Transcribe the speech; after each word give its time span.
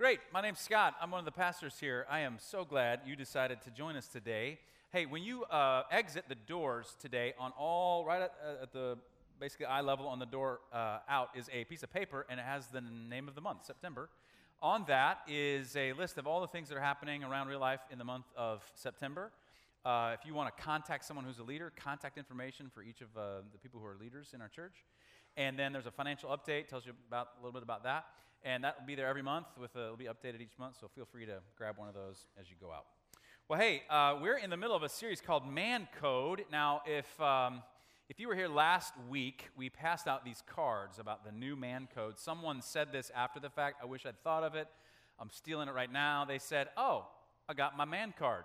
Great. 0.00 0.20
My 0.32 0.40
name's 0.40 0.60
Scott. 0.60 0.94
I'm 0.98 1.10
one 1.10 1.18
of 1.18 1.26
the 1.26 1.30
pastors 1.30 1.74
here. 1.78 2.06
I 2.08 2.20
am 2.20 2.38
so 2.40 2.64
glad 2.64 3.00
you 3.04 3.16
decided 3.16 3.60
to 3.64 3.70
join 3.70 3.96
us 3.96 4.06
today. 4.06 4.58
Hey, 4.92 5.04
when 5.04 5.22
you 5.22 5.44
uh, 5.44 5.82
exit 5.90 6.24
the 6.26 6.36
doors 6.36 6.96
today, 6.98 7.34
on 7.38 7.52
all 7.58 8.06
right 8.06 8.22
at, 8.22 8.32
uh, 8.42 8.62
at 8.62 8.72
the 8.72 8.96
basically 9.38 9.66
eye 9.66 9.82
level 9.82 10.08
on 10.08 10.18
the 10.18 10.24
door 10.24 10.60
uh, 10.72 11.00
out 11.06 11.28
is 11.34 11.50
a 11.52 11.64
piece 11.64 11.82
of 11.82 11.92
paper, 11.92 12.24
and 12.30 12.40
it 12.40 12.44
has 12.44 12.68
the 12.68 12.80
name 12.80 13.28
of 13.28 13.34
the 13.34 13.42
month, 13.42 13.66
September. 13.66 14.08
On 14.62 14.86
that 14.88 15.18
is 15.28 15.76
a 15.76 15.92
list 15.92 16.16
of 16.16 16.26
all 16.26 16.40
the 16.40 16.48
things 16.48 16.70
that 16.70 16.78
are 16.78 16.80
happening 16.80 17.22
around 17.22 17.48
real 17.48 17.60
life 17.60 17.80
in 17.92 17.98
the 17.98 18.04
month 18.04 18.24
of 18.38 18.64
September. 18.74 19.30
Uh, 19.84 20.16
if 20.18 20.24
you 20.24 20.32
want 20.32 20.56
to 20.56 20.62
contact 20.62 21.04
someone 21.04 21.26
who's 21.26 21.40
a 21.40 21.44
leader, 21.44 21.74
contact 21.76 22.16
information 22.16 22.70
for 22.72 22.82
each 22.82 23.02
of 23.02 23.08
uh, 23.18 23.42
the 23.52 23.58
people 23.58 23.78
who 23.78 23.86
are 23.86 23.98
leaders 24.00 24.30
in 24.32 24.40
our 24.40 24.48
church. 24.48 24.82
And 25.40 25.58
then 25.58 25.72
there's 25.72 25.86
a 25.86 25.90
financial 25.90 26.28
update, 26.28 26.68
tells 26.68 26.84
you 26.84 26.92
about 27.08 27.28
a 27.38 27.42
little 27.42 27.54
bit 27.54 27.62
about 27.62 27.84
that. 27.84 28.04
And 28.42 28.62
that 28.62 28.78
will 28.78 28.86
be 28.86 28.94
there 28.94 29.06
every 29.06 29.22
month. 29.22 29.46
With 29.58 29.74
a, 29.74 29.84
it'll 29.84 29.96
be 29.96 30.04
updated 30.04 30.42
each 30.42 30.58
month, 30.58 30.76
so 30.78 30.86
feel 30.94 31.06
free 31.06 31.24
to 31.24 31.38
grab 31.56 31.78
one 31.78 31.88
of 31.88 31.94
those 31.94 32.26
as 32.38 32.50
you 32.50 32.56
go 32.60 32.70
out. 32.70 32.84
Well, 33.48 33.58
hey, 33.58 33.82
uh, 33.88 34.18
we're 34.20 34.36
in 34.36 34.50
the 34.50 34.58
middle 34.58 34.76
of 34.76 34.82
a 34.82 34.88
series 34.90 35.22
called 35.22 35.50
Man 35.50 35.88
Code. 35.98 36.44
Now, 36.52 36.82
if 36.84 37.18
um, 37.22 37.62
if 38.10 38.20
you 38.20 38.28
were 38.28 38.34
here 38.34 38.48
last 38.48 38.92
week, 39.08 39.48
we 39.56 39.70
passed 39.70 40.06
out 40.06 40.26
these 40.26 40.42
cards 40.46 40.98
about 40.98 41.24
the 41.24 41.32
new 41.32 41.56
man 41.56 41.88
code. 41.94 42.18
Someone 42.18 42.60
said 42.60 42.88
this 42.92 43.10
after 43.16 43.40
the 43.40 43.48
fact. 43.48 43.78
I 43.82 43.86
wish 43.86 44.04
I'd 44.04 44.22
thought 44.22 44.44
of 44.44 44.54
it. 44.54 44.68
I'm 45.18 45.30
stealing 45.30 45.68
it 45.68 45.74
right 45.74 45.90
now. 45.90 46.26
They 46.26 46.38
said, 46.38 46.68
Oh, 46.76 47.06
I 47.48 47.54
got 47.54 47.78
my 47.78 47.86
man 47.86 48.12
card. 48.18 48.44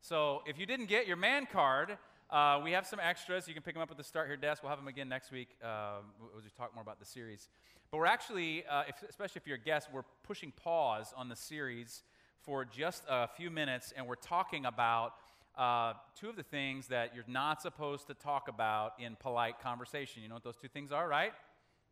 So 0.00 0.42
if 0.44 0.58
you 0.58 0.66
didn't 0.66 0.86
get 0.86 1.06
your 1.06 1.18
man 1.18 1.46
card, 1.46 1.98
uh, 2.32 2.58
we 2.64 2.72
have 2.72 2.86
some 2.86 2.98
extras. 2.98 3.46
You 3.46 3.52
can 3.52 3.62
pick 3.62 3.74
them 3.74 3.82
up 3.82 3.90
at 3.90 3.98
the 3.98 4.04
Start 4.04 4.26
Here 4.26 4.38
desk. 4.38 4.62
We'll 4.62 4.70
have 4.70 4.78
them 4.78 4.88
again 4.88 5.06
next 5.06 5.30
week 5.30 5.50
uh, 5.62 5.98
as 6.38 6.44
we 6.44 6.50
talk 6.56 6.74
more 6.74 6.80
about 6.80 6.98
the 6.98 7.04
series. 7.04 7.50
But 7.90 7.98
we're 7.98 8.06
actually, 8.06 8.64
uh, 8.64 8.84
if, 8.88 8.96
especially 9.06 9.42
if 9.42 9.46
you're 9.46 9.58
a 9.58 9.60
guest, 9.60 9.88
we're 9.92 10.06
pushing 10.22 10.50
pause 10.50 11.12
on 11.14 11.28
the 11.28 11.36
series 11.36 12.02
for 12.40 12.64
just 12.64 13.04
a 13.06 13.28
few 13.28 13.50
minutes, 13.50 13.92
and 13.94 14.06
we're 14.06 14.14
talking 14.14 14.64
about 14.64 15.12
uh, 15.58 15.92
two 16.18 16.30
of 16.30 16.36
the 16.36 16.42
things 16.42 16.86
that 16.88 17.14
you're 17.14 17.24
not 17.28 17.60
supposed 17.60 18.06
to 18.06 18.14
talk 18.14 18.48
about 18.48 18.94
in 18.98 19.14
polite 19.16 19.60
conversation. 19.60 20.22
You 20.22 20.30
know 20.30 20.36
what 20.36 20.44
those 20.44 20.56
two 20.56 20.68
things 20.68 20.90
are, 20.90 21.06
right? 21.06 21.32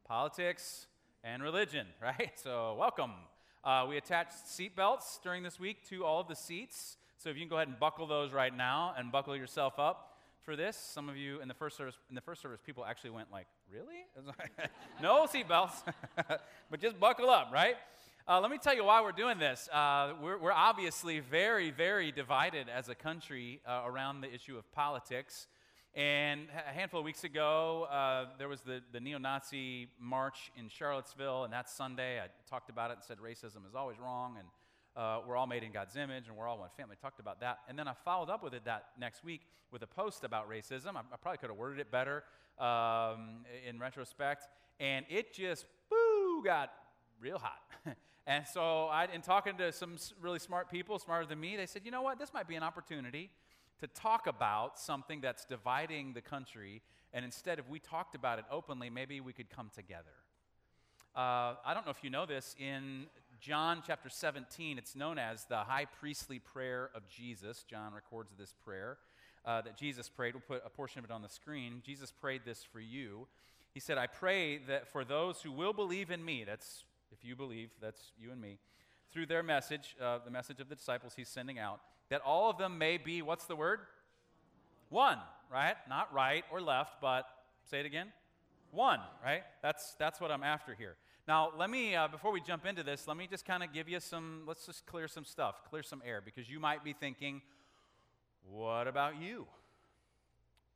Politics 0.06 0.87
and 1.22 1.43
religion, 1.43 1.87
right? 2.03 2.33
So, 2.43 2.77
welcome. 2.78 3.12
Uh, 3.62 3.84
we 3.87 3.98
attached 3.98 4.47
seatbelts 4.47 5.20
during 5.22 5.43
this 5.43 5.61
week 5.61 5.87
to 5.91 6.06
all 6.06 6.19
of 6.19 6.28
the 6.28 6.37
seats. 6.37 6.97
So, 7.19 7.28
if 7.28 7.37
you 7.37 7.43
can 7.43 7.50
go 7.50 7.56
ahead 7.56 7.69
and 7.69 7.78
buckle 7.78 8.06
those 8.06 8.33
right 8.33 8.56
now 8.56 8.95
and 8.97 9.12
buckle 9.12 9.37
yourself 9.37 9.78
up 9.78 10.06
for 10.51 10.56
this. 10.56 10.77
Some 10.77 11.09
of 11.09 11.17
you 11.17 11.41
in 11.41 11.47
the 11.47 11.55
first 11.55 11.77
service, 11.77 11.95
in 12.09 12.17
the 12.17 12.20
first 12.20 12.43
service, 12.43 12.59
people 12.67 12.84
actually 12.84 13.11
went 13.11 13.31
like, 13.31 13.47
"Really? 13.73 14.05
no 15.01 15.25
seatbelts, 15.27 15.84
but 16.69 16.81
just 16.81 16.98
buckle 16.98 17.31
up, 17.31 17.53
right?" 17.53 17.77
Uh, 18.27 18.41
let 18.41 18.51
me 18.51 18.59
tell 18.59 18.75
you 18.75 18.84
why 18.84 19.01
we're 19.01 19.12
doing 19.12 19.39
this. 19.39 19.69
Uh, 19.73 20.15
we're, 20.21 20.39
we're, 20.39 20.51
obviously 20.51 21.21
very, 21.21 21.71
very 21.71 22.11
divided 22.11 22.69
as 22.69 22.89
a 22.89 22.97
country 22.97 23.61
uh, 23.65 23.83
around 23.87 24.23
the 24.23 24.34
issue 24.34 24.59
of 24.59 24.69
politics. 24.73 25.47
And 25.95 26.48
a 26.69 26.73
handful 26.73 26.98
of 26.98 27.06
weeks 27.06 27.23
ago, 27.23 27.87
uh, 27.89 28.37
there 28.37 28.48
was 28.48 28.62
the, 28.62 28.81
the 28.91 28.98
neo 28.98 29.19
Nazi 29.19 29.87
march 30.01 30.51
in 30.56 30.69
Charlottesville, 30.69 31.45
and 31.45 31.53
that 31.53 31.71
Sunday 31.71 32.19
I 32.19 32.27
talked 32.48 32.71
about 32.71 32.91
it 32.91 32.95
and 32.95 33.05
said 33.05 33.19
racism 33.19 33.69
is 33.69 33.77
always 33.77 34.01
wrong, 34.01 34.34
and 34.37 34.48
uh, 34.97 35.21
we're 35.27 35.37
all 35.37 35.47
made 35.47 35.63
in 35.63 35.73
God's 35.73 35.97
image 35.97 36.29
and 36.29 36.37
we're 36.37 36.49
all 36.49 36.59
one 36.59 36.69
family. 36.77 36.97
Talked 37.01 37.21
about 37.21 37.41
that. 37.41 37.61
And 37.69 37.79
then 37.79 37.87
I 37.87 37.95
followed 38.05 38.31
up 38.31 38.43
with 38.43 38.55
it 38.55 38.65
that 38.65 38.87
next 38.99 39.25
week 39.25 39.43
with 39.71 39.83
a 39.83 39.87
post 39.87 40.25
about 40.25 40.49
racism. 40.51 40.97
I, 40.97 41.01
I 41.01 41.17
probably 41.21 41.39
could 41.39 41.51
have 41.51 41.59
worded 41.59 41.81
it 41.81 41.91
better 41.91 42.25
um, 42.59 43.45
in 43.69 43.79
retrospect. 43.79 44.49
And 44.81 45.07
it 45.09 45.33
just, 45.33 45.67
boo, 45.89 46.43
got 46.45 46.73
real 47.21 47.39
hot. 47.39 47.61
and 48.27 48.47
so, 48.47 48.87
I, 48.87 49.07
in 49.15 49.21
talking 49.21 49.57
to 49.59 49.73
some 49.73 49.97
really 50.21 50.39
smart 50.39 50.71
people, 50.71 50.99
smarter 50.99 51.27
than 51.27 51.39
me, 51.39 51.57
they 51.57 51.67
said, 51.67 51.83
you 51.85 51.91
know 51.91 52.03
what, 52.03 52.19
this 52.19 52.33
might 52.33 52.49
be 52.49 52.57
an 52.57 52.63
opportunity 52.63 53.31
to 53.81 53.87
talk 53.87 54.27
about 54.27 54.79
something 54.79 55.21
that's 55.21 55.45
dividing 55.45 56.13
the 56.13 56.21
country. 56.21 56.83
And 57.12 57.25
instead, 57.25 57.59
if 57.59 57.69
we 57.69 57.79
talked 57.79 58.15
about 58.15 58.39
it 58.39 58.45
openly, 58.50 58.91
maybe 58.91 59.21
we 59.21 59.33
could 59.33 59.50
come 59.50 59.71
together. 59.75 60.05
Uh, 61.15 61.55
I 61.65 61.73
don't 61.75 61.84
know 61.84 61.91
if 61.91 62.05
you 62.05 62.11
know 62.11 62.25
this. 62.25 62.55
In 62.59 63.06
John 63.41 63.83
chapter 63.87 64.11
17, 64.11 64.77
it's 64.77 64.95
known 64.95 65.19
as 65.19 65.47
the 65.47 65.56
high 65.56 65.87
priestly 65.87 66.39
prayer 66.39 66.91
of 66.95 67.09
Jesus. 67.09 67.65
John 67.69 67.95
records 67.95 68.33
this 68.39 68.53
prayer 68.62 68.99
uh, 69.47 69.62
that 69.62 69.78
Jesus 69.78 70.11
prayed. 70.11 70.34
We'll 70.34 70.43
put 70.43 70.62
a 70.67 70.69
portion 70.69 70.99
of 70.99 71.06
it 71.06 71.11
on 71.11 71.23
the 71.23 71.28
screen. 71.28 71.81
Jesus 71.83 72.12
prayed 72.12 72.43
this 72.45 72.62
for 72.71 72.81
you. 72.81 73.27
He 73.73 73.81
said, 73.81 73.97
I 73.97 74.09
pray 74.09 74.59
that 74.69 74.89
for 74.89 75.06
those 75.06 75.41
who 75.41 75.53
will 75.53 75.73
believe 75.73 76.11
in 76.11 76.23
me, 76.23 76.45
that's 76.45 76.84
if 77.12 77.25
you 77.25 77.34
believe, 77.34 77.71
that's 77.81 78.12
you 78.21 78.31
and 78.31 78.41
me, 78.43 78.59
through 79.11 79.25
their 79.25 79.43
message, 79.43 79.97
uh, 80.03 80.19
the 80.23 80.31
message 80.31 80.61
of 80.61 80.69
the 80.69 80.75
disciples 80.75 81.15
he's 81.17 81.29
sending 81.29 81.59
out, 81.59 81.81
that 82.11 82.21
all 82.21 82.50
of 82.50 82.59
them 82.59 82.77
may 82.77 82.99
be, 82.99 83.23
what's 83.23 83.47
the 83.47 83.56
word? 83.56 83.81
One, 84.91 85.19
right? 85.50 85.77
Not 85.89 86.12
right 86.12 86.45
or 86.53 86.61
left, 86.61 87.00
but 87.00 87.27
say 87.71 87.81
it 87.81 87.87
again. 87.87 88.09
One, 88.70 89.00
right? 89.25 89.42
That's, 89.62 89.94
that's 89.98 90.20
what 90.20 90.31
I'm 90.31 90.44
after 90.44 90.75
here. 90.75 90.97
Now, 91.26 91.53
let 91.56 91.70
me, 91.70 91.94
uh, 91.94 92.08
before 92.08 92.32
we 92.32 92.41
jump 92.41 92.66
into 92.66 92.82
this, 92.82 93.06
let 93.06 93.16
me 93.16 93.26
just 93.28 93.44
kind 93.44 93.62
of 93.62 93.72
give 93.72 93.88
you 93.88 94.00
some, 94.00 94.42
let's 94.47 94.66
just 94.66 94.86
clear 94.86 95.08
some 95.08 95.25
stuff, 95.25 95.62
clear 95.69 95.82
some 95.82 96.03
air, 96.06 96.20
because 96.25 96.48
you 96.48 96.60
might 96.60 96.82
be 96.84 96.92
thinking, 96.92 97.42
what 98.48 98.86
about 98.86 99.20
you? 99.20 99.47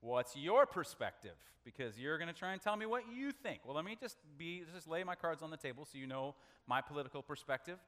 What's 0.00 0.36
your 0.36 0.66
perspective? 0.66 1.36
Because 1.64 1.98
you're 1.98 2.18
going 2.18 2.28
to 2.28 2.38
try 2.38 2.52
and 2.52 2.60
tell 2.60 2.76
me 2.76 2.84
what 2.84 3.04
you 3.12 3.32
think. 3.32 3.60
Well, 3.64 3.74
let 3.74 3.84
me 3.84 3.96
just 3.98 4.16
be, 4.36 4.62
just 4.74 4.86
lay 4.86 5.02
my 5.02 5.14
cards 5.14 5.42
on 5.42 5.50
the 5.50 5.56
table 5.56 5.86
so 5.90 5.96
you 5.96 6.06
know 6.06 6.34
my 6.66 6.80
political 6.80 7.22
perspective. 7.22 7.78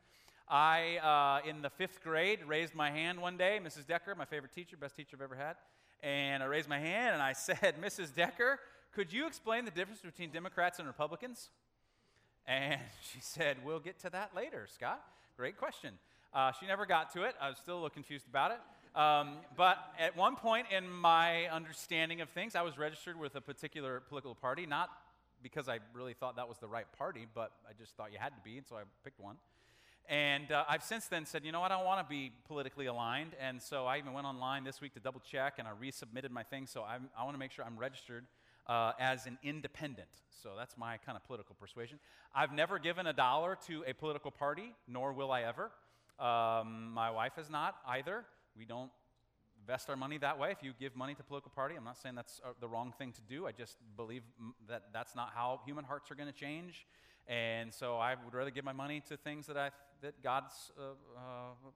I, 0.48 1.42
uh, 1.44 1.48
in 1.48 1.60
the 1.60 1.70
fifth 1.70 2.02
grade, 2.02 2.40
raised 2.46 2.74
my 2.74 2.90
hand 2.90 3.20
one 3.20 3.36
day. 3.36 3.60
Mrs. 3.62 3.86
Decker, 3.86 4.14
my 4.14 4.24
favorite 4.24 4.52
teacher, 4.52 4.76
best 4.76 4.96
teacher 4.96 5.16
I've 5.16 5.22
ever 5.22 5.34
had. 5.34 5.56
And 6.02 6.42
I 6.42 6.46
raised 6.46 6.68
my 6.68 6.78
hand 6.78 7.14
and 7.14 7.22
I 7.22 7.32
said, 7.34 7.74
Mrs. 7.82 8.14
Decker, 8.14 8.60
could 8.96 9.12
you 9.12 9.26
explain 9.26 9.66
the 9.66 9.70
difference 9.70 10.00
between 10.00 10.30
Democrats 10.30 10.78
and 10.78 10.88
Republicans? 10.88 11.50
And 12.48 12.80
she 13.12 13.18
said, 13.20 13.58
We'll 13.62 13.78
get 13.78 13.98
to 14.00 14.10
that 14.10 14.34
later, 14.34 14.66
Scott. 14.74 15.02
Great 15.36 15.58
question. 15.58 15.92
Uh, 16.32 16.52
she 16.58 16.66
never 16.66 16.86
got 16.86 17.12
to 17.12 17.24
it. 17.24 17.34
I 17.38 17.50
was 17.50 17.58
still 17.58 17.74
a 17.74 17.76
little 17.76 17.90
confused 17.90 18.24
about 18.26 18.52
it. 18.52 18.98
Um, 18.98 19.34
but 19.54 19.76
at 19.98 20.16
one 20.16 20.34
point 20.34 20.68
in 20.74 20.88
my 20.90 21.46
understanding 21.48 22.22
of 22.22 22.30
things, 22.30 22.56
I 22.56 22.62
was 22.62 22.78
registered 22.78 23.20
with 23.20 23.34
a 23.36 23.40
particular 23.42 24.00
political 24.08 24.34
party, 24.34 24.64
not 24.64 24.88
because 25.42 25.68
I 25.68 25.80
really 25.92 26.14
thought 26.14 26.36
that 26.36 26.48
was 26.48 26.56
the 26.56 26.66
right 26.66 26.90
party, 26.96 27.26
but 27.34 27.52
I 27.68 27.72
just 27.78 27.94
thought 27.96 28.12
you 28.12 28.18
had 28.18 28.30
to 28.30 28.40
be, 28.42 28.56
and 28.56 28.66
so 28.66 28.76
I 28.76 28.80
picked 29.04 29.20
one. 29.20 29.36
And 30.08 30.50
uh, 30.50 30.64
I've 30.66 30.82
since 30.82 31.06
then 31.06 31.26
said, 31.26 31.44
you 31.44 31.52
know 31.52 31.60
what, 31.60 31.70
I 31.70 31.76
don't 31.76 31.84
want 31.84 32.06
to 32.06 32.10
be 32.10 32.32
politically 32.46 32.86
aligned. 32.86 33.32
And 33.38 33.60
so 33.60 33.84
I 33.84 33.98
even 33.98 34.14
went 34.14 34.26
online 34.26 34.64
this 34.64 34.80
week 34.80 34.94
to 34.94 35.00
double 35.00 35.20
check, 35.20 35.56
and 35.58 35.68
I 35.68 35.72
resubmitted 35.72 36.30
my 36.30 36.44
thing. 36.44 36.66
So 36.66 36.82
I'm, 36.82 37.10
i 37.18 37.24
want 37.24 37.34
to 37.34 37.38
make 37.38 37.52
sure 37.52 37.62
I'm 37.66 37.76
registered 37.76 38.24
uh, 38.68 38.92
as 38.98 39.26
an 39.26 39.38
independent. 39.42 40.08
So 40.42 40.50
that's 40.56 40.76
my 40.76 40.96
kind 40.98 41.16
of 41.16 41.24
political 41.24 41.56
persuasion. 41.58 41.98
I've 42.34 42.52
never 42.52 42.78
given 42.78 43.06
a 43.06 43.12
dollar 43.12 43.56
to 43.66 43.84
a 43.86 43.92
political 43.94 44.30
party, 44.30 44.74
nor 44.86 45.12
will 45.12 45.32
I 45.32 45.42
ever. 45.42 45.70
Um, 46.18 46.90
my 46.92 47.10
wife 47.10 47.32
has 47.36 47.50
not 47.50 47.76
either. 47.86 48.24
We 48.56 48.64
don't 48.64 48.90
invest 49.60 49.90
our 49.90 49.96
money 49.96 50.18
that 50.18 50.38
way. 50.38 50.50
If 50.52 50.62
you 50.62 50.72
give 50.78 50.94
money 50.94 51.14
to 51.14 51.22
political 51.22 51.50
party, 51.54 51.74
I'm 51.74 51.84
not 51.84 51.98
saying 51.98 52.14
that's 52.14 52.40
uh, 52.44 52.50
the 52.60 52.68
wrong 52.68 52.92
thing 52.96 53.12
to 53.12 53.20
do. 53.28 53.46
I 53.46 53.52
just 53.52 53.76
believe 53.96 54.22
that 54.68 54.84
that's 54.92 55.16
not 55.16 55.32
how 55.34 55.60
human 55.66 55.84
hearts 55.84 56.10
are 56.10 56.14
going 56.14 56.32
to 56.32 56.38
change. 56.38 56.86
And 57.26 57.74
so 57.74 57.96
I 57.96 58.14
would 58.24 58.34
rather 58.34 58.50
give 58.50 58.64
my 58.64 58.72
money 58.72 59.02
to 59.08 59.16
things 59.16 59.46
that, 59.48 59.56
I, 59.56 59.70
that 60.02 60.22
God's 60.22 60.70
uh, 60.78 60.92
uh, 61.16 61.70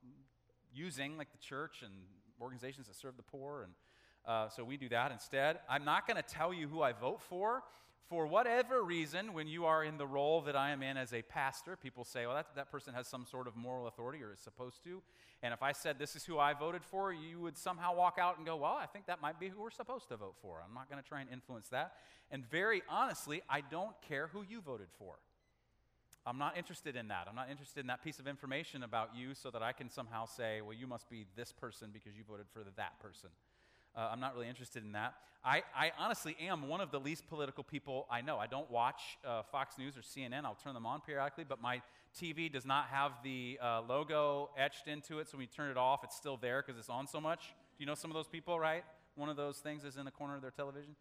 using, 0.72 1.18
like 1.18 1.32
the 1.32 1.38
church 1.38 1.82
and 1.82 1.92
organizations 2.40 2.86
that 2.86 2.94
serve 2.94 3.16
the 3.16 3.22
poor 3.24 3.62
and 3.64 3.72
uh, 4.26 4.48
so 4.48 4.64
we 4.64 4.76
do 4.76 4.88
that 4.90 5.12
instead. 5.12 5.58
I'm 5.68 5.84
not 5.84 6.06
going 6.06 6.16
to 6.16 6.22
tell 6.22 6.52
you 6.52 6.68
who 6.68 6.82
I 6.82 6.92
vote 6.92 7.20
for. 7.22 7.62
For 8.08 8.26
whatever 8.26 8.82
reason, 8.82 9.34
when 9.34 9.46
you 9.46 9.66
are 9.66 9.84
in 9.84 9.96
the 9.96 10.06
role 10.06 10.40
that 10.40 10.56
I 10.56 10.70
am 10.70 10.82
in 10.82 10.96
as 10.96 11.14
a 11.14 11.22
pastor, 11.22 11.76
people 11.76 12.04
say, 12.04 12.26
well, 12.26 12.34
that, 12.34 12.56
that 12.56 12.72
person 12.72 12.92
has 12.92 13.06
some 13.06 13.24
sort 13.24 13.46
of 13.46 13.54
moral 13.54 13.86
authority 13.86 14.20
or 14.20 14.32
is 14.32 14.40
supposed 14.40 14.82
to. 14.82 15.00
And 15.44 15.54
if 15.54 15.62
I 15.62 15.70
said, 15.70 15.96
this 15.96 16.16
is 16.16 16.24
who 16.24 16.36
I 16.36 16.52
voted 16.52 16.82
for, 16.84 17.12
you 17.12 17.38
would 17.40 17.56
somehow 17.56 17.94
walk 17.94 18.18
out 18.20 18.36
and 18.36 18.44
go, 18.44 18.56
well, 18.56 18.76
I 18.80 18.86
think 18.86 19.06
that 19.06 19.22
might 19.22 19.38
be 19.38 19.48
who 19.48 19.62
we're 19.62 19.70
supposed 19.70 20.08
to 20.08 20.16
vote 20.16 20.34
for. 20.42 20.60
I'm 20.66 20.74
not 20.74 20.90
going 20.90 21.00
to 21.00 21.08
try 21.08 21.20
and 21.20 21.30
influence 21.30 21.68
that. 21.68 21.92
And 22.32 22.44
very 22.50 22.82
honestly, 22.88 23.42
I 23.48 23.60
don't 23.60 23.94
care 24.08 24.26
who 24.32 24.42
you 24.42 24.60
voted 24.60 24.88
for. 24.98 25.14
I'm 26.26 26.38
not 26.38 26.56
interested 26.58 26.96
in 26.96 27.08
that. 27.08 27.26
I'm 27.28 27.36
not 27.36 27.48
interested 27.48 27.80
in 27.80 27.86
that 27.86 28.02
piece 28.02 28.18
of 28.18 28.26
information 28.26 28.82
about 28.82 29.10
you 29.14 29.34
so 29.34 29.50
that 29.50 29.62
I 29.62 29.72
can 29.72 29.88
somehow 29.88 30.26
say, 30.26 30.60
well, 30.60 30.74
you 30.74 30.86
must 30.86 31.08
be 31.08 31.26
this 31.36 31.52
person 31.52 31.90
because 31.92 32.16
you 32.16 32.24
voted 32.28 32.46
for 32.52 32.62
that 32.76 33.00
person. 33.00 33.30
Uh, 33.96 34.08
I'm 34.12 34.20
not 34.20 34.34
really 34.34 34.48
interested 34.48 34.84
in 34.84 34.92
that. 34.92 35.14
I, 35.42 35.62
I, 35.74 35.92
honestly 35.98 36.36
am 36.38 36.68
one 36.68 36.82
of 36.82 36.90
the 36.90 37.00
least 37.00 37.26
political 37.26 37.64
people 37.64 38.06
I 38.10 38.20
know. 38.20 38.36
I 38.36 38.46
don't 38.46 38.70
watch 38.70 39.00
uh, 39.26 39.42
Fox 39.50 39.78
News 39.78 39.94
or 39.96 40.02
CNN. 40.02 40.44
I'll 40.44 40.54
turn 40.62 40.74
them 40.74 40.84
on 40.84 41.00
periodically, 41.00 41.44
but 41.48 41.62
my 41.62 41.80
TV 42.18 42.52
does 42.52 42.66
not 42.66 42.88
have 42.88 43.12
the 43.24 43.58
uh, 43.62 43.80
logo 43.88 44.50
etched 44.58 44.86
into 44.86 45.18
it, 45.18 45.28
so 45.28 45.38
when 45.38 45.42
you 45.42 45.48
turn 45.54 45.70
it 45.70 45.78
off, 45.78 46.04
it's 46.04 46.14
still 46.14 46.36
there 46.36 46.62
because 46.64 46.78
it's 46.78 46.90
on 46.90 47.06
so 47.06 47.20
much. 47.20 47.54
Do 47.78 47.82
you 47.82 47.86
know 47.86 47.94
some 47.94 48.10
of 48.10 48.14
those 48.14 48.28
people, 48.28 48.60
right? 48.60 48.84
One 49.14 49.30
of 49.30 49.36
those 49.36 49.58
things 49.58 49.84
is 49.84 49.96
in 49.96 50.04
the 50.04 50.10
corner 50.10 50.36
of 50.36 50.42
their 50.42 50.50
television. 50.50 50.94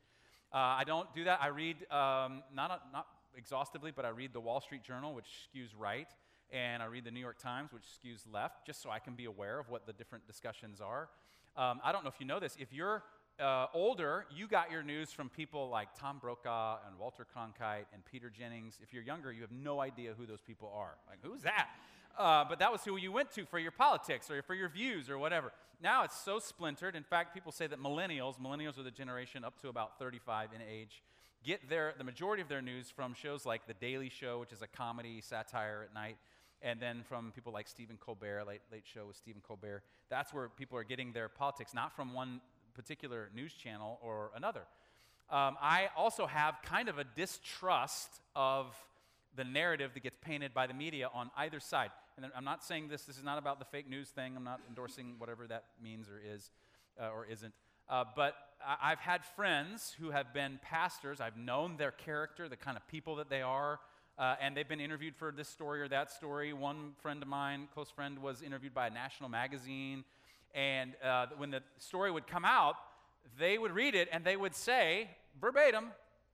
Uh, 0.54 0.58
I 0.58 0.84
don't 0.86 1.14
do 1.14 1.26
that. 1.26 1.40
I 1.42 1.48
read, 1.48 1.76
um, 1.92 2.44
not, 2.54 2.82
not 2.94 3.08
exhaustively, 3.36 3.92
but 3.92 4.06
I 4.06 4.10
read 4.10 4.34
the 4.34 4.40
Wall 4.40 4.62
Street 4.62 4.84
Journal, 4.84 5.14
which 5.14 5.50
skews 5.54 5.70
right. 5.78 6.08
and 6.52 6.82
I 6.82 6.86
read 6.86 7.04
the 7.04 7.12
New 7.12 7.20
York 7.20 7.40
Times, 7.40 7.72
which 7.74 7.84
skews 7.84 8.22
left, 8.32 8.66
just 8.66 8.82
so 8.82 8.90
I 8.90 9.00
can 9.00 9.16
be 9.16 9.26
aware 9.26 9.60
of 9.60 9.70
what 9.70 9.86
the 9.86 9.94
different 9.94 10.26
discussions 10.28 10.80
are. 10.82 11.10
Um, 11.58 11.80
I 11.84 11.92
don't 11.92 12.04
know 12.04 12.10
if 12.10 12.20
you 12.20 12.26
know 12.26 12.40
this. 12.40 12.56
If 12.60 12.72
you're 12.74 13.04
uh, 13.40 13.68
older, 13.74 14.26
you 14.36 14.48
got 14.48 14.72
your 14.72 14.84
news 14.84 15.12
from 15.12 15.30
people 15.30 15.70
like 15.70 15.90
Tom 15.98 16.20
Brokaw 16.20 16.80
and 16.88 16.98
Walter 16.98 17.26
Cronkite 17.26 17.86
and 17.94 18.04
Peter 18.06 18.30
Jennings. 18.30 18.80
If 18.82 18.94
you're 18.94 19.04
younger, 19.04 19.32
you 19.32 19.42
have 19.42 19.52
no 19.52 19.80
idea 19.80 20.14
who 20.18 20.26
those 20.26 20.42
people 20.42 20.72
are. 20.76 20.96
Like, 21.10 21.20
who's 21.22 21.44
that? 21.44 21.70
Uh, 22.18 22.44
but 22.48 22.60
that 22.60 22.72
was 22.72 22.84
who 22.84 22.98
you 22.98 23.12
went 23.12 23.32
to 23.32 23.46
for 23.46 23.60
your 23.60 23.72
politics 23.72 24.30
or 24.30 24.42
for 24.42 24.54
your 24.54 24.68
views 24.68 25.10
or 25.10 25.18
whatever. 25.18 25.54
Now 25.82 26.04
it's 26.04 26.20
so 26.20 26.40
splintered. 26.40 26.96
In 26.96 27.04
fact, 27.04 27.34
people 27.34 27.54
say 27.54 27.68
that 27.68 27.82
millennials, 27.82 28.40
millennials 28.40 28.78
are 28.78 28.84
the 28.84 28.92
generation 28.92 29.46
up 29.46 29.62
to 29.62 29.70
about 29.70 29.98
35 29.98 30.50
in 30.54 30.62
age, 30.62 31.02
get 31.46 31.70
their, 31.70 31.94
the 31.98 32.04
majority 32.04 32.42
of 32.42 32.50
their 32.50 32.62
news 32.62 32.90
from 32.90 33.14
shows 33.14 33.46
like 33.46 33.66
The 33.68 33.74
Daily 33.74 34.10
Show, 34.10 34.40
which 34.40 34.52
is 34.52 34.62
a 34.62 34.68
comedy 34.68 35.22
satire 35.22 35.86
at 35.88 35.94
night, 35.94 36.18
and 36.62 36.80
then 36.80 37.04
from 37.04 37.32
people 37.32 37.54
like 37.54 37.68
Stephen 37.68 37.98
Colbert, 37.98 38.44
Late, 38.46 38.62
Late 38.72 38.86
Show 38.86 39.06
with 39.08 39.16
Stephen 39.16 39.42
Colbert. 39.42 39.84
That's 40.10 40.34
where 40.34 40.50
people 40.50 40.78
are 40.78 40.84
getting 40.84 41.14
their 41.14 41.30
politics, 41.30 41.74
not 41.74 41.96
from 41.96 42.14
one 42.14 42.42
particular 42.74 43.30
news 43.36 43.54
channel 43.54 44.00
or 44.02 44.32
another. 44.36 44.62
Um, 45.30 45.58
I 45.62 45.90
also 45.96 46.26
have 46.26 46.56
kind 46.64 46.90
of 46.90 46.98
a 46.98 47.04
distrust 47.04 48.22
of 48.36 48.76
the 49.36 49.44
narrative 49.44 49.92
that 49.94 50.02
gets 50.02 50.18
painted 50.22 50.54
by 50.54 50.66
the 50.68 50.74
media 50.74 51.10
on 51.14 51.30
either 51.38 51.60
side. 51.60 51.92
And 52.18 52.32
I'm 52.36 52.44
not 52.44 52.64
saying 52.64 52.88
this, 52.90 53.04
this 53.04 53.18
is 53.18 53.24
not 53.24 53.38
about 53.38 53.60
the 53.60 53.66
fake 53.66 53.88
news 53.88 54.10
thing. 54.10 54.36
I'm 54.36 54.44
not 54.44 54.60
endorsing 54.68 55.16
whatever 55.20 55.48
that 55.48 55.66
means 55.82 56.10
or 56.10 56.20
is 56.20 56.52
uh, 57.00 57.10
or 57.10 57.26
isn't. 57.26 57.54
Uh, 57.88 58.04
but 58.16 58.36
I- 58.66 58.92
I've 58.92 59.00
had 59.00 59.24
friends 59.24 59.96
who 60.00 60.12
have 60.12 60.34
been 60.34 60.60
pastors. 60.62 61.22
I've 61.22 61.38
known 61.38 61.78
their 61.78 61.92
character, 61.92 62.50
the 62.50 62.58
kind 62.58 62.76
of 62.76 62.86
people 62.88 63.16
that 63.18 63.30
they 63.30 63.42
are, 63.42 63.80
uh, 64.20 64.36
and 64.42 64.56
they've 64.56 64.68
been 64.68 64.82
interviewed 64.82 65.16
for 65.16 65.32
this 65.32 65.48
story 65.48 65.82
or 65.82 65.88
that 65.88 66.12
story. 66.12 66.52
One 66.52 66.92
friend 67.02 67.22
of 67.24 67.30
mine, 67.30 67.70
close 67.74 67.90
friend, 67.90 68.20
was 68.20 68.42
interviewed 68.42 68.74
by 68.74 68.88
a 68.88 68.90
national 68.90 69.30
magazine. 69.30 70.04
And 70.54 70.94
uh, 71.04 71.28
when 71.38 71.52
the 71.52 71.64
story 71.78 72.12
would 72.12 72.28
come 72.28 72.44
out, 72.44 72.76
they 73.40 73.58
would 73.58 73.72
read 73.72 73.96
it 73.96 74.10
and 74.12 74.26
they 74.26 74.36
would 74.36 74.56
say, 74.56 75.10
verbatim, 75.40 75.92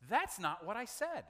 that's 0.09 0.39
not 0.39 0.65
what 0.65 0.75
I 0.75 0.85
said. 0.85 1.25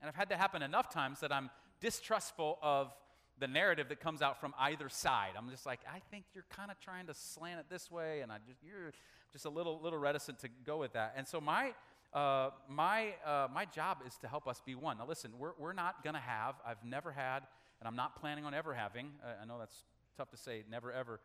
And 0.00 0.08
I've 0.08 0.16
had 0.16 0.30
that 0.30 0.38
happen 0.38 0.62
enough 0.62 0.88
times 0.88 1.20
that 1.20 1.32
I'm 1.32 1.50
distrustful 1.80 2.58
of 2.62 2.90
the 3.38 3.48
narrative 3.48 3.88
that 3.88 4.00
comes 4.00 4.22
out 4.22 4.40
from 4.40 4.54
either 4.58 4.88
side. 4.88 5.32
I'm 5.36 5.50
just 5.50 5.66
like, 5.66 5.80
I 5.92 6.00
think 6.10 6.24
you're 6.34 6.44
kind 6.50 6.70
of 6.70 6.78
trying 6.80 7.06
to 7.08 7.14
slant 7.14 7.60
it 7.60 7.66
this 7.70 7.90
way, 7.90 8.20
and 8.20 8.30
I 8.30 8.36
just 8.46 8.60
you're 8.62 8.92
just 9.32 9.46
a 9.46 9.50
little 9.50 9.80
little 9.82 9.98
reticent 9.98 10.38
to 10.40 10.48
go 10.64 10.78
with 10.78 10.92
that. 10.92 11.14
And 11.16 11.26
so 11.26 11.40
my 11.40 11.72
uh, 12.12 12.50
my 12.68 13.14
uh, 13.24 13.46
my 13.52 13.64
job 13.64 13.98
is 14.06 14.16
to 14.18 14.28
help 14.28 14.48
us 14.48 14.60
be 14.64 14.74
one. 14.74 14.98
Now 14.98 15.06
listen, 15.06 15.32
we're 15.38 15.52
we're 15.58 15.72
not 15.72 16.02
going 16.02 16.14
to 16.14 16.20
have. 16.20 16.56
I've 16.66 16.84
never 16.84 17.12
had, 17.12 17.40
and 17.78 17.86
I'm 17.86 17.96
not 17.96 18.16
planning 18.16 18.44
on 18.44 18.54
ever 18.54 18.74
having. 18.74 19.12
Uh, 19.22 19.42
I 19.42 19.44
know 19.46 19.58
that's 19.58 19.84
tough 20.16 20.30
to 20.30 20.36
say, 20.36 20.64
never 20.70 20.92
ever, 20.92 21.20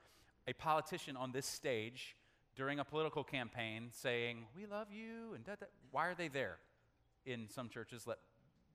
a 0.47 0.53
politician 0.53 1.17
on 1.17 1.31
this 1.31 1.45
stage 1.45 2.15
during 2.55 2.79
a 2.79 2.85
political 2.85 3.23
campaign 3.23 3.89
saying, 3.91 4.45
"We 4.55 4.67
love 4.67 4.87
you," 4.91 5.33
and 5.33 5.43
da, 5.43 5.55
da. 5.55 5.65
why 5.91 6.07
are 6.07 6.15
they 6.15 6.27
there? 6.27 6.57
In 7.25 7.49
some 7.49 7.69
churches, 7.69 8.05
let 8.05 8.19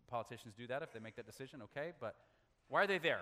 politicians 0.09 0.55
do 0.59 0.67
that 0.67 0.83
if 0.83 0.93
they 0.93 0.99
make 0.99 1.15
that 1.15 1.27
decision, 1.27 1.63
okay? 1.63 1.93
But 2.01 2.17
why 2.69 2.83
are 2.83 2.87
they 2.89 2.99
there? 2.99 3.21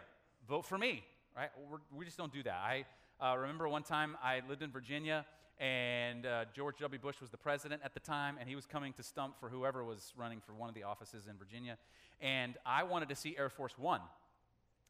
Vote 0.49 0.65
for 0.65 0.79
me, 0.79 1.05
right? 1.37 1.51
We're, 1.71 1.79
we 1.95 2.07
just 2.07 2.17
don't 2.17 2.33
do 2.33 2.43
that. 2.45 2.55
I 2.55 2.87
uh, 3.21 3.37
remember 3.37 3.69
one 3.69 3.83
time 3.83 4.17
I 4.23 4.43
lived 4.49 4.63
in 4.63 4.71
Virginia, 4.71 5.25
and 5.59 6.25
uh, 6.25 6.45
George 6.55 6.77
W. 6.79 7.01
Bush 7.01 7.21
was 7.21 7.31
the 7.31 7.37
president 7.37 7.83
at 7.85 7.93
the 7.93 8.01
time, 8.01 8.37
and 8.39 8.49
he 8.49 8.55
was 8.55 8.65
coming 8.65 8.93
to 8.93 9.03
stump 9.03 9.41
for 9.41 9.49
whoever 9.49 9.85
was 9.85 10.13
running 10.17 10.41
for 10.41 10.53
one 10.53 10.69
of 10.69 10.75
the 10.75 10.85
offices 10.85 11.27
in 11.29 11.37
Virginia. 11.37 11.77
And 12.21 12.57
I 12.65 12.85
wanted 12.85 13.09
to 13.09 13.17
see 13.17 13.35
Air 13.37 13.49
Force 13.49 13.77
One. 13.77 14.01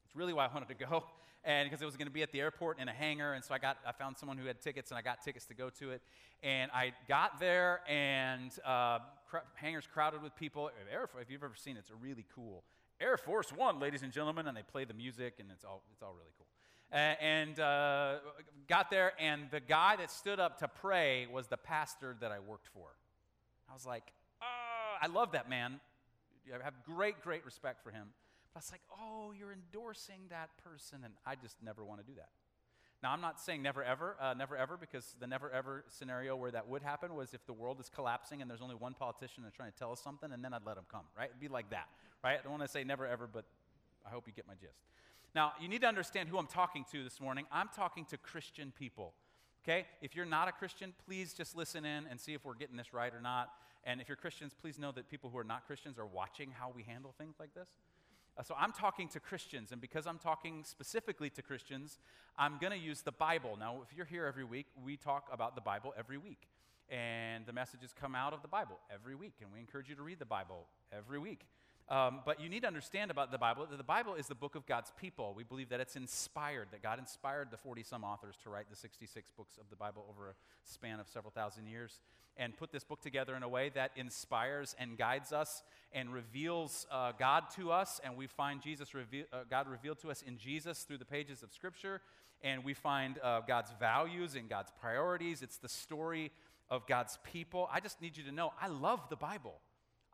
It's 0.05 0.15
really 0.15 0.35
why 0.35 0.45
I 0.45 0.53
wanted 0.53 0.69
to 0.69 0.75
go, 0.75 1.05
and 1.45 1.69
because 1.69 1.81
it 1.81 1.87
was 1.87 1.97
going 1.97 2.07
to 2.07 2.13
be 2.13 2.23
at 2.23 2.33
the 2.33 2.41
airport 2.41 2.79
in 2.79 2.89
a 2.89 2.93
hangar, 2.93 3.33
and 3.33 3.43
so 3.43 3.55
I 3.55 3.59
got 3.59 3.79
I 3.87 3.93
found 3.93 4.19
someone 4.19 4.37
who 4.37 4.47
had 4.47 4.61
tickets, 4.61 4.91
and 4.91 4.99
I 4.99 5.03
got 5.03 5.23
tickets 5.23 5.47
to 5.47 5.55
go 5.55 5.71
to 5.79 5.93
it. 5.93 6.03
And 6.43 6.71
I 6.73 6.93
got 7.09 7.41
there, 7.41 7.81
and 7.89 8.51
uh, 8.65 8.99
cr- 9.29 9.39
hangars 9.55 9.89
crowded 9.91 10.23
with 10.23 10.37
people. 10.37 10.71
Air, 10.93 11.07
Force 11.07 11.23
if 11.23 11.31
you've 11.31 11.45
ever 11.45 11.57
seen 11.57 11.77
it, 11.77 11.81
it's 11.81 11.93
really 12.03 12.27
cool. 12.35 12.63
Air 13.01 13.17
Force 13.17 13.53
One, 13.53 13.81
ladies 13.81 14.03
and 14.03 14.13
gentlemen, 14.13 14.49
and 14.49 14.57
they 14.57 14.63
play 14.63 14.85
the 14.85 14.95
music, 14.95 15.37
and 15.39 15.49
it's 15.51 15.65
all 15.65 15.83
it's 15.93 16.03
all 16.03 16.13
really 16.13 16.33
cool. 16.37 16.48
And 16.91 17.61
uh, 17.61 18.17
got 18.67 18.91
there, 18.91 19.13
and 19.19 19.51
the 19.51 19.61
guy 19.61 19.97
that 19.97 20.11
stood 20.11 20.41
up 20.41 20.59
to 20.61 20.69
pray 20.69 21.27
was 21.31 21.47
the 21.47 21.59
pastor 21.59 22.17
that 22.21 22.33
I 22.33 22.39
worked 22.39 22.69
for. 22.69 22.89
I 23.69 23.75
was 23.75 23.85
like, 23.85 24.05
oh, 24.41 24.97
I 25.01 25.07
love 25.09 25.33
that 25.33 25.51
man. 25.51 25.81
I 26.49 26.65
have 26.65 26.83
great, 26.87 27.21
great 27.21 27.45
respect 27.45 27.83
for 27.83 27.91
him. 27.91 28.07
But 28.55 28.61
I 28.61 28.61
was 28.61 28.73
like, 28.73 28.81
oh, 28.99 29.33
you're 29.39 29.53
endorsing 29.53 30.21
that 30.31 30.49
person, 30.65 31.01
and 31.05 31.13
I 31.27 31.35
just 31.35 31.57
never 31.63 31.85
want 31.85 32.01
to 32.01 32.07
do 32.07 32.17
that. 32.17 32.31
Now, 33.03 33.13
I'm 33.13 33.21
not 33.21 33.39
saying 33.41 33.63
never 33.63 33.85
ever, 33.85 34.17
uh, 34.21 34.35
never 34.35 34.57
ever, 34.57 34.77
because 34.77 35.15
the 35.21 35.27
never 35.27 35.51
ever 35.51 35.85
scenario 35.89 36.35
where 36.35 36.51
that 36.51 36.67
would 36.69 36.83
happen 36.83 37.15
was 37.15 37.33
if 37.35 37.45
the 37.47 37.53
world 37.53 37.79
is 37.81 37.89
collapsing 37.89 38.41
and 38.41 38.51
there's 38.51 38.63
only 38.63 38.75
one 38.75 38.95
politician 38.95 39.45
that's 39.45 39.55
trying 39.55 39.71
to 39.71 39.79
tell 39.79 39.93
us 39.93 40.01
something, 40.01 40.33
and 40.33 40.43
then 40.43 40.53
I'd 40.55 40.67
let 40.67 40.79
him 40.79 40.85
come, 40.91 41.05
right? 41.17 41.29
It'd 41.29 41.39
be 41.39 41.49
like 41.49 41.71
that, 41.71 41.89
right? 42.25 42.39
I 42.41 42.43
don't 42.43 42.51
want 42.51 42.63
to 42.63 42.69
say 42.69 42.83
never 42.83 43.07
ever, 43.07 43.29
but 43.33 43.45
I 44.05 44.11
hope 44.11 44.27
you 44.27 44.33
get 44.33 44.49
my 44.49 44.55
gist. 44.55 44.81
Now, 45.35 45.53
you 45.61 45.69
need 45.69 45.83
to 45.83 45.87
understand 45.87 46.29
who 46.29 46.39
I'm 46.39 46.47
talking 46.47 46.85
to 46.93 47.05
this 47.05 47.21
morning. 47.21 47.47
I'm 47.53 47.69
talking 47.75 48.05
to 48.07 48.17
Christian 48.17 48.73
people, 48.77 49.13
okay? 49.63 49.87
If 50.01 50.17
you're 50.17 50.27
not 50.27 50.49
a 50.49 50.53
Christian, 50.53 50.95
please 51.07 51.35
just 51.35 51.57
listen 51.57 51.85
in 51.85 52.07
and 52.11 52.19
see 52.19 52.35
if 52.35 52.45
we're 52.45 52.55
getting 52.55 52.77
this 52.77 52.95
right 52.95 53.13
or 53.13 53.21
not. 53.21 53.51
And 53.85 54.01
if 54.01 54.09
you're 54.09 54.17
Christians, 54.17 54.55
please 54.59 54.79
know 54.79 54.91
that 54.93 55.09
people 55.09 55.31
who 55.31 55.39
are 55.39 55.45
not 55.45 55.67
Christians 55.67 55.99
are 55.99 56.07
watching 56.07 56.51
how 56.51 56.73
we 56.75 56.83
handle 56.83 57.15
things 57.19 57.37
like 57.39 57.55
this. 57.55 57.69
Uh, 58.39 58.43
so 58.43 58.55
I'm 58.59 58.73
talking 58.73 59.09
to 59.09 59.21
Christians, 59.21 59.73
and 59.73 59.81
because 59.81 60.07
I'm 60.07 60.19
talking 60.19 60.63
specifically 60.65 61.29
to 61.31 61.43
Christians, 61.43 61.99
I'm 62.39 62.57
going 62.59 62.73
to 62.73 62.79
use 62.79 63.03
the 63.03 63.13
Bible. 63.13 63.57
Now, 63.59 63.83
if 63.83 63.97
you're 63.97 64.07
here 64.07 64.27
every 64.27 64.45
week, 64.45 64.67
we 64.83 64.97
talk 64.97 65.29
about 65.33 65.55
the 65.55 65.61
Bible 65.61 65.93
every 65.99 66.19
week. 66.19 66.49
And 66.89 67.45
the 67.45 67.53
messages 67.53 67.93
come 67.99 68.15
out 68.15 68.33
of 68.33 68.41
the 68.41 68.49
Bible 68.49 68.79
every 68.93 69.15
week, 69.15 69.35
and 69.43 69.53
we 69.53 69.61
encourage 69.61 69.91
you 69.91 69.95
to 69.97 70.03
read 70.03 70.19
the 70.19 70.25
Bible 70.25 70.67
every 70.91 71.19
week. 71.19 71.47
Um, 71.91 72.21
but 72.27 72.39
you 72.39 72.51
need 72.51 72.61
to 72.61 72.67
understand 72.67 73.11
about 73.11 73.33
the 73.33 73.39
Bible 73.39 73.67
that 73.71 73.77
the 73.77 73.83
Bible 73.83 74.15
is 74.15 74.27
the 74.27 74.35
book 74.35 74.55
of 74.55 74.67
God's 74.67 74.93
people. 75.01 75.33
We 75.35 75.43
believe 75.43 75.71
that 75.71 75.81
it's 75.81 75.97
inspired, 75.97 76.69
that 76.73 76.83
God 76.83 76.99
inspired 76.99 77.51
the 77.51 77.57
40 77.57 77.83
some 77.83 78.05
authors 78.05 78.37
to 78.43 78.51
write 78.51 78.69
the 78.69 78.77
66 78.77 79.31
books 79.37 79.57
of 79.57 79.71
the 79.71 79.77
Bible 79.77 80.05
over 80.11 80.29
a 80.29 80.35
span 80.65 81.01
of 81.01 81.09
several 81.09 81.31
thousand 81.31 81.67
years 81.67 82.01
and 82.37 82.57
put 82.57 82.71
this 82.73 82.85
book 82.85 83.01
together 83.01 83.35
in 83.35 83.43
a 83.43 83.49
way 83.49 83.71
that 83.71 83.91
inspires 83.97 84.77
and 84.79 84.97
guides 84.99 85.33
us 85.33 85.63
and 85.93 86.13
reveals 86.13 86.87
uh, 86.91 87.13
God 87.19 87.45
to 87.57 87.73
us. 87.73 88.01
And 88.05 88.17
we 88.17 88.27
find 88.27 88.63
Jesus, 88.63 88.95
reve- 88.95 89.27
uh, 89.33 89.39
God 89.51 89.67
revealed 89.67 89.99
to 90.01 90.11
us 90.11 90.23
in 90.23 90.37
Jesus 90.39 90.85
through 90.85 90.99
the 90.99 91.05
pages 91.05 91.43
of 91.43 91.53
Scripture. 91.53 92.01
And 92.43 92.65
we 92.65 92.75
find 92.75 93.19
uh, 93.23 93.41
God's 93.41 93.73
values 93.81 94.37
and 94.37 94.49
God's 94.49 94.71
priorities. 94.81 95.43
It's 95.43 95.57
the 95.57 95.69
story 95.69 96.31
of 96.71 96.87
God's 96.87 97.19
people. 97.25 97.69
I 97.73 97.81
just 97.81 98.01
need 98.01 98.17
you 98.17 98.23
to 98.25 98.33
know 98.33 98.53
I 98.61 98.69
love 98.69 99.01
the 99.09 99.17
Bible. 99.17 99.55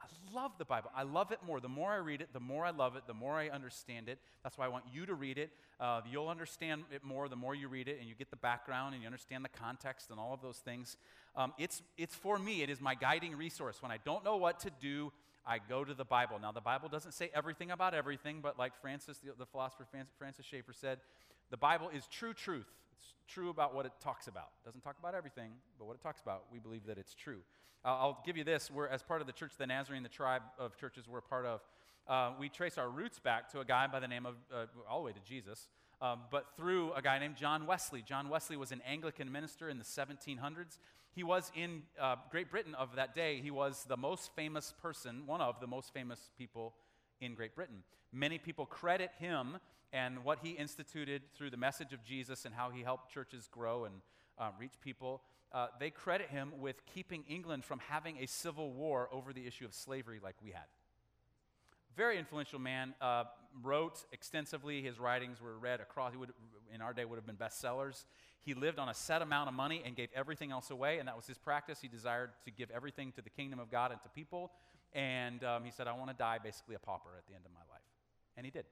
I 0.05 0.35
love 0.35 0.53
the 0.59 0.65
Bible. 0.65 0.91
I 0.95 1.03
love 1.03 1.33
it 1.33 1.39
more. 1.47 1.61
The 1.61 1.69
more 1.69 1.93
I 1.93 1.97
read 1.97 2.21
it, 2.21 2.29
the 2.33 2.41
more 2.41 2.65
I 2.65 2.71
love 2.71 2.97
it, 2.97 3.05
the 3.07 3.15
more 3.15 3.35
I 3.35 3.49
understand 3.49 4.09
it. 4.09 4.19
That's 4.43 4.59
why 4.59 4.67
I 4.67 4.69
want 4.69 4.85
you 4.93 5.07
to 5.07 5.15
read 5.15 5.39
it. 5.39 5.51
Uh, 5.81 6.03
you'll 6.11 6.29
understand 6.29 6.85
it 6.93 7.03
more 7.03 7.29
the 7.29 7.37
more 7.37 7.55
you 7.55 7.69
read 7.69 7.89
it 7.89 7.99
and 7.99 8.09
you 8.09 8.15
get 8.15 8.31
the 8.31 8.37
background 8.37 8.95
and 8.95 9.03
you 9.03 9.07
understand 9.07 9.45
the 9.45 9.49
context 9.49 10.11
and 10.11 10.21
all 10.21 10.35
of 10.35 10.43
those 10.43 10.59
things. 10.59 10.97
Um, 11.37 11.55
it's, 11.59 11.83
it's 11.97 12.15
for 12.15 12.39
me, 12.39 12.63
it 12.63 12.71
is 12.71 12.81
my 12.81 12.95
guiding 12.95 13.37
resource. 13.37 13.81
When 13.81 13.91
I 13.91 13.99
don't 14.05 14.25
know 14.25 14.37
what 14.37 14.61
to 14.61 14.71
do, 14.81 15.13
I 15.47 15.59
go 15.59 15.85
to 15.85 15.95
the 15.95 16.05
Bible. 16.05 16.39
Now, 16.41 16.53
the 16.53 16.61
Bible 16.61 16.89
doesn't 16.89 17.13
say 17.13 17.31
everything 17.35 17.71
about 17.71 17.95
everything, 17.95 18.41
but 18.43 18.59
like 18.59 18.73
Francis, 18.81 19.19
the, 19.19 19.33
the 19.39 19.47
philosopher 19.47 19.87
Francis 20.19 20.47
Schaeffer 20.47 20.73
said, 20.73 20.99
the 21.51 21.57
Bible 21.57 21.91
is 21.95 22.07
true 22.07 22.35
truth. 22.35 22.67
It's 22.99 23.15
true 23.29 23.51
about 23.51 23.75
what 23.75 23.87
it 23.87 23.93
talks 24.01 24.27
about. 24.27 24.51
It 24.63 24.67
doesn't 24.67 24.83
talk 24.83 24.97
about 24.99 25.15
everything, 25.15 25.51
but 25.79 25.87
what 25.87 25.95
it 25.95 26.03
talks 26.03 26.21
about, 26.21 26.45
we 26.53 26.59
believe 26.59 26.87
that 26.87 26.99
it's 26.99 27.15
true. 27.15 27.41
Uh, 27.85 27.89
I'll 27.89 28.23
give 28.25 28.37
you 28.37 28.45
this. 28.45 28.71
We're, 28.71 28.89
as 28.89 29.03
part 29.03 29.21
of 29.21 29.27
the 29.27 29.33
Church 29.33 29.53
the 29.59 29.67
Nazarene, 29.67 30.03
the 30.03 30.09
tribe 30.09 30.43
of 30.59 30.77
churches 30.77 31.09
we're 31.09 31.21
part 31.21 31.47
of, 31.47 31.61
uh, 32.09 32.33
we 32.39 32.49
trace 32.49 32.79
our 32.79 32.89
roots 32.89 33.19
back 33.19 33.51
to 33.53 33.61
a 33.61 33.65
guy 33.65 33.87
by 33.87 34.01
the 34.01 34.09
name 34.09 34.27
of, 34.27 34.37
uh, 34.55 34.67
all 34.89 35.01
the 35.01 35.07
way 35.07 35.13
to 35.13 35.21
Jesus, 35.21 35.69
um, 36.01 36.21
but 36.31 36.47
through 36.57 36.93
a 36.93 37.03
guy 37.03 37.19
named 37.19 37.37
John 37.37 37.67
Wesley. 37.67 38.03
John 38.03 38.29
Wesley 38.29 38.57
was 38.57 38.73
an 38.73 38.83
Anglican 38.87 39.31
minister 39.33 39.69
in 39.69 39.79
the 39.79 39.85
1700s. 39.85 40.79
He 41.15 41.23
was 41.23 41.51
in 41.55 41.83
uh, 42.01 42.17
Great 42.31 42.51
Britain 42.51 42.75
of 42.75 42.97
that 42.97 43.15
day, 43.15 43.41
he 43.41 43.51
was 43.51 43.85
the 43.89 43.97
most 43.97 44.35
famous 44.35 44.75
person, 44.83 45.23
one 45.27 45.41
of 45.41 45.61
the 45.61 45.67
most 45.67 45.93
famous 45.93 46.31
people 46.37 46.75
in 47.25 47.35
Great 47.35 47.55
Britain. 47.55 47.83
Many 48.13 48.39
people 48.39 48.67
credit 48.67 49.11
him 49.19 49.59
and 49.93 50.25
what 50.25 50.41
he 50.43 50.51
instituted 50.51 51.23
through 51.37 51.51
the 51.51 51.57
message 51.57 51.93
of 51.93 52.05
Jesus 52.05 52.45
and 52.45 52.55
how 52.55 52.71
he 52.71 52.83
helped 52.83 53.13
churches 53.13 53.49
grow 53.51 53.85
and 53.85 53.95
uh, 54.39 54.51
reach 54.59 54.75
people 54.81 55.23
uh, 55.55 55.69
they 55.79 55.89
credit 55.89 56.29
him 56.31 56.53
with 56.59 56.85
keeping 56.85 57.23
England 57.29 57.65
from 57.65 57.79
having 57.89 58.17
a 58.19 58.27
civil 58.27 58.73
war 58.73 59.09
over 59.13 59.33
the 59.33 59.47
issue 59.47 59.65
of 59.65 59.73
slavery 59.73 60.19
like 60.23 60.35
we 60.43 60.51
had. 60.51 60.65
Very 61.97 62.19
influential 62.19 62.59
man, 62.59 62.93
uh, 63.01 63.23
wrote 63.63 64.05
extensively. 64.11 64.83
His 64.83 64.99
writings 64.99 65.41
were 65.41 65.57
read 65.57 65.81
across, 65.81 66.11
he 66.11 66.19
would, 66.19 66.33
in 66.75 66.83
our 66.83 66.93
day, 66.93 67.05
would 67.05 67.17
have 67.17 67.27
been 67.27 67.37
bestsellers. 67.37 68.05
He 68.43 68.53
lived 68.53 68.81
on 68.81 68.89
a 68.89 68.95
set 68.95 69.23
amount 69.23 69.49
of 69.49 69.55
money 69.55 69.81
and 69.87 69.95
gave 69.95 70.09
everything 70.13 70.51
else 70.51 70.73
away, 70.73 70.99
and 70.99 71.07
that 71.07 71.15
was 71.15 71.29
his 71.29 71.39
practice. 71.39 71.79
He 71.81 71.87
desired 71.87 72.31
to 72.47 72.51
give 72.51 72.69
everything 72.73 73.13
to 73.13 73.23
the 73.23 73.31
kingdom 73.31 73.61
of 73.61 73.71
God 73.71 73.93
and 73.93 74.03
to 74.03 74.09
people. 74.09 74.51
And 74.95 75.43
um, 75.43 75.65
he 75.65 75.71
said, 75.71 75.89
I 75.89 75.93
want 75.93 76.11
to 76.11 76.17
die 76.17 76.39
basically 76.43 76.77
a 76.77 76.79
pauper 76.79 77.11
at 77.19 77.27
the 77.27 77.35
end 77.35 77.45
of 77.45 77.53
my 77.53 77.61
life. 77.73 77.83
And 78.37 78.47
he 78.47 78.51
did. 78.51 78.65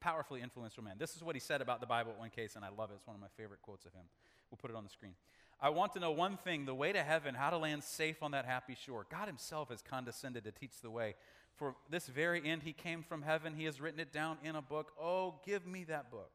powerfully 0.00 0.42
influential 0.42 0.82
man. 0.82 0.96
This 0.98 1.16
is 1.16 1.22
what 1.22 1.36
he 1.36 1.40
said 1.40 1.62
about 1.62 1.80
the 1.80 1.86
Bible 1.86 2.12
in 2.12 2.18
one 2.18 2.30
case, 2.30 2.56
and 2.56 2.64
I 2.64 2.68
love 2.68 2.90
it. 2.90 2.94
It's 2.96 3.06
one 3.06 3.14
of 3.16 3.22
my 3.22 3.28
favorite 3.36 3.62
quotes 3.62 3.86
of 3.86 3.92
him. 3.94 4.04
We'll 4.50 4.58
put 4.58 4.70
it 4.70 4.76
on 4.76 4.84
the 4.84 4.90
screen. 4.90 5.14
I 5.60 5.70
want 5.70 5.92
to 5.92 6.00
know 6.00 6.10
one 6.10 6.36
thing 6.36 6.66
the 6.66 6.74
way 6.74 6.92
to 6.92 7.02
heaven, 7.02 7.34
how 7.34 7.50
to 7.50 7.56
land 7.56 7.84
safe 7.84 8.22
on 8.22 8.32
that 8.32 8.44
happy 8.44 8.74
shore. 8.74 9.06
God 9.10 9.28
himself 9.28 9.70
has 9.70 9.80
condescended 9.80 10.44
to 10.44 10.50
teach 10.50 10.80
the 10.82 10.90
way. 10.90 11.14
For 11.54 11.76
this 11.88 12.08
very 12.08 12.44
end, 12.44 12.62
he 12.64 12.72
came 12.72 13.02
from 13.02 13.22
heaven. 13.22 13.54
He 13.54 13.64
has 13.64 13.80
written 13.80 14.00
it 14.00 14.12
down 14.12 14.38
in 14.42 14.56
a 14.56 14.62
book. 14.62 14.90
Oh, 15.00 15.36
give 15.46 15.66
me 15.66 15.84
that 15.84 16.10
book. 16.10 16.32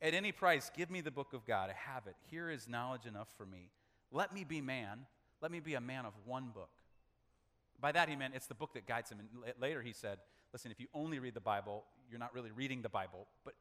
At 0.00 0.14
any 0.14 0.32
price, 0.32 0.70
give 0.74 0.90
me 0.90 1.00
the 1.02 1.10
book 1.10 1.34
of 1.34 1.44
God. 1.44 1.70
I 1.70 1.74
have 1.74 2.06
it. 2.06 2.14
Here 2.30 2.48
is 2.48 2.68
knowledge 2.68 3.04
enough 3.04 3.28
for 3.36 3.44
me. 3.44 3.70
Let 4.10 4.32
me 4.32 4.44
be 4.44 4.62
man. 4.62 5.00
Let 5.42 5.50
me 5.50 5.60
be 5.60 5.74
a 5.74 5.80
man 5.80 6.06
of 6.06 6.12
one 6.24 6.50
book. 6.54 6.70
By 7.80 7.92
that, 7.92 8.08
he 8.08 8.16
meant 8.16 8.34
it's 8.34 8.46
the 8.46 8.54
book 8.54 8.74
that 8.74 8.86
guides 8.86 9.10
him. 9.10 9.18
And 9.20 9.28
later, 9.60 9.82
he 9.82 9.92
said, 9.92 10.18
Listen, 10.52 10.70
if 10.70 10.80
you 10.80 10.86
only 10.94 11.18
read 11.18 11.34
the 11.34 11.40
Bible, 11.40 11.84
you're 12.10 12.18
not 12.18 12.32
really 12.32 12.50
reading 12.50 12.80
the 12.80 12.88
Bible, 12.88 13.26
but 13.44 13.54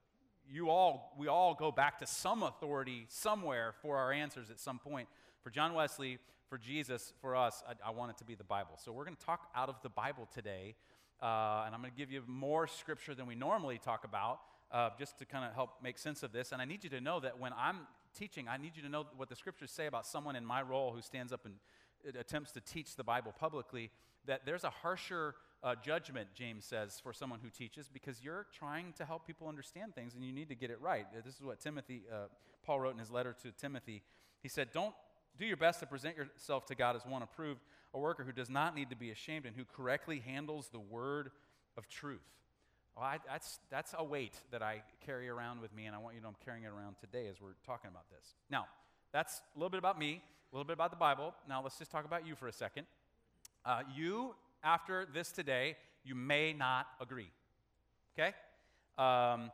you 0.49 0.69
all, 0.69 1.13
we 1.17 1.27
all 1.27 1.53
go 1.53 1.71
back 1.71 1.99
to 1.99 2.07
some 2.07 2.43
authority 2.43 3.05
somewhere 3.09 3.73
for 3.81 3.97
our 3.97 4.13
answers 4.13 4.49
at 4.49 4.59
some 4.59 4.79
point. 4.79 5.09
For 5.43 5.49
John 5.49 5.73
Wesley, 5.73 6.17
for 6.49 6.57
Jesus, 6.57 7.13
for 7.21 7.35
us, 7.35 7.63
I, 7.67 7.89
I 7.89 7.91
want 7.91 8.11
it 8.11 8.17
to 8.19 8.23
be 8.23 8.35
the 8.35 8.43
Bible. 8.43 8.77
So 8.77 8.91
we're 8.91 9.03
going 9.03 9.17
to 9.17 9.25
talk 9.25 9.49
out 9.55 9.67
of 9.67 9.75
the 9.81 9.89
Bible 9.89 10.27
today, 10.33 10.75
uh, 11.21 11.63
and 11.65 11.75
I'm 11.75 11.81
going 11.81 11.91
to 11.91 11.97
give 11.97 12.11
you 12.11 12.23
more 12.25 12.67
scripture 12.67 13.13
than 13.13 13.27
we 13.27 13.35
normally 13.35 13.77
talk 13.77 14.05
about, 14.05 14.39
uh, 14.71 14.89
just 14.97 15.19
to 15.19 15.25
kind 15.25 15.45
of 15.45 15.53
help 15.53 15.71
make 15.83 15.97
sense 15.97 16.23
of 16.23 16.31
this. 16.31 16.51
And 16.53 16.61
I 16.61 16.65
need 16.65 16.83
you 16.83 16.89
to 16.91 17.01
know 17.01 17.19
that 17.19 17.39
when 17.39 17.51
I'm 17.57 17.79
teaching, 18.17 18.47
I 18.47 18.57
need 18.57 18.75
you 18.75 18.81
to 18.83 18.89
know 18.89 19.05
what 19.15 19.29
the 19.29 19.35
scriptures 19.35 19.71
say 19.71 19.87
about 19.87 20.05
someone 20.05 20.35
in 20.35 20.45
my 20.45 20.61
role 20.61 20.93
who 20.93 21.01
stands 21.01 21.33
up 21.33 21.45
and 21.45 21.55
attempts 22.15 22.51
to 22.53 22.61
teach 22.61 22.95
the 22.95 23.03
Bible 23.03 23.33
publicly, 23.37 23.91
that 24.25 24.45
there's 24.45 24.63
a 24.63 24.69
harsher 24.69 25.35
uh, 25.63 25.75
judgment, 25.75 26.27
James 26.33 26.65
says, 26.65 26.99
for 27.01 27.13
someone 27.13 27.39
who 27.41 27.49
teaches 27.49 27.89
because 27.89 28.23
you're 28.23 28.45
trying 28.53 28.93
to 28.93 29.05
help 29.05 29.25
people 29.25 29.47
understand 29.47 29.95
things 29.95 30.13
and 30.13 30.23
you 30.23 30.31
need 30.31 30.49
to 30.49 30.55
get 30.55 30.69
it 30.69 30.79
right. 30.81 31.05
This 31.25 31.35
is 31.35 31.41
what 31.41 31.59
Timothy, 31.59 32.03
uh, 32.11 32.27
Paul 32.63 32.81
wrote 32.81 32.93
in 32.93 32.99
his 32.99 33.11
letter 33.11 33.35
to 33.43 33.51
Timothy. 33.51 34.03
He 34.41 34.49
said, 34.49 34.69
Don't 34.71 34.93
do 35.37 35.45
your 35.45 35.57
best 35.57 35.79
to 35.79 35.85
present 35.85 36.15
yourself 36.17 36.65
to 36.67 36.75
God 36.75 36.95
as 36.95 37.05
one 37.05 37.21
approved, 37.21 37.61
a 37.93 37.99
worker 37.99 38.23
who 38.23 38.31
does 38.31 38.49
not 38.49 38.75
need 38.75 38.89
to 38.89 38.95
be 38.95 39.11
ashamed 39.11 39.45
and 39.45 39.55
who 39.55 39.65
correctly 39.65 40.21
handles 40.25 40.69
the 40.71 40.79
word 40.79 41.31
of 41.77 41.87
truth. 41.87 42.21
Well, 42.95 43.05
I, 43.05 43.19
that's, 43.27 43.59
that's 43.69 43.93
a 43.97 44.03
weight 44.03 44.33
that 44.51 44.63
I 44.63 44.81
carry 45.05 45.29
around 45.29 45.61
with 45.61 45.73
me, 45.75 45.85
and 45.85 45.95
I 45.95 45.99
want 45.99 46.15
you 46.15 46.19
to 46.21 46.23
know 46.23 46.29
I'm 46.29 46.43
carrying 46.43 46.63
it 46.63 46.71
around 46.71 46.95
today 46.99 47.27
as 47.27 47.39
we're 47.39 47.53
talking 47.65 47.91
about 47.91 48.09
this. 48.09 48.35
Now, 48.49 48.65
that's 49.13 49.41
a 49.55 49.59
little 49.59 49.69
bit 49.69 49.77
about 49.77 49.99
me, 49.99 50.23
a 50.51 50.55
little 50.55 50.65
bit 50.65 50.73
about 50.73 50.91
the 50.91 50.97
Bible. 50.97 51.33
Now, 51.47 51.61
let's 51.61 51.77
just 51.77 51.91
talk 51.91 52.05
about 52.05 52.25
you 52.25 52.35
for 52.35 52.47
a 52.47 52.53
second. 52.53 52.87
Uh, 53.65 53.81
you 53.93 54.35
after 54.63 55.05
this 55.13 55.31
today, 55.31 55.75
you 56.03 56.15
may 56.15 56.53
not 56.53 56.87
agree. 57.01 57.29
Okay? 58.17 58.33
Um, 58.97 59.51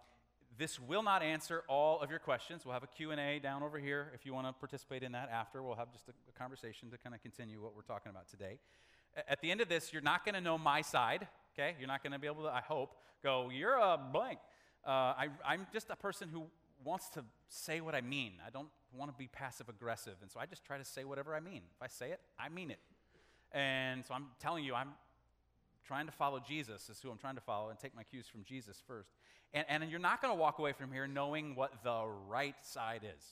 this 0.57 0.79
will 0.79 1.01
not 1.01 1.23
answer 1.23 1.63
all 1.67 1.99
of 1.99 2.11
your 2.11 2.19
questions. 2.19 2.63
We'll 2.63 2.75
have 2.75 2.83
a 2.83 2.87
Q&A 2.87 3.39
down 3.39 3.63
over 3.63 3.79
here 3.79 4.11
if 4.13 4.23
you 4.23 4.35
want 4.35 4.45
to 4.45 4.53
participate 4.53 5.01
in 5.01 5.11
that 5.13 5.29
after. 5.31 5.63
We'll 5.63 5.75
have 5.75 5.91
just 5.91 6.07
a, 6.09 6.11
a 6.29 6.39
conversation 6.39 6.91
to 6.91 6.97
kind 6.97 7.15
of 7.15 7.23
continue 7.23 7.59
what 7.59 7.75
we're 7.75 7.81
talking 7.81 8.11
about 8.11 8.29
today. 8.29 8.59
At 9.27 9.41
the 9.41 9.49
end 9.49 9.61
of 9.61 9.69
this, 9.69 9.91
you're 9.91 10.01
not 10.01 10.23
going 10.23 10.35
to 10.35 10.41
know 10.41 10.59
my 10.59 10.81
side, 10.81 11.27
okay? 11.53 11.75
You're 11.79 11.87
not 11.87 12.03
going 12.03 12.13
to 12.13 12.19
be 12.19 12.27
able 12.27 12.43
to, 12.43 12.49
I 12.49 12.61
hope, 12.61 12.95
go, 13.23 13.49
you're 13.51 13.77
a 13.77 13.99
blank. 14.11 14.39
Uh, 14.85 14.89
I, 14.89 15.27
I'm 15.45 15.65
just 15.73 15.89
a 15.89 15.95
person 15.95 16.29
who 16.29 16.45
wants 16.83 17.09
to 17.09 17.23
say 17.49 17.81
what 17.81 17.95
I 17.95 18.01
mean. 18.01 18.33
I 18.45 18.49
don't 18.49 18.69
want 18.95 19.11
to 19.11 19.17
be 19.17 19.27
passive 19.27 19.69
aggressive, 19.69 20.15
and 20.21 20.31
so 20.31 20.39
I 20.39 20.45
just 20.45 20.63
try 20.63 20.77
to 20.77 20.85
say 20.85 21.03
whatever 21.03 21.35
I 21.35 21.39
mean. 21.39 21.61
If 21.75 21.81
I 21.81 21.87
say 21.87 22.11
it, 22.11 22.19
I 22.39 22.49
mean 22.49 22.71
it. 22.71 22.79
And 23.51 24.05
so 24.05 24.13
I'm 24.13 24.27
telling 24.39 24.63
you, 24.63 24.73
I'm 24.73 24.89
trying 25.85 26.05
to 26.05 26.11
follow 26.11 26.39
Jesus, 26.39 26.89
is 26.89 26.99
who 27.01 27.09
I'm 27.11 27.17
trying 27.17 27.35
to 27.35 27.41
follow, 27.41 27.69
and 27.69 27.79
take 27.79 27.95
my 27.95 28.03
cues 28.03 28.27
from 28.27 28.43
Jesus 28.43 28.81
first. 28.87 29.09
And, 29.53 29.65
and 29.69 29.89
you're 29.89 29.99
not 29.99 30.21
going 30.21 30.33
to 30.33 30.39
walk 30.39 30.59
away 30.59 30.73
from 30.73 30.91
here 30.91 31.07
knowing 31.07 31.55
what 31.55 31.83
the 31.83 32.05
right 32.27 32.55
side 32.61 33.01
is. 33.03 33.23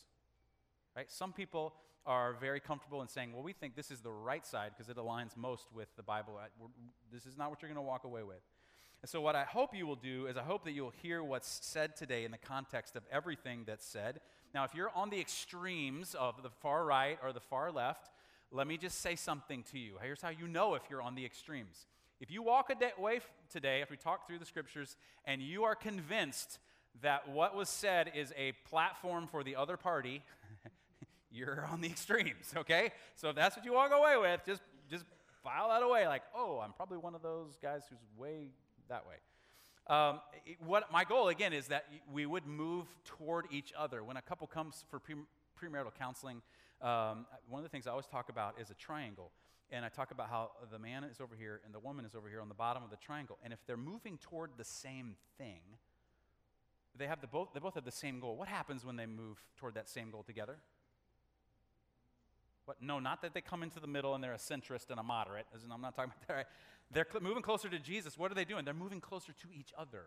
Right? 0.95 1.09
Some 1.09 1.33
people 1.33 1.73
are 2.05 2.33
very 2.33 2.59
comfortable 2.59 3.01
in 3.01 3.07
saying, 3.07 3.31
well, 3.33 3.43
we 3.43 3.53
think 3.53 3.75
this 3.75 3.91
is 3.91 4.01
the 4.01 4.11
right 4.11 4.45
side 4.45 4.71
because 4.75 4.89
it 4.89 4.97
aligns 4.97 5.37
most 5.37 5.67
with 5.73 5.87
the 5.95 6.03
Bible. 6.03 6.39
This 7.11 7.25
is 7.25 7.37
not 7.37 7.49
what 7.49 7.61
you're 7.61 7.69
going 7.69 7.83
to 7.83 7.87
walk 7.87 8.03
away 8.03 8.23
with. 8.23 8.41
And 9.01 9.09
so, 9.09 9.19
what 9.19 9.35
I 9.35 9.45
hope 9.45 9.75
you 9.75 9.87
will 9.87 9.95
do 9.95 10.27
is, 10.27 10.37
I 10.37 10.43
hope 10.43 10.63
that 10.65 10.73
you'll 10.73 10.93
hear 11.01 11.23
what's 11.23 11.59
said 11.63 11.95
today 11.95 12.23
in 12.23 12.31
the 12.31 12.37
context 12.37 12.95
of 12.95 13.03
everything 13.11 13.63
that's 13.65 13.85
said. 13.85 14.21
Now, 14.53 14.63
if 14.63 14.75
you're 14.75 14.91
on 14.95 15.09
the 15.09 15.19
extremes 15.19 16.13
of 16.13 16.43
the 16.43 16.49
far 16.49 16.85
right 16.85 17.17
or 17.23 17.33
the 17.33 17.39
far 17.39 17.71
left, 17.71 18.11
let 18.51 18.67
me 18.67 18.77
just 18.77 19.01
say 19.01 19.15
something 19.15 19.63
to 19.71 19.79
you. 19.79 19.93
Here's 20.01 20.21
how 20.21 20.29
you 20.29 20.47
know 20.47 20.75
if 20.75 20.83
you're 20.89 21.01
on 21.01 21.15
the 21.15 21.25
extremes. 21.25 21.87
If 22.19 22.29
you 22.29 22.43
walk 22.43 22.71
away 22.97 23.21
today, 23.49 23.81
if 23.81 23.89
we 23.89 23.97
talk 23.97 24.27
through 24.27 24.37
the 24.37 24.45
scriptures, 24.45 24.95
and 25.25 25.41
you 25.41 25.63
are 25.63 25.73
convinced 25.73 26.59
that 27.01 27.27
what 27.29 27.55
was 27.55 27.69
said 27.69 28.11
is 28.13 28.31
a 28.37 28.51
platform 28.69 29.25
for 29.25 29.43
the 29.43 29.55
other 29.55 29.77
party, 29.77 30.21
you're 31.31 31.65
on 31.71 31.81
the 31.81 31.87
extremes, 31.87 32.53
okay? 32.55 32.91
So 33.15 33.29
if 33.29 33.35
that's 33.35 33.55
what 33.55 33.65
you 33.65 33.73
walk 33.73 33.91
away 33.91 34.17
with, 34.17 34.41
just, 34.45 34.61
just 34.89 35.05
file 35.43 35.69
that 35.69 35.81
away 35.81 36.07
like, 36.07 36.23
oh, 36.35 36.59
I'm 36.63 36.73
probably 36.73 36.97
one 36.97 37.15
of 37.15 37.23
those 37.23 37.57
guys 37.59 37.83
who's 37.89 37.99
way 38.15 38.49
that 38.91 39.07
way. 39.07 39.15
Um, 39.87 40.21
what 40.65 40.91
my 40.91 41.03
goal 41.03 41.29
again 41.29 41.53
is 41.53 41.67
that 41.67 41.85
we 42.11 42.25
would 42.25 42.45
move 42.45 42.87
toward 43.03 43.45
each 43.51 43.73
other. 43.77 44.03
When 44.03 44.17
a 44.17 44.21
couple 44.21 44.47
comes 44.47 44.85
for 44.89 44.99
pre- 44.99 45.15
premarital 45.59 45.95
counseling, 45.97 46.41
um, 46.81 47.25
one 47.49 47.59
of 47.59 47.63
the 47.63 47.69
things 47.69 47.87
I 47.87 47.91
always 47.91 48.05
talk 48.05 48.29
about 48.29 48.59
is 48.59 48.69
a 48.69 48.73
triangle. 48.75 49.31
And 49.71 49.85
I 49.85 49.89
talk 49.89 50.11
about 50.11 50.29
how 50.29 50.51
the 50.71 50.79
man 50.79 51.05
is 51.05 51.21
over 51.21 51.35
here 51.35 51.61
and 51.65 51.73
the 51.73 51.79
woman 51.79 52.05
is 52.05 52.13
over 52.15 52.27
here 52.29 52.41
on 52.41 52.49
the 52.49 52.53
bottom 52.55 52.83
of 52.83 52.89
the 52.89 52.97
triangle. 52.97 53.37
And 53.43 53.53
if 53.53 53.59
they're 53.65 53.77
moving 53.77 54.17
toward 54.17 54.51
the 54.57 54.65
same 54.65 55.15
thing, 55.37 55.61
they, 56.97 57.07
have 57.07 57.21
the 57.21 57.27
both, 57.27 57.53
they 57.53 57.61
both 57.61 57.75
have 57.75 57.85
the 57.85 57.91
same 57.91 58.19
goal. 58.19 58.35
What 58.35 58.49
happens 58.49 58.85
when 58.85 58.97
they 58.97 59.05
move 59.05 59.37
toward 59.55 59.75
that 59.75 59.87
same 59.87 60.11
goal 60.11 60.23
together? 60.23 60.57
What? 62.65 62.77
No, 62.81 62.99
not 62.99 63.21
that 63.21 63.33
they 63.33 63.41
come 63.41 63.63
into 63.63 63.79
the 63.79 63.87
middle 63.87 64.13
and 64.13 64.23
they're 64.23 64.33
a 64.33 64.37
centrist 64.37 64.89
and 64.89 64.99
a 64.99 65.03
moderate. 65.03 65.45
I'm 65.53 65.81
not 65.81 65.95
talking 65.95 66.11
about 66.11 66.27
that. 66.27 66.33
Right? 66.33 66.45
They're 66.93 67.07
cl- 67.09 67.23
moving 67.23 67.43
closer 67.43 67.69
to 67.69 67.79
Jesus. 67.79 68.17
What 68.17 68.31
are 68.31 68.35
they 68.35 68.45
doing? 68.45 68.65
They're 68.65 68.73
moving 68.73 69.01
closer 69.01 69.33
to 69.33 69.47
each 69.57 69.71
other. 69.77 70.05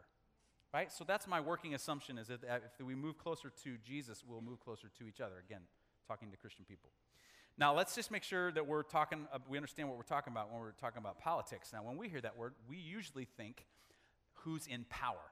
Right? 0.72 0.92
So 0.92 1.04
that's 1.04 1.26
my 1.26 1.40
working 1.40 1.74
assumption 1.74 2.18
is 2.18 2.28
that 2.28 2.40
if 2.44 2.84
we 2.84 2.94
move 2.94 3.16
closer 3.16 3.50
to 3.62 3.76
Jesus, 3.84 4.24
we'll 4.26 4.40
move 4.40 4.60
closer 4.60 4.88
to 4.98 5.06
each 5.06 5.20
other. 5.20 5.34
Again, 5.48 5.60
talking 6.08 6.30
to 6.32 6.36
Christian 6.36 6.64
people. 6.64 6.90
Now, 7.56 7.72
let's 7.72 7.94
just 7.94 8.10
make 8.10 8.24
sure 8.24 8.50
that 8.50 8.66
we're 8.66 8.82
talking, 8.82 9.28
uh, 9.32 9.38
we 9.48 9.56
understand 9.56 9.88
what 9.88 9.96
we're 9.96 10.02
talking 10.02 10.32
about 10.32 10.50
when 10.50 10.60
we're 10.60 10.72
talking 10.72 10.98
about 10.98 11.20
politics. 11.20 11.70
Now, 11.72 11.84
when 11.84 11.96
we 11.96 12.08
hear 12.08 12.20
that 12.20 12.36
word, 12.36 12.54
we 12.68 12.76
usually 12.76 13.28
think 13.36 13.66
who's 14.32 14.66
in 14.66 14.84
power. 14.90 15.30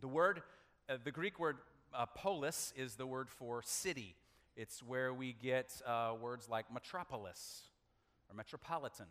The 0.00 0.08
word, 0.08 0.42
uh, 0.90 0.98
the 1.02 1.10
Greek 1.10 1.40
word 1.40 1.56
uh, 1.94 2.04
polis 2.04 2.74
is 2.76 2.96
the 2.96 3.06
word 3.06 3.30
for 3.30 3.62
city. 3.64 4.14
It's 4.54 4.82
where 4.82 5.14
we 5.14 5.32
get 5.32 5.80
uh, 5.86 6.12
words 6.20 6.48
like 6.50 6.66
metropolis 6.72 7.62
or 8.28 8.36
metropolitan. 8.36 9.06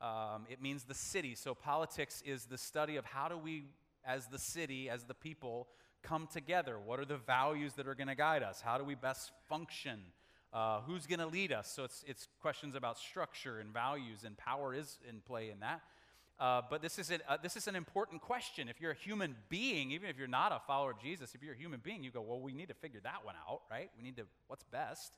Um, 0.00 0.46
it 0.48 0.62
means 0.62 0.84
the 0.84 0.94
city. 0.94 1.34
So, 1.34 1.54
politics 1.54 2.22
is 2.24 2.46
the 2.46 2.58
study 2.58 2.96
of 2.96 3.04
how 3.04 3.28
do 3.28 3.36
we, 3.36 3.64
as 4.04 4.26
the 4.26 4.38
city, 4.38 4.88
as 4.88 5.04
the 5.04 5.14
people, 5.14 5.68
come 6.02 6.26
together? 6.26 6.78
What 6.78 7.00
are 7.00 7.04
the 7.04 7.18
values 7.18 7.74
that 7.74 7.86
are 7.86 7.94
going 7.94 8.08
to 8.08 8.14
guide 8.14 8.42
us? 8.42 8.60
How 8.60 8.78
do 8.78 8.84
we 8.84 8.94
best 8.94 9.30
function? 9.48 10.00
Uh, 10.52 10.80
who's 10.80 11.06
going 11.06 11.20
to 11.20 11.26
lead 11.26 11.52
us? 11.52 11.70
So 11.70 11.84
it's, 11.84 12.02
it's 12.06 12.28
questions 12.40 12.74
about 12.74 12.98
structure 12.98 13.60
and 13.60 13.72
values, 13.72 14.24
and 14.24 14.36
power 14.36 14.74
is 14.74 14.98
in 15.08 15.20
play 15.20 15.50
in 15.50 15.60
that. 15.60 15.82
Uh, 16.40 16.62
but 16.70 16.80
this 16.80 16.98
is, 16.98 17.12
uh, 17.28 17.36
this 17.42 17.54
is 17.54 17.68
an 17.68 17.76
important 17.76 18.22
question. 18.22 18.66
If 18.68 18.80
you're 18.80 18.92
a 18.92 18.96
human 18.96 19.36
being, 19.50 19.90
even 19.90 20.08
if 20.08 20.16
you're 20.16 20.26
not 20.26 20.52
a 20.52 20.60
follower 20.66 20.92
of 20.92 20.98
Jesus, 20.98 21.34
if 21.34 21.42
you're 21.42 21.52
a 21.52 21.58
human 21.58 21.80
being, 21.84 22.02
you 22.02 22.10
go, 22.10 22.22
well, 22.22 22.40
we 22.40 22.54
need 22.54 22.68
to 22.68 22.74
figure 22.74 23.00
that 23.04 23.24
one 23.24 23.34
out, 23.46 23.60
right? 23.70 23.90
We 23.96 24.02
need 24.02 24.16
to, 24.16 24.22
what's 24.46 24.64
best? 24.64 25.12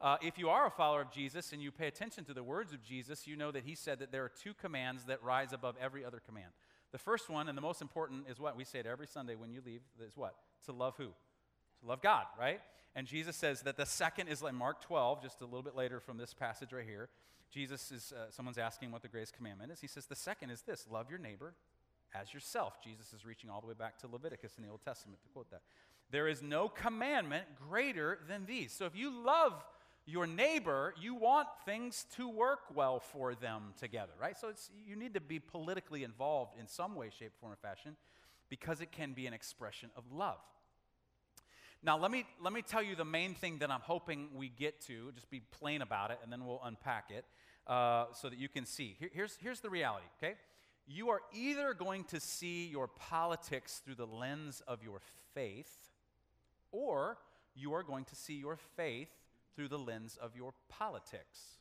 Uh, 0.00 0.16
if 0.22 0.38
you 0.38 0.48
are 0.48 0.66
a 0.66 0.70
follower 0.70 1.00
of 1.00 1.10
Jesus 1.10 1.52
and 1.52 1.60
you 1.60 1.72
pay 1.72 1.88
attention 1.88 2.24
to 2.24 2.34
the 2.34 2.42
words 2.42 2.72
of 2.72 2.82
Jesus, 2.82 3.26
you 3.26 3.36
know 3.36 3.50
that 3.50 3.64
he 3.64 3.74
said 3.74 3.98
that 3.98 4.12
there 4.12 4.24
are 4.24 4.30
two 4.42 4.54
commands 4.54 5.04
that 5.04 5.22
rise 5.22 5.52
above 5.52 5.74
every 5.80 6.04
other 6.04 6.20
command. 6.24 6.52
The 6.92 6.98
first 6.98 7.28
one, 7.28 7.48
and 7.48 7.58
the 7.58 7.62
most 7.62 7.82
important, 7.82 8.26
is 8.30 8.38
what? 8.38 8.56
We 8.56 8.64
say 8.64 8.78
it 8.78 8.86
every 8.86 9.08
Sunday 9.08 9.34
when 9.34 9.50
you 9.50 9.60
leave, 9.64 9.80
is 10.06 10.16
what? 10.16 10.34
To 10.66 10.72
love 10.72 10.94
who? 10.96 11.08
To 11.08 11.86
love 11.86 12.00
God, 12.00 12.26
right? 12.38 12.60
And 12.94 13.06
Jesus 13.06 13.36
says 13.36 13.62
that 13.62 13.76
the 13.76 13.86
second 13.86 14.28
is 14.28 14.40
like 14.40 14.54
Mark 14.54 14.80
12, 14.82 15.22
just 15.22 15.40
a 15.40 15.44
little 15.44 15.62
bit 15.62 15.76
later 15.76 16.00
from 16.00 16.16
this 16.16 16.32
passage 16.32 16.72
right 16.72 16.86
here. 16.86 17.08
Jesus 17.50 17.90
is, 17.90 18.12
uh, 18.12 18.30
someone's 18.30 18.58
asking 18.58 18.92
what 18.92 19.02
the 19.02 19.08
greatest 19.08 19.34
commandment 19.34 19.72
is. 19.72 19.80
He 19.80 19.86
says, 19.86 20.06
the 20.06 20.16
second 20.16 20.50
is 20.50 20.62
this 20.62 20.86
love 20.90 21.10
your 21.10 21.18
neighbor 21.18 21.54
as 22.14 22.32
yourself. 22.32 22.82
Jesus 22.82 23.12
is 23.12 23.26
reaching 23.26 23.50
all 23.50 23.60
the 23.60 23.66
way 23.66 23.74
back 23.74 23.98
to 23.98 24.06
Leviticus 24.06 24.54
in 24.56 24.64
the 24.64 24.70
Old 24.70 24.82
Testament 24.82 25.20
to 25.22 25.28
quote 25.28 25.50
that. 25.50 25.62
There 26.10 26.28
is 26.28 26.42
no 26.42 26.68
commandment 26.68 27.44
greater 27.68 28.20
than 28.28 28.46
these. 28.46 28.72
So 28.72 28.86
if 28.86 28.96
you 28.96 29.10
love 29.10 29.64
your 30.08 30.26
neighbor, 30.26 30.94
you 31.00 31.14
want 31.14 31.48
things 31.64 32.06
to 32.16 32.28
work 32.28 32.60
well 32.74 32.98
for 32.98 33.34
them 33.34 33.74
together, 33.78 34.12
right? 34.20 34.36
So 34.38 34.52
you 34.86 34.96
need 34.96 35.14
to 35.14 35.20
be 35.20 35.38
politically 35.38 36.02
involved 36.02 36.58
in 36.58 36.66
some 36.66 36.94
way, 36.94 37.10
shape, 37.16 37.32
form, 37.40 37.52
or 37.52 37.56
fashion 37.56 37.96
because 38.48 38.80
it 38.80 38.90
can 38.90 39.12
be 39.12 39.26
an 39.26 39.34
expression 39.34 39.90
of 39.96 40.04
love. 40.10 40.38
Now, 41.82 41.98
let 41.98 42.10
me, 42.10 42.24
let 42.42 42.52
me 42.52 42.62
tell 42.62 42.82
you 42.82 42.96
the 42.96 43.04
main 43.04 43.34
thing 43.34 43.58
that 43.58 43.70
I'm 43.70 43.82
hoping 43.82 44.30
we 44.34 44.48
get 44.48 44.80
to, 44.86 45.12
just 45.14 45.30
be 45.30 45.40
plain 45.60 45.82
about 45.82 46.10
it, 46.10 46.18
and 46.22 46.32
then 46.32 46.44
we'll 46.46 46.62
unpack 46.64 47.10
it 47.10 47.24
uh, 47.66 48.06
so 48.14 48.30
that 48.30 48.38
you 48.38 48.48
can 48.48 48.64
see. 48.64 48.96
Here, 48.98 49.10
here's, 49.12 49.36
here's 49.40 49.60
the 49.60 49.70
reality, 49.70 50.06
okay? 50.20 50.34
you 50.88 51.10
are 51.10 51.20
either 51.34 51.74
going 51.74 52.04
to 52.04 52.18
see 52.18 52.66
your 52.66 52.88
politics 52.88 53.82
through 53.84 53.94
the 53.94 54.06
lens 54.06 54.62
of 54.66 54.82
your 54.82 55.00
faith, 55.34 55.90
or 56.72 57.18
you 57.54 57.74
are 57.74 57.82
going 57.82 58.06
to 58.06 58.16
see 58.16 58.34
your 58.34 58.56
faith 58.76 59.10
through 59.58 59.66
the 59.66 59.76
lens 59.76 60.16
of 60.22 60.36
your 60.36 60.52
politics. 60.68 61.58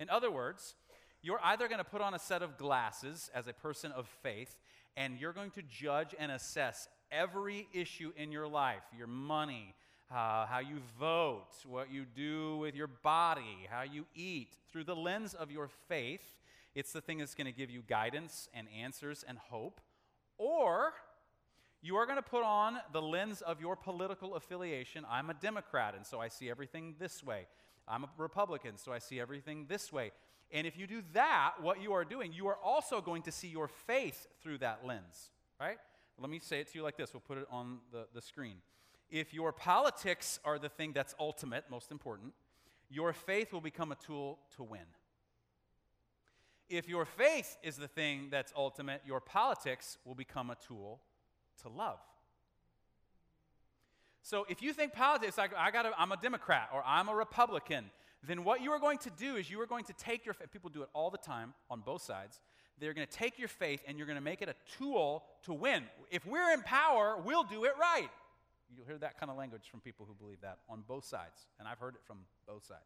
In 0.00 0.10
other 0.10 0.28
words, 0.28 0.74
you're 1.22 1.38
either 1.44 1.68
going 1.68 1.78
to 1.78 1.84
put 1.84 2.00
on 2.00 2.12
a 2.12 2.18
set 2.18 2.42
of 2.42 2.58
glasses 2.58 3.30
as 3.32 3.46
a 3.46 3.52
person 3.52 3.92
of 3.92 4.08
faith, 4.24 4.56
and 4.96 5.20
you're 5.20 5.32
going 5.32 5.52
to 5.52 5.62
judge 5.62 6.16
and 6.18 6.32
assess 6.32 6.88
every 7.12 7.68
issue 7.72 8.10
in 8.16 8.32
your 8.32 8.48
life 8.48 8.82
your 8.96 9.06
money, 9.06 9.72
uh, 10.10 10.46
how 10.46 10.58
you 10.58 10.80
vote, 10.98 11.46
what 11.64 11.92
you 11.92 12.04
do 12.04 12.56
with 12.56 12.74
your 12.74 12.88
body, 12.88 13.68
how 13.70 13.82
you 13.82 14.04
eat 14.16 14.56
through 14.72 14.82
the 14.82 14.96
lens 14.96 15.32
of 15.32 15.52
your 15.52 15.68
faith. 15.86 16.40
It's 16.74 16.92
the 16.92 17.00
thing 17.00 17.18
that's 17.18 17.36
going 17.36 17.46
to 17.46 17.52
give 17.52 17.70
you 17.70 17.82
guidance 17.86 18.48
and 18.52 18.66
answers 18.76 19.24
and 19.28 19.38
hope. 19.38 19.80
Or 20.38 20.92
you 21.80 21.96
are 21.96 22.06
going 22.06 22.16
to 22.16 22.22
put 22.22 22.42
on 22.42 22.78
the 22.92 23.00
lens 23.00 23.40
of 23.40 23.60
your 23.60 23.76
political 23.76 24.34
affiliation. 24.34 25.04
I'm 25.08 25.30
a 25.30 25.34
Democrat, 25.34 25.94
and 25.94 26.04
so 26.04 26.20
I 26.20 26.28
see 26.28 26.50
everything 26.50 26.96
this 26.98 27.22
way. 27.22 27.46
I'm 27.86 28.04
a 28.04 28.10
Republican, 28.16 28.76
so 28.76 28.92
I 28.92 28.98
see 28.98 29.20
everything 29.20 29.66
this 29.68 29.92
way. 29.92 30.10
And 30.50 30.66
if 30.66 30.76
you 30.76 30.86
do 30.86 31.02
that, 31.12 31.54
what 31.60 31.80
you 31.80 31.92
are 31.92 32.04
doing, 32.04 32.32
you 32.32 32.48
are 32.48 32.56
also 32.56 33.00
going 33.00 33.22
to 33.22 33.32
see 33.32 33.48
your 33.48 33.68
faith 33.68 34.26
through 34.42 34.58
that 34.58 34.84
lens, 34.84 35.30
right? 35.60 35.78
Let 36.18 36.30
me 36.30 36.40
say 36.40 36.60
it 36.60 36.72
to 36.72 36.78
you 36.78 36.82
like 36.82 36.96
this. 36.96 37.12
We'll 37.14 37.20
put 37.20 37.38
it 37.38 37.46
on 37.50 37.78
the, 37.92 38.06
the 38.12 38.22
screen. 38.22 38.56
If 39.10 39.32
your 39.32 39.52
politics 39.52 40.40
are 40.44 40.58
the 40.58 40.68
thing 40.68 40.92
that's 40.92 41.14
ultimate, 41.18 41.64
most 41.70 41.92
important, 41.92 42.32
your 42.90 43.12
faith 43.12 43.52
will 43.52 43.60
become 43.60 43.92
a 43.92 43.94
tool 43.94 44.38
to 44.56 44.64
win. 44.64 44.80
If 46.68 46.88
your 46.88 47.04
faith 47.04 47.56
is 47.62 47.76
the 47.76 47.88
thing 47.88 48.28
that's 48.30 48.52
ultimate, 48.56 49.02
your 49.06 49.20
politics 49.20 49.96
will 50.04 50.14
become 50.14 50.50
a 50.50 50.56
tool 50.66 51.00
to 51.62 51.68
love. 51.68 51.98
So 54.22 54.44
if 54.48 54.62
you 54.62 54.72
think 54.72 54.92
politics, 54.92 55.38
like 55.38 55.52
I 55.56 55.70
got 55.70 55.86
I'm 55.96 56.12
a 56.12 56.16
Democrat 56.16 56.68
or 56.72 56.82
I'm 56.86 57.08
a 57.08 57.14
Republican, 57.14 57.90
then 58.26 58.44
what 58.44 58.62
you 58.62 58.70
are 58.72 58.78
going 58.78 58.98
to 58.98 59.10
do 59.10 59.36
is 59.36 59.50
you 59.50 59.60
are 59.60 59.66
going 59.66 59.84
to 59.84 59.92
take 59.94 60.24
your 60.24 60.34
faith. 60.34 60.50
People 60.52 60.70
do 60.70 60.82
it 60.82 60.88
all 60.92 61.10
the 61.10 61.18
time 61.18 61.54
on 61.70 61.80
both 61.80 62.02
sides. 62.02 62.40
They're 62.80 62.94
going 62.94 63.06
to 63.06 63.12
take 63.12 63.38
your 63.38 63.48
faith 63.48 63.82
and 63.86 63.96
you're 63.96 64.06
going 64.06 64.18
to 64.18 64.24
make 64.24 64.42
it 64.42 64.48
a 64.48 64.54
tool 64.78 65.24
to 65.44 65.52
win. 65.52 65.84
If 66.10 66.26
we're 66.26 66.52
in 66.52 66.62
power, 66.62 67.16
we'll 67.24 67.44
do 67.44 67.64
it 67.64 67.72
right. 67.80 68.08
You'll 68.76 68.86
hear 68.86 68.98
that 68.98 69.18
kind 69.18 69.30
of 69.30 69.36
language 69.36 69.62
from 69.70 69.80
people 69.80 70.06
who 70.06 70.14
believe 70.14 70.40
that 70.42 70.58
on 70.68 70.84
both 70.86 71.04
sides, 71.04 71.46
and 71.58 71.66
I've 71.66 71.78
heard 71.78 71.94
it 71.94 72.02
from 72.06 72.18
both 72.46 72.64
sides. 72.64 72.80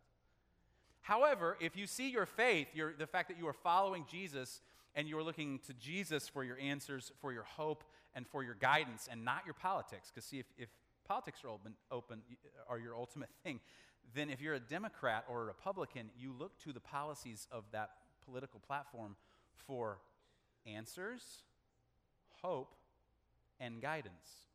However, 1.01 1.57
if 1.61 1.77
you 1.77 1.87
see 1.89 2.11
your 2.11 2.27
faith, 2.27 2.69
your, 2.73 2.95
the 2.97 3.09
fact 3.09 3.29
that 3.29 3.39
you 3.39 3.49
are 3.49 3.53
following 3.53 4.07
Jesus 4.09 4.61
and 4.95 5.09
you 5.09 5.19
are 5.19 5.23
looking 5.23 5.59
to 5.67 5.73
Jesus 5.75 6.29
for 6.29 6.45
your 6.45 6.59
answers, 6.59 7.13
for 7.21 7.33
your 7.33 7.45
hope, 7.45 7.85
and 8.15 8.27
for 8.27 8.45
your 8.45 8.55
guidance, 8.55 9.09
and 9.11 9.25
not 9.25 9.43
your 9.45 9.55
politics, 9.55 10.11
because 10.11 10.25
see, 10.25 10.39
if, 10.39 10.47
if 10.59 10.69
politics 11.07 11.41
are 11.45 11.49
open, 11.49 11.75
open 11.91 12.23
are 12.69 12.79
your 12.79 12.95
ultimate 12.95 13.31
thing, 13.45 13.61
then 14.15 14.31
if 14.31 14.41
you're 14.41 14.55
a 14.55 14.61
Democrat 14.61 15.25
or 15.29 15.43
a 15.43 15.45
Republican, 15.45 16.11
you 16.19 16.35
look 16.39 16.59
to 16.59 16.73
the 16.73 16.81
policies 16.81 17.47
of 17.51 17.65
that 17.73 17.91
political 18.25 18.61
platform 18.61 19.17
for 19.67 19.99
answers, 20.67 21.23
hope, 22.43 22.75
and 23.61 23.81
guidance. 23.81 24.47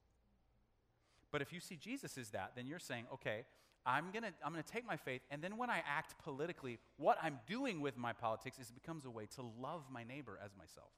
But 1.31 1.41
if 1.41 1.51
you 1.51 1.59
see 1.59 1.75
Jesus 1.75 2.17
as 2.17 2.29
that, 2.29 2.53
then 2.55 2.67
you're 2.67 2.79
saying, 2.79 3.05
okay, 3.13 3.45
I'm 3.85 4.11
going 4.11 4.23
to 4.23 4.33
I'm 4.43 4.51
going 4.51 4.63
to 4.63 4.71
take 4.71 4.85
my 4.85 4.97
faith, 4.97 5.21
and 5.31 5.41
then 5.41 5.57
when 5.57 5.69
I 5.69 5.81
act 5.87 6.15
politically, 6.23 6.79
what 6.97 7.17
I'm 7.21 7.39
doing 7.47 7.81
with 7.81 7.97
my 7.97 8.13
politics 8.13 8.59
is 8.59 8.69
it 8.69 8.73
becomes 8.73 9.05
a 9.05 9.09
way 9.09 9.27
to 9.35 9.43
love 9.61 9.83
my 9.91 10.03
neighbor 10.03 10.37
as 10.43 10.51
myself. 10.57 10.89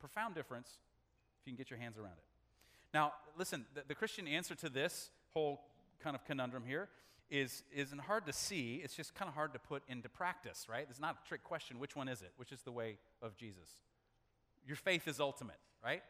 Profound 0.00 0.34
difference 0.34 0.78
if 1.40 1.46
you 1.46 1.52
can 1.52 1.56
get 1.56 1.70
your 1.70 1.78
hands 1.78 1.96
around 1.96 2.16
it. 2.18 2.24
Now, 2.92 3.12
listen, 3.38 3.66
the, 3.74 3.82
the 3.88 3.94
Christian 3.94 4.26
answer 4.26 4.54
to 4.56 4.68
this 4.68 5.10
whole 5.32 5.60
kind 6.00 6.16
of 6.16 6.24
conundrum 6.24 6.64
here 6.66 6.88
is, 7.30 7.62
isn't 7.74 8.00
hard 8.00 8.26
to 8.26 8.32
see. 8.32 8.80
It's 8.82 8.94
just 8.94 9.14
kind 9.14 9.28
of 9.28 9.34
hard 9.34 9.52
to 9.52 9.58
put 9.58 9.82
into 9.88 10.08
practice, 10.08 10.66
right? 10.68 10.86
It's 10.88 11.00
not 11.00 11.16
a 11.24 11.28
trick 11.28 11.42
question. 11.42 11.78
Which 11.78 11.96
one 11.96 12.08
is 12.08 12.22
it? 12.22 12.32
Which 12.36 12.52
is 12.52 12.62
the 12.62 12.72
way 12.72 12.98
of 13.22 13.36
Jesus? 13.36 13.68
Your 14.66 14.76
faith 14.76 15.08
is 15.08 15.20
ultimate, 15.20 15.58
right? 15.84 16.02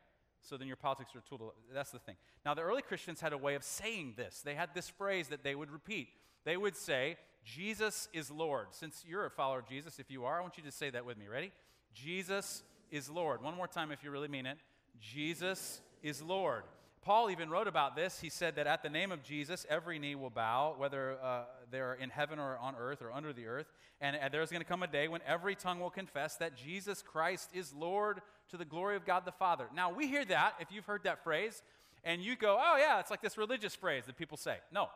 So 0.49 0.57
then 0.57 0.69
your 0.69 0.77
politics 0.77 1.15
are 1.15 1.23
tool 1.29 1.39
to, 1.39 1.53
that's 1.75 1.91
the 1.91 1.99
thing. 1.99 2.17
Now, 2.45 2.55
the 2.55 2.63
early 2.63 2.83
Christians 2.83 3.21
had 3.21 3.33
a 3.33 3.39
way 3.39 3.55
of 3.55 3.65
saying 3.65 4.15
this. 4.17 4.43
They 4.45 4.55
had 4.55 4.71
this 4.75 4.89
phrase 4.89 5.29
that 5.29 5.43
they 5.43 5.55
would 5.55 5.71
repeat. 5.71 6.09
They 6.45 6.57
would 6.57 6.77
say, 6.77 7.17
Jesus 7.45 8.09
is 8.13 8.31
Lord. 8.31 8.69
Since 8.71 9.05
you're 9.07 9.27
a 9.27 9.31
follower 9.31 9.61
of 9.61 9.69
Jesus, 9.69 9.99
if 9.99 10.11
you 10.11 10.25
are, 10.25 10.39
I 10.39 10.41
want 10.43 10.57
you 10.57 10.65
to 10.65 10.73
say 10.73 10.91
that 10.91 11.05
with 11.05 11.19
me. 11.19 11.27
Ready? 11.29 11.53
Jesus 11.95 12.63
is 12.91 13.11
Lord. 13.11 13.43
One 13.43 13.57
more 13.57 13.69
time 13.69 13.91
if 13.91 14.05
you 14.05 14.11
really 14.11 14.29
mean 14.29 14.47
it. 14.47 14.59
Jesus 15.01 15.81
is 16.03 16.23
Lord. 16.23 16.63
Paul 17.03 17.31
even 17.31 17.51
wrote 17.51 17.69
about 17.69 17.95
this. 17.95 18.19
He 18.19 18.29
said 18.29 18.57
that 18.57 18.67
at 18.67 18.83
the 18.83 18.89
name 18.89 19.13
of 19.13 19.23
Jesus, 19.23 19.65
every 19.71 19.99
knee 20.01 20.17
will 20.17 20.31
bow, 20.31 20.75
whether 20.77 21.17
uh, 21.23 21.45
they're 21.71 21.95
in 21.95 22.11
heaven 22.11 22.41
or 22.41 22.59
on 22.59 22.75
earth 22.77 23.01
or 23.01 23.13
under 23.13 23.33
the 23.33 23.47
earth. 23.47 23.67
And, 24.01 24.17
and 24.17 24.35
there's 24.35 24.51
going 24.51 24.61
to 24.61 24.69
come 24.69 24.83
a 24.83 24.89
day 24.89 25.07
when 25.07 25.21
every 25.25 25.55
tongue 25.55 25.79
will 25.79 25.91
confess 25.91 26.35
that 26.39 26.57
Jesus 26.57 27.03
Christ 27.03 27.51
is 27.55 27.73
Lord 27.73 28.23
to 28.51 28.57
the 28.57 28.65
glory 28.65 28.97
of 28.97 29.05
God 29.05 29.25
the 29.25 29.33
Father. 29.33 29.67
Now, 29.75 29.93
we 29.93 30.07
hear 30.07 30.25
that, 30.27 30.55
if 30.61 30.71
you've 30.71 30.87
heard 30.87 31.05
that 31.05 31.23
phrase, 31.23 31.63
and 32.05 32.23
you 32.23 32.37
go, 32.37 32.59
oh, 32.61 32.77
yeah, 32.77 33.01
it's 33.01 33.11
like 33.11 33.21
this 33.21 33.37
religious 33.37 33.75
phrase 33.75 34.05
that 34.07 34.17
people 34.17 34.37
say. 34.37 34.59
No. 34.73 34.89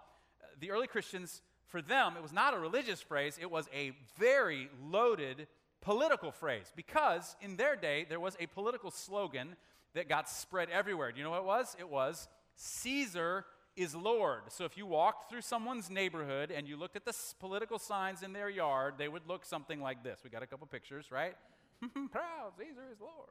The 0.60 0.70
early 0.70 0.86
Christians, 0.86 1.42
for 1.66 1.82
them, 1.82 2.14
it 2.16 2.22
was 2.22 2.32
not 2.32 2.54
a 2.54 2.58
religious 2.58 3.00
phrase, 3.00 3.38
it 3.40 3.50
was 3.50 3.68
a 3.74 3.92
very 4.18 4.68
loaded 4.82 5.48
political 5.80 6.30
phrase 6.30 6.72
because 6.76 7.36
in 7.40 7.56
their 7.56 7.74
day, 7.74 8.06
there 8.08 8.20
was 8.20 8.36
a 8.38 8.46
political 8.46 8.90
slogan 8.90 9.56
that 9.94 10.08
got 10.08 10.28
spread 10.28 10.68
everywhere. 10.70 11.10
Do 11.10 11.18
you 11.18 11.24
know 11.24 11.30
what 11.30 11.40
it 11.40 11.46
was? 11.46 11.76
It 11.78 11.88
was 11.88 12.28
Caesar 12.56 13.44
is 13.76 13.94
Lord. 13.94 14.42
So 14.48 14.64
if 14.64 14.76
you 14.76 14.86
walked 14.86 15.30
through 15.30 15.40
someone's 15.40 15.90
neighborhood 15.90 16.50
and 16.50 16.68
you 16.68 16.76
looked 16.76 16.96
at 16.96 17.04
the 17.04 17.16
political 17.38 17.78
signs 17.78 18.22
in 18.22 18.32
their 18.32 18.50
yard, 18.50 18.94
they 18.98 19.08
would 19.08 19.26
look 19.26 19.44
something 19.44 19.80
like 19.80 20.04
this. 20.04 20.20
We 20.22 20.30
got 20.30 20.42
a 20.42 20.46
couple 20.46 20.66
pictures, 20.66 21.10
right? 21.10 21.34
Proud, 22.10 22.52
Caesar 22.58 22.82
is 22.92 23.00
Lord. 23.00 23.30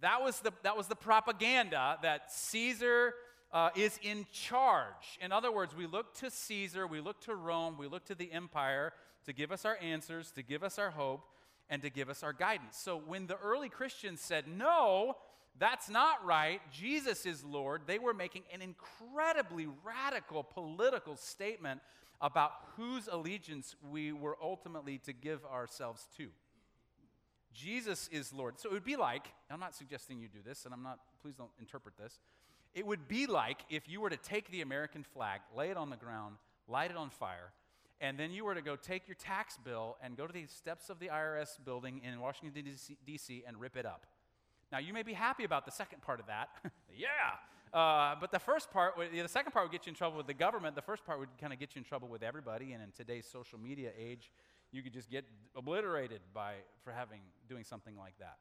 That 0.00 0.22
was 0.22 0.40
the, 0.40 0.52
that 0.62 0.76
was 0.76 0.86
the 0.86 0.96
propaganda 0.96 1.98
that 2.02 2.32
Caesar 2.32 3.14
uh, 3.52 3.70
is 3.74 3.98
in 4.02 4.26
charge. 4.32 5.18
In 5.20 5.32
other 5.32 5.50
words, 5.50 5.74
we 5.74 5.86
look 5.86 6.14
to 6.16 6.30
Caesar, 6.30 6.86
we 6.86 7.00
look 7.00 7.20
to 7.22 7.34
Rome, 7.34 7.76
we 7.78 7.86
look 7.86 8.04
to 8.06 8.14
the 8.14 8.30
empire 8.32 8.92
to 9.24 9.32
give 9.32 9.52
us 9.52 9.64
our 9.64 9.78
answers, 9.80 10.30
to 10.32 10.42
give 10.42 10.62
us 10.62 10.78
our 10.78 10.90
hope 10.90 11.24
and 11.70 11.80
to 11.82 11.90
give 11.90 12.10
us 12.10 12.22
our 12.22 12.32
guidance. 12.32 12.76
So 12.76 12.96
when 12.98 13.26
the 13.26 13.38
early 13.38 13.68
Christians 13.68 14.20
said, 14.20 14.46
no, 14.46 15.16
that's 15.58 15.88
not 15.88 16.24
right, 16.24 16.60
Jesus 16.72 17.24
is 17.26 17.44
Lord, 17.44 17.82
they 17.86 17.98
were 17.98 18.12
making 18.12 18.42
an 18.52 18.60
incredibly 18.60 19.68
radical 19.84 20.42
political 20.42 21.16
statement 21.16 21.80
about 22.20 22.52
whose 22.76 23.08
allegiance 23.08 23.76
we 23.90 24.12
were 24.12 24.36
ultimately 24.42 24.98
to 24.98 25.12
give 25.12 25.44
ourselves 25.46 26.06
to. 26.16 26.28
Jesus 27.54 28.08
is 28.12 28.32
Lord. 28.32 28.58
So 28.58 28.68
it 28.68 28.72
would 28.72 28.84
be 28.84 28.96
like, 28.96 29.28
I'm 29.50 29.60
not 29.60 29.74
suggesting 29.74 30.18
you 30.18 30.28
do 30.28 30.40
this, 30.44 30.64
and 30.64 30.74
I'm 30.74 30.82
not, 30.82 30.98
please 31.22 31.36
don't 31.36 31.50
interpret 31.58 31.96
this. 31.96 32.18
It 32.74 32.84
would 32.84 33.06
be 33.06 33.26
like 33.26 33.64
if 33.70 33.88
you 33.88 34.00
were 34.00 34.10
to 34.10 34.16
take 34.16 34.50
the 34.50 34.60
American 34.60 35.04
flag, 35.04 35.40
lay 35.56 35.70
it 35.70 35.76
on 35.76 35.90
the 35.90 35.96
ground, 35.96 36.36
light 36.68 36.90
it 36.90 36.96
on 36.96 37.10
fire, 37.10 37.52
and 38.00 38.18
then 38.18 38.32
you 38.32 38.44
were 38.44 38.54
to 38.54 38.62
go 38.62 38.74
take 38.74 39.06
your 39.06 39.14
tax 39.14 39.56
bill 39.64 39.96
and 40.02 40.16
go 40.16 40.26
to 40.26 40.32
the 40.32 40.46
steps 40.46 40.90
of 40.90 40.98
the 40.98 41.06
IRS 41.06 41.56
building 41.64 42.00
in 42.04 42.20
Washington, 42.20 42.64
D.C., 43.06 43.44
and 43.46 43.60
rip 43.60 43.76
it 43.76 43.86
up. 43.86 44.06
Now, 44.72 44.78
you 44.78 44.92
may 44.92 45.04
be 45.04 45.12
happy 45.12 45.44
about 45.44 45.64
the 45.64 45.70
second 45.70 46.02
part 46.02 46.18
of 46.18 46.26
that. 46.26 46.48
yeah. 46.96 47.06
Uh, 47.72 48.14
but 48.20 48.30
the 48.30 48.38
first 48.38 48.70
part, 48.70 48.94
the 48.96 49.28
second 49.28 49.52
part 49.52 49.64
would 49.64 49.72
get 49.72 49.86
you 49.86 49.90
in 49.90 49.96
trouble 49.96 50.16
with 50.16 50.26
the 50.26 50.34
government. 50.34 50.74
The 50.74 50.82
first 50.82 51.04
part 51.04 51.18
would 51.18 51.28
kind 51.40 51.52
of 51.52 51.58
get 51.58 51.74
you 51.74 51.80
in 51.80 51.84
trouble 51.84 52.08
with 52.08 52.22
everybody. 52.22 52.72
And 52.72 52.82
in 52.82 52.90
today's 52.90 53.26
social 53.26 53.58
media 53.58 53.90
age, 53.98 54.30
you 54.74 54.82
could 54.82 54.92
just 54.92 55.10
get 55.10 55.24
obliterated 55.54 56.20
by 56.32 56.54
for 56.82 56.92
having 56.92 57.20
doing 57.48 57.64
something 57.64 57.96
like 57.96 58.18
that. 58.18 58.36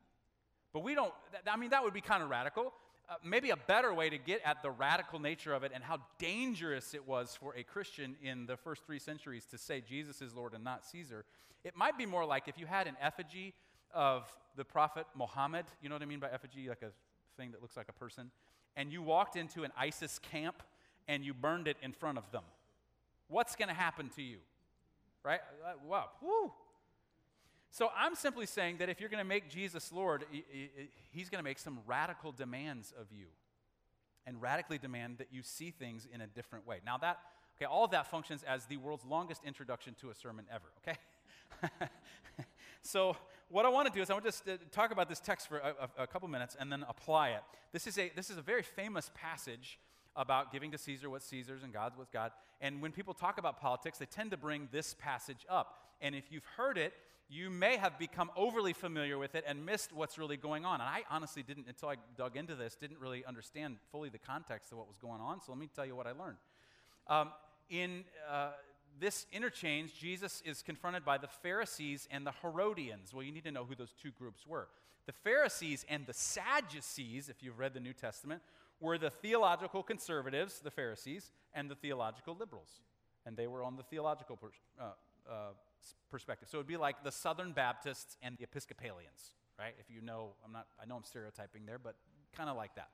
But 0.74 0.84
we 0.84 0.96
don't. 0.96 1.14
I 1.48 1.58
mean, 1.58 1.70
that 1.70 1.84
would 1.84 1.94
be 1.94 2.02
kind 2.02 2.24
of 2.24 2.30
radical 2.30 2.74
uh, 3.10 3.16
maybe 3.24 3.50
a 3.50 3.58
better 3.58 3.94
way 3.94 4.10
to 4.10 4.18
get 4.18 4.42
at 4.46 4.62
the 4.62 4.72
radical 4.72 5.20
nature 5.20 5.54
of 5.54 5.64
it 5.64 5.72
and 5.74 5.84
how 5.84 6.00
dangerous 6.20 6.94
it 6.94 7.06
was 7.08 7.38
for 7.40 7.56
a 7.56 7.64
Christian 7.64 8.16
in 8.24 8.46
the 8.46 8.56
first 8.56 8.86
three 8.86 9.00
centuries 9.00 9.46
to 9.48 9.58
say 9.58 9.82
Jesus 9.82 10.22
is 10.22 10.34
Lord 10.34 10.54
and 10.54 10.64
not 10.64 10.86
Caesar. 10.86 11.26
It 11.64 11.76
might 11.76 11.98
be 11.98 12.06
more 12.06 12.26
like 12.26 12.48
if 12.48 12.58
you 12.58 12.66
had 12.66 12.88
an 12.88 12.96
effigy 13.02 13.54
of 13.94 14.26
the 14.56 14.64
prophet 14.64 15.06
Muhammad, 15.16 15.66
you 15.82 15.90
know 15.90 15.96
what 15.96 16.02
I 16.02 16.06
mean 16.06 16.20
by 16.20 16.30
effigy, 16.30 16.70
like 16.70 16.82
a 16.82 16.92
thing 17.38 17.52
that 17.52 17.62
looks 17.62 17.76
like 17.76 17.90
a 17.90 17.94
person, 17.94 18.32
and 18.76 18.92
you 18.92 19.02
walked 19.02 19.36
into 19.36 19.64
an 19.64 19.72
ISIS 19.78 20.20
camp 20.20 20.64
and 21.08 21.26
you 21.26 21.34
burned 21.34 21.68
it 21.68 21.78
in 21.82 21.92
front 21.92 22.18
of 22.18 22.32
them. 22.32 22.44
What's 23.28 23.56
going 23.56 23.70
to 23.70 23.76
happen 23.76 24.10
to 24.16 24.22
you? 24.22 24.38
Right? 25.24 25.40
Uh, 25.66 25.74
wow. 25.88 26.10
Woo. 26.22 26.52
So 27.72 27.90
I'm 27.98 28.16
simply 28.16 28.46
saying 28.46 28.78
that 28.78 28.90
if 28.90 29.00
you're 29.00 29.10
going 29.10 29.24
to 29.24 29.28
make 29.28 29.50
Jesus 29.50 29.92
Lord, 29.92 30.26
he's 31.12 31.30
going 31.30 31.40
to 31.40 31.44
make 31.44 31.58
some 31.58 31.80
radical 31.88 32.32
demands 32.32 32.94
of 33.00 33.08
you 33.12 33.26
and 34.28 34.42
radically 34.42 34.78
demand 34.78 35.18
that 35.18 35.28
you 35.32 35.42
see 35.42 35.72
things 35.72 36.08
in 36.14 36.22
a 36.22 36.28
different 36.28 36.68
way. 36.68 36.82
Now, 36.86 36.98
that, 37.00 37.18
okay, 37.58 37.66
all 37.66 37.84
of 37.84 37.92
that 37.92 38.08
functions 38.08 38.44
as 38.48 38.66
the 38.66 38.78
world's 38.78 39.06
longest 39.06 39.42
introduction 39.44 39.96
to 40.02 40.12
a 40.12 40.16
sermon 40.16 40.46
ever, 40.52 40.68
okay? 40.88 41.90
So, 42.84 43.16
what 43.50 43.66
I 43.66 43.70
want 43.70 43.88
to 43.88 43.94
do 43.94 44.02
is 44.02 44.10
I 44.10 44.14
want 44.14 44.26
to 44.26 44.32
just 44.32 44.48
uh, 44.48 44.58
talk 44.72 44.92
about 44.92 45.08
this 45.08 45.22
text 45.22 45.48
for 45.48 45.60
a, 45.60 45.74
a, 45.98 46.04
a 46.04 46.08
couple 46.08 46.28
minutes 46.28 46.58
and 46.60 46.70
then 46.72 46.86
apply 46.90 47.30
it. 47.30 47.42
This 47.72 47.88
is, 47.88 47.98
a, 47.98 48.12
this 48.14 48.30
is 48.30 48.38
a 48.38 48.42
very 48.42 48.62
famous 48.62 49.10
passage 49.14 49.80
about 50.16 50.52
giving 50.52 50.72
to 50.72 50.78
Caesar 50.78 51.10
what 51.10 51.24
Caesar's 51.24 51.64
and 51.64 51.74
God's 51.74 51.98
what's 51.98 52.12
God. 52.12 52.32
And 52.62 52.82
when 52.82 52.92
people 52.92 53.14
talk 53.14 53.38
about 53.38 53.60
politics, 53.60 53.98
they 53.98 54.06
tend 54.06 54.32
to 54.32 54.38
bring 54.38 54.70
this 54.72 54.96
passage 55.00 55.46
up. 55.50 55.80
And 56.02 56.16
if 56.16 56.32
you've 56.32 56.46
heard 56.58 56.78
it, 56.78 56.94
you 57.30 57.50
may 57.50 57.78
have 57.78 57.98
become 57.98 58.30
overly 58.36 58.74
familiar 58.74 59.18
with 59.18 59.34
it 59.34 59.44
and 59.48 59.66
missed 59.66 59.92
what's 59.94 60.18
really 60.18 60.38
going 60.38 60.66
on. 60.66 60.76
And 60.76 60.90
I 60.90 61.04
honestly 61.10 61.42
didn't, 61.42 61.68
until 61.68 61.90
I 61.90 61.96
dug 62.18 62.38
into 62.38 62.56
this, 62.56 62.76
didn't 62.76 63.00
really 63.00 63.26
understand 63.26 63.78
fully 63.92 64.10
the 64.10 64.20
context 64.20 64.72
of 64.72 64.78
what 64.78 64.88
was 64.88 64.98
going 64.98 65.22
on. 65.22 65.42
So 65.42 65.52
let 65.52 65.60
me 65.60 65.70
tell 65.74 65.86
you 65.86 65.96
what 65.96 66.06
I 66.06 66.12
learned. 66.12 66.38
Um, 67.08 67.32
in 67.70 68.04
uh, 68.30 68.52
this 69.00 69.26
interchange, 69.32 69.98
Jesus 69.98 70.44
is 70.46 70.62
confronted 70.62 71.04
by 71.04 71.18
the 71.18 71.28
Pharisees 71.28 72.08
and 72.12 72.28
the 72.28 72.34
Herodians. 72.42 73.14
Well, 73.14 73.24
you 73.24 73.32
need 73.32 73.46
to 73.46 73.52
know 73.52 73.66
who 73.66 73.76
those 73.76 73.94
two 74.02 74.12
groups 74.12 74.46
were. 74.46 74.68
The 75.06 75.14
Pharisees 75.14 75.86
and 75.90 76.06
the 76.06 76.14
Sadducees, 76.14 77.30
if 77.30 77.42
you've 77.42 77.60
read 77.60 77.74
the 77.74 77.80
New 77.80 77.94
Testament, 77.94 78.42
were 78.84 78.98
the 78.98 79.10
theological 79.10 79.82
conservatives, 79.82 80.60
the 80.60 80.70
Pharisees, 80.70 81.32
and 81.54 81.72
the 81.72 81.76
theological 81.76 82.36
liberals. 82.38 82.82
And 83.26 83.38
they 83.38 83.48
were 83.48 83.64
on 83.64 83.78
the 83.78 83.84
theological 83.84 84.38
uh, 84.78 84.84
uh, 85.28 85.34
perspective. 86.12 86.50
So 86.52 86.58
it 86.58 86.60
would 86.60 86.68
be 86.68 86.76
like 86.76 87.02
the 87.02 87.12
Southern 87.12 87.54
Baptists 87.54 88.18
and 88.22 88.38
the 88.38 88.44
Episcopalians, 88.44 89.36
right? 89.58 89.74
If 89.80 89.90
you 89.90 90.02
know, 90.02 90.32
I'm 90.46 90.52
not, 90.52 90.68
I 90.82 90.86
know 90.86 90.98
I'm 90.98 91.06
stereotyping 91.06 91.66
there, 91.66 91.80
but 91.80 91.96
kind 92.36 92.50
of 92.50 92.58
like 92.58 92.76
that. 92.76 92.90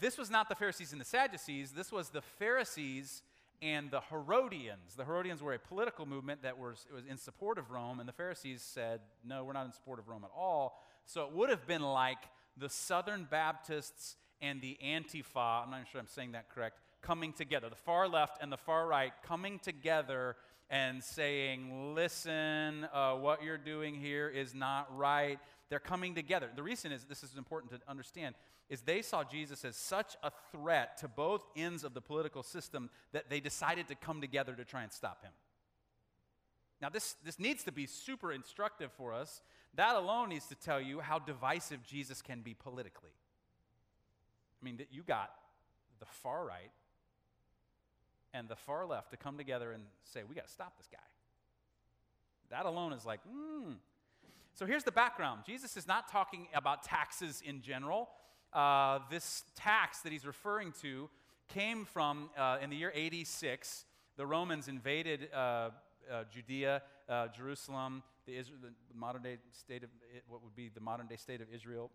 This 0.00 0.16
was 0.16 0.30
not 0.30 0.48
the 0.48 0.54
Pharisees 0.54 0.92
and 0.92 1.00
the 1.00 1.04
Sadducees. 1.04 1.72
This 1.72 1.92
was 1.92 2.08
the 2.08 2.22
Pharisees 2.22 3.22
and 3.60 3.90
the 3.90 4.00
Herodians. 4.00 4.94
The 4.96 5.04
Herodians 5.04 5.42
were 5.42 5.52
a 5.52 5.58
political 5.58 6.06
movement 6.06 6.42
that 6.44 6.58
was, 6.58 6.86
was 6.92 7.04
in 7.04 7.18
support 7.18 7.58
of 7.58 7.70
Rome, 7.70 8.00
and 8.00 8.08
the 8.08 8.14
Pharisees 8.14 8.62
said, 8.62 9.00
no, 9.22 9.44
we're 9.44 9.52
not 9.52 9.66
in 9.66 9.72
support 9.72 9.98
of 9.98 10.08
Rome 10.08 10.24
at 10.24 10.30
all. 10.34 10.82
So 11.04 11.24
it 11.26 11.32
would 11.32 11.50
have 11.50 11.66
been 11.66 11.82
like 11.82 12.18
the 12.56 12.70
Southern 12.70 13.24
Baptists 13.30 14.16
and 14.42 14.60
the 14.60 14.76
Antifa, 14.84 15.64
I'm 15.64 15.70
not 15.70 15.86
sure 15.90 16.00
I'm 16.00 16.08
saying 16.08 16.32
that 16.32 16.50
correct, 16.50 16.78
coming 17.00 17.32
together. 17.32 17.70
The 17.70 17.76
far 17.76 18.08
left 18.08 18.42
and 18.42 18.52
the 18.52 18.56
far 18.56 18.86
right 18.86 19.12
coming 19.24 19.58
together 19.60 20.36
and 20.68 21.02
saying, 21.02 21.94
listen, 21.94 22.86
uh, 22.92 23.14
what 23.14 23.42
you're 23.42 23.58
doing 23.58 23.94
here 23.94 24.28
is 24.28 24.54
not 24.54 24.94
right. 24.96 25.38
They're 25.68 25.78
coming 25.78 26.14
together. 26.14 26.50
The 26.54 26.62
reason 26.62 26.92
is, 26.92 27.04
this 27.04 27.22
is 27.22 27.36
important 27.36 27.72
to 27.72 27.80
understand, 27.88 28.34
is 28.68 28.80
they 28.80 29.02
saw 29.02 29.22
Jesus 29.22 29.64
as 29.64 29.76
such 29.76 30.16
a 30.22 30.32
threat 30.50 30.98
to 30.98 31.08
both 31.08 31.44
ends 31.56 31.84
of 31.84 31.94
the 31.94 32.00
political 32.00 32.42
system 32.42 32.90
that 33.12 33.28
they 33.30 33.38
decided 33.38 33.88
to 33.88 33.94
come 33.94 34.20
together 34.20 34.54
to 34.54 34.64
try 34.64 34.82
and 34.82 34.92
stop 34.92 35.22
him. 35.22 35.32
Now, 36.80 36.88
this, 36.88 37.16
this 37.24 37.38
needs 37.38 37.64
to 37.64 37.72
be 37.72 37.86
super 37.86 38.32
instructive 38.32 38.90
for 38.92 39.12
us. 39.12 39.40
That 39.74 39.94
alone 39.94 40.30
needs 40.30 40.46
to 40.46 40.54
tell 40.54 40.80
you 40.80 41.00
how 41.00 41.18
divisive 41.18 41.82
Jesus 41.84 42.22
can 42.22 42.40
be 42.40 42.54
politically. 42.54 43.12
I 44.62 44.64
mean, 44.64 44.76
that 44.76 44.88
you 44.90 45.02
got 45.02 45.30
the 45.98 46.06
far 46.06 46.44
right 46.44 46.70
and 48.32 48.48
the 48.48 48.56
far 48.56 48.86
left 48.86 49.10
to 49.10 49.16
come 49.16 49.36
together 49.36 49.72
and 49.72 49.82
say, 50.04 50.22
we 50.28 50.34
got 50.34 50.46
to 50.46 50.52
stop 50.52 50.76
this 50.78 50.88
guy. 50.90 50.98
That 52.50 52.66
alone 52.66 52.92
is 52.92 53.04
like, 53.04 53.20
hmm. 53.28 53.72
So 54.54 54.66
here's 54.66 54.84
the 54.84 54.92
background 54.92 55.42
Jesus 55.46 55.76
is 55.76 55.88
not 55.88 56.10
talking 56.10 56.48
about 56.54 56.82
taxes 56.82 57.42
in 57.44 57.62
general. 57.62 58.10
Uh, 58.52 59.00
this 59.10 59.44
tax 59.56 60.00
that 60.00 60.12
he's 60.12 60.26
referring 60.26 60.72
to 60.82 61.08
came 61.48 61.86
from 61.86 62.28
uh, 62.36 62.58
in 62.62 62.70
the 62.70 62.76
year 62.76 62.92
86. 62.94 63.86
The 64.16 64.26
Romans 64.26 64.68
invaded 64.68 65.28
uh, 65.32 65.70
uh 66.10 66.24
Judea, 66.30 66.82
uh, 67.08 67.28
Jerusalem, 67.28 68.02
the, 68.26 68.36
Israel, 68.36 68.58
the, 68.62 68.70
modern 68.94 69.22
day 69.22 69.38
state 69.52 69.82
of 69.82 69.90
what 70.28 70.42
would 70.42 70.54
be 70.54 70.68
the 70.68 70.80
modern 70.80 71.06
day 71.06 71.16
state 71.16 71.40
of 71.40 71.48
Israel. 71.52 71.90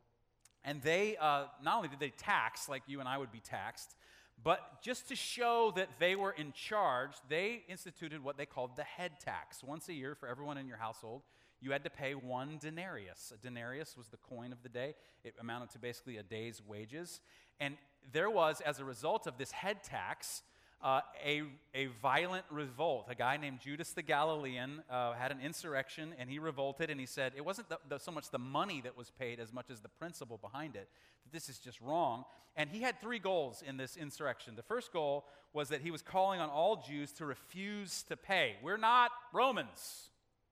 And 0.67 0.81
they 0.81 1.15
uh, 1.15 1.45
not 1.63 1.77
only 1.77 1.87
did 1.87 2.01
they 2.01 2.09
tax 2.09 2.67
like 2.67 2.83
you 2.87 2.99
and 2.99 3.07
I 3.07 3.17
would 3.17 3.31
be 3.31 3.39
taxed, 3.39 3.95
but 4.43 4.81
just 4.83 5.07
to 5.07 5.15
show 5.15 5.71
that 5.77 5.87
they 5.97 6.15
were 6.15 6.31
in 6.31 6.51
charge, 6.51 7.11
they 7.29 7.63
instituted 7.69 8.21
what 8.21 8.37
they 8.37 8.45
called 8.45 8.75
the 8.75 8.83
head 8.83 9.13
tax. 9.19 9.63
Once 9.63 9.87
a 9.87 9.93
year 9.93 10.13
for 10.13 10.27
everyone 10.27 10.57
in 10.57 10.67
your 10.67 10.77
household, 10.77 11.23
you 11.61 11.71
had 11.71 11.85
to 11.85 11.89
pay 11.89 12.15
one 12.15 12.57
denarius. 12.59 13.31
A 13.33 13.37
denarius 13.37 13.95
was 13.97 14.09
the 14.09 14.17
coin 14.17 14.51
of 14.51 14.61
the 14.61 14.69
day, 14.69 14.93
it 15.23 15.35
amounted 15.39 15.69
to 15.71 15.79
basically 15.79 16.17
a 16.17 16.23
day's 16.23 16.61
wages. 16.61 17.21
And 17.61 17.77
there 18.11 18.29
was, 18.29 18.61
as 18.61 18.79
a 18.79 18.85
result 18.85 19.25
of 19.25 19.37
this 19.37 19.51
head 19.51 19.83
tax, 19.85 20.43
uh, 20.81 21.01
a, 21.25 21.43
a 21.73 21.87
violent 22.01 22.45
revolt. 22.51 23.07
A 23.09 23.15
guy 23.15 23.37
named 23.37 23.59
Judas 23.59 23.91
the 23.91 24.01
Galilean 24.01 24.83
uh, 24.89 25.13
had 25.13 25.31
an 25.31 25.39
insurrection 25.41 26.13
and 26.19 26.29
he 26.29 26.39
revolted 26.39 26.89
and 26.89 26.99
he 26.99 27.05
said 27.05 27.33
it 27.35 27.43
wasn't 27.43 27.69
the, 27.69 27.79
the, 27.89 27.97
so 27.97 28.11
much 28.11 28.29
the 28.29 28.39
money 28.39 28.81
that 28.81 28.95
was 28.95 29.09
paid 29.09 29.39
as 29.39 29.51
much 29.51 29.69
as 29.71 29.79
the 29.81 29.89
principle 29.89 30.37
behind 30.37 30.75
it, 30.75 30.87
that 31.23 31.31
this 31.31 31.49
is 31.49 31.57
just 31.57 31.81
wrong. 31.81 32.25
And 32.55 32.69
he 32.69 32.81
had 32.81 32.99
three 33.01 33.19
goals 33.19 33.63
in 33.67 33.77
this 33.77 33.97
insurrection. 33.97 34.55
The 34.55 34.63
first 34.63 34.91
goal 34.93 35.25
was 35.53 35.69
that 35.69 35.81
he 35.81 35.91
was 35.91 36.01
calling 36.01 36.39
on 36.39 36.49
all 36.49 36.83
Jews 36.87 37.11
to 37.13 37.25
refuse 37.25 38.03
to 38.03 38.17
pay. 38.17 38.55
We're 38.61 38.77
not 38.77 39.11
Romans, 39.33 40.09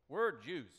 we're 0.10 0.40
Jews. 0.42 0.72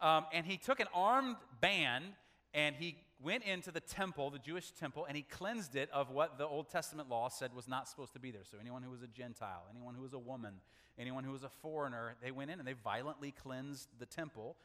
Um, 0.00 0.26
and 0.32 0.44
he 0.44 0.58
took 0.58 0.80
an 0.80 0.88
armed 0.94 1.36
band 1.62 2.04
and 2.52 2.76
he 2.76 2.96
went 3.22 3.44
into 3.44 3.70
the 3.70 3.80
temple, 3.80 4.30
the 4.30 4.38
Jewish 4.38 4.70
temple, 4.72 5.06
and 5.06 5.16
he 5.16 5.22
cleansed 5.22 5.74
it 5.74 5.88
of 5.90 6.10
what 6.10 6.38
the 6.38 6.46
Old 6.46 6.68
Testament 6.68 7.08
law 7.08 7.28
said 7.28 7.54
was 7.54 7.66
not 7.66 7.88
supposed 7.88 8.12
to 8.12 8.20
be 8.20 8.30
there. 8.30 8.44
So 8.44 8.58
anyone 8.60 8.82
who 8.82 8.90
was 8.90 9.02
a 9.02 9.06
Gentile, 9.06 9.64
anyone 9.70 9.94
who 9.94 10.02
was 10.02 10.12
a 10.12 10.18
woman, 10.18 10.54
anyone 10.98 11.24
who 11.24 11.32
was 11.32 11.42
a 11.42 11.48
foreigner, 11.48 12.14
they 12.22 12.30
went 12.30 12.50
in 12.50 12.58
and 12.58 12.68
they 12.68 12.74
violently 12.74 13.32
cleansed 13.32 13.88
the 13.98 14.06
temple. 14.06 14.56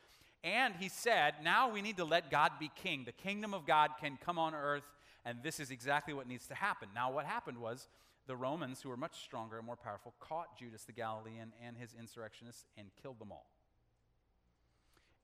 And 0.44 0.74
he 0.80 0.90
said, 0.90 1.36
now 1.44 1.70
we 1.70 1.82
need 1.82 1.98
to 1.98 2.06
let 2.06 2.32
God 2.32 2.54
be 2.60 2.72
king. 2.76 3.04
The 3.06 3.12
kingdom 3.12 3.54
of 3.54 3.66
God 3.66 3.92
can 4.00 4.18
come 4.24 4.40
on 4.40 4.56
earth, 4.56 4.84
and 5.24 5.38
this 5.44 5.60
is 5.60 5.72
exactly 5.72 6.14
what 6.14 6.28
needs 6.28 6.48
to 6.48 6.56
happen. 6.56 6.90
Now, 6.96 7.12
what 7.12 7.26
happened 7.26 7.60
was 7.60 7.88
the 8.28 8.36
Romans, 8.36 8.82
who 8.82 8.90
were 8.90 8.98
much 8.98 9.24
stronger 9.24 9.58
and 9.58 9.66
more 9.66 9.76
powerful, 9.76 10.14
caught 10.20 10.58
Judas 10.58 10.84
the 10.84 10.94
Galilean 10.94 11.54
and 11.66 11.78
his 11.78 11.96
insurrectionists 11.98 12.66
and 12.78 12.88
killed 13.02 13.20
them 13.20 13.32
all. 13.32 13.46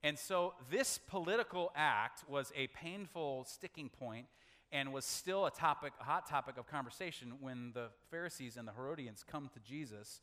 And 0.03 0.17
so 0.17 0.53
this 0.69 0.97
political 0.97 1.71
act 1.75 2.23
was 2.29 2.51
a 2.55 2.67
painful 2.67 3.45
sticking 3.47 3.89
point 3.89 4.27
and 4.71 4.93
was 4.93 5.05
still 5.05 5.45
a 5.45 5.51
topic, 5.51 5.93
a 5.99 6.03
hot 6.03 6.27
topic 6.27 6.57
of 6.57 6.67
conversation 6.67 7.33
when 7.39 7.71
the 7.73 7.87
Pharisees 8.11 8.57
and 8.57 8.67
the 8.67 8.73
Herodians 8.73 9.23
come 9.29 9.49
to 9.53 9.59
Jesus. 9.59 10.21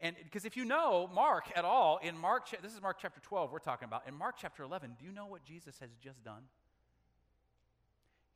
And 0.00 0.14
because 0.22 0.44
if 0.44 0.56
you 0.56 0.64
know 0.64 1.10
Mark 1.12 1.46
at 1.56 1.64
all, 1.64 1.98
in 2.02 2.16
Mark, 2.16 2.48
this 2.62 2.74
is 2.74 2.80
Mark 2.80 2.98
chapter 3.00 3.20
12 3.20 3.50
we're 3.50 3.58
talking 3.58 3.86
about. 3.86 4.02
In 4.06 4.14
Mark 4.14 4.36
chapter 4.38 4.62
11, 4.62 4.96
do 4.98 5.04
you 5.06 5.12
know 5.12 5.26
what 5.26 5.42
Jesus 5.42 5.78
has 5.80 5.90
just 6.00 6.22
done? 6.22 6.42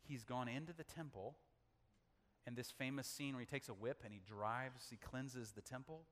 He's 0.08 0.24
gone 0.24 0.48
into 0.48 0.72
the 0.72 0.82
temple, 0.82 1.36
and 2.44 2.56
this 2.56 2.72
famous 2.72 3.06
scene 3.06 3.34
where 3.34 3.40
he 3.40 3.46
takes 3.46 3.68
a 3.68 3.74
whip 3.74 4.02
and 4.04 4.12
he 4.12 4.20
drives, 4.26 4.86
he 4.90 4.96
cleanses 4.96 5.52
the 5.52 5.60
temple 5.60 6.02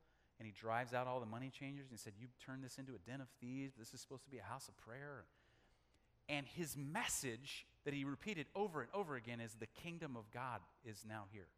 and 0.41 0.47
he 0.47 0.55
drives 0.59 0.95
out 0.95 1.07
all 1.07 1.21
the 1.21 1.27
money 1.27 1.51
changers 1.51 1.85
and 1.91 1.93
he 1.93 2.03
said, 2.03 2.15
You've 2.19 2.37
turned 2.45 2.65
this 2.65 2.79
into 2.79 2.95
a 2.95 3.11
den 3.11 3.21
of 3.21 3.29
thieves. 3.43 3.75
This 3.79 3.93
is 3.93 4.01
supposed 4.01 4.25
to 4.25 4.31
be 4.31 4.39
a 4.39 4.43
house 4.43 4.69
of 4.69 4.77
prayer. 4.79 5.25
And 6.31 6.47
his 6.47 6.79
message 6.79 7.67
that 7.85 7.93
he 7.93 8.05
repeated 8.05 8.47
over 8.55 8.81
and 8.81 8.89
over 8.95 9.17
again 9.17 9.39
is 9.39 9.55
the 9.55 9.67
kingdom 9.67 10.17
of 10.17 10.31
God 10.33 10.61
is 10.83 11.05
now 11.07 11.25
here. 11.31 11.49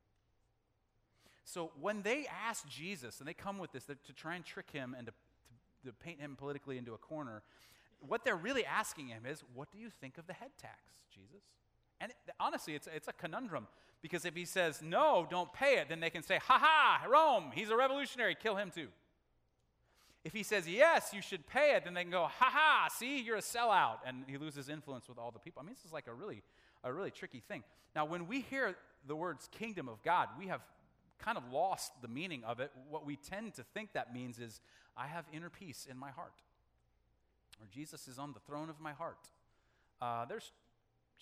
So 1.45 1.71
when 1.81 2.03
they 2.03 2.27
ask 2.27 2.67
Jesus, 2.69 3.21
and 3.21 3.29
they 3.29 3.35
come 3.35 3.59
with 3.59 3.71
this 3.71 3.85
to 3.85 4.13
try 4.15 4.35
and 4.35 4.45
trick 4.45 4.71
him 4.73 4.97
and 4.99 5.07
to, 5.07 5.13
to, 5.13 5.91
to 5.91 5.93
paint 5.93 6.21
him 6.21 6.35
politically 6.37 6.77
into 6.77 6.93
a 6.95 6.99
corner, 6.99 7.43
what 8.01 8.25
they're 8.25 8.35
really 8.35 8.67
asking 8.67 9.09
him 9.09 9.27
is, 9.27 9.45
What 9.55 9.71
do 9.71 9.79
you 9.79 9.91
think 9.91 10.19
of 10.19 10.27
the 10.27 10.33
head 10.33 10.51
tax, 10.61 10.81
Jesus? 11.15 11.45
And 12.03 12.13
honestly, 12.41 12.75
it's, 12.75 12.89
it's 12.93 13.07
a 13.07 13.13
conundrum 13.13 13.69
because 14.03 14.25
if 14.25 14.35
he 14.35 14.45
says, 14.45 14.83
no, 14.83 15.25
don't 15.31 15.53
pay 15.53 15.79
it, 15.79 15.89
then 15.89 16.01
they 16.01 16.11
can 16.11 16.25
say, 16.25 16.41
ha 16.43 16.59
ha, 16.61 17.07
Rome, 17.09 17.53
he's 17.55 17.71
a 17.71 17.77
revolutionary, 17.77 18.35
kill 18.35 18.57
him 18.57 18.73
too. 18.75 18.89
If 20.25 20.33
he 20.33 20.43
says, 20.43 20.69
yes, 20.69 21.13
you 21.15 21.23
should 21.23 21.47
pay 21.47 21.77
it, 21.77 21.85
then 21.85 21.95
they 21.95 22.03
can 22.03 22.11
go, 22.11 22.25
ha 22.25 22.51
ha, 22.53 22.89
see, 22.93 23.23
you're 23.23 23.37
a 23.37 23.41
sellout. 23.41 23.99
And 24.05 24.25
he 24.27 24.37
loses 24.37 24.69
influence 24.69 25.09
with 25.09 25.17
all 25.17 25.31
the 25.31 25.39
people. 25.39 25.63
I 25.63 25.65
mean, 25.65 25.75
this 25.77 25.85
is 25.85 25.93
like 25.93 26.09
a 26.09 26.15
really, 26.15 26.43
a 26.83 26.93
really 26.93 27.13
tricky 27.13 27.41
thing. 27.47 27.63
Now, 27.95 28.05
when 28.05 28.27
we 28.27 28.41
hear 28.41 28.75
the 29.07 29.15
words 29.15 29.49
kingdom 29.53 29.89
of 29.89 30.03
God, 30.03 30.29
we 30.37 30.49
have 30.49 30.61
kind 31.19 31.39
of 31.39 31.45
lost 31.53 31.93
the 32.03 32.09
meaning 32.09 32.43
of 32.45 32.59
it. 32.59 32.73
What 32.91 33.07
we 33.07 33.15
tend 33.17 33.55
to 33.55 33.63
think 33.63 33.93
that 33.93 34.13
means 34.13 34.41
is, 34.41 34.61
I 34.97 35.07
have 35.07 35.25
inner 35.33 35.51
peace 35.51 35.87
in 35.89 35.97
my 35.97 36.11
heart, 36.11 36.35
or 37.61 37.67
Jesus 37.73 38.09
is 38.09 38.19
on 38.19 38.33
the 38.33 38.41
throne 38.41 38.69
of 38.69 38.81
my 38.81 38.93
heart. 38.93 39.29
Uh, 40.01 40.25
there's 40.25 40.51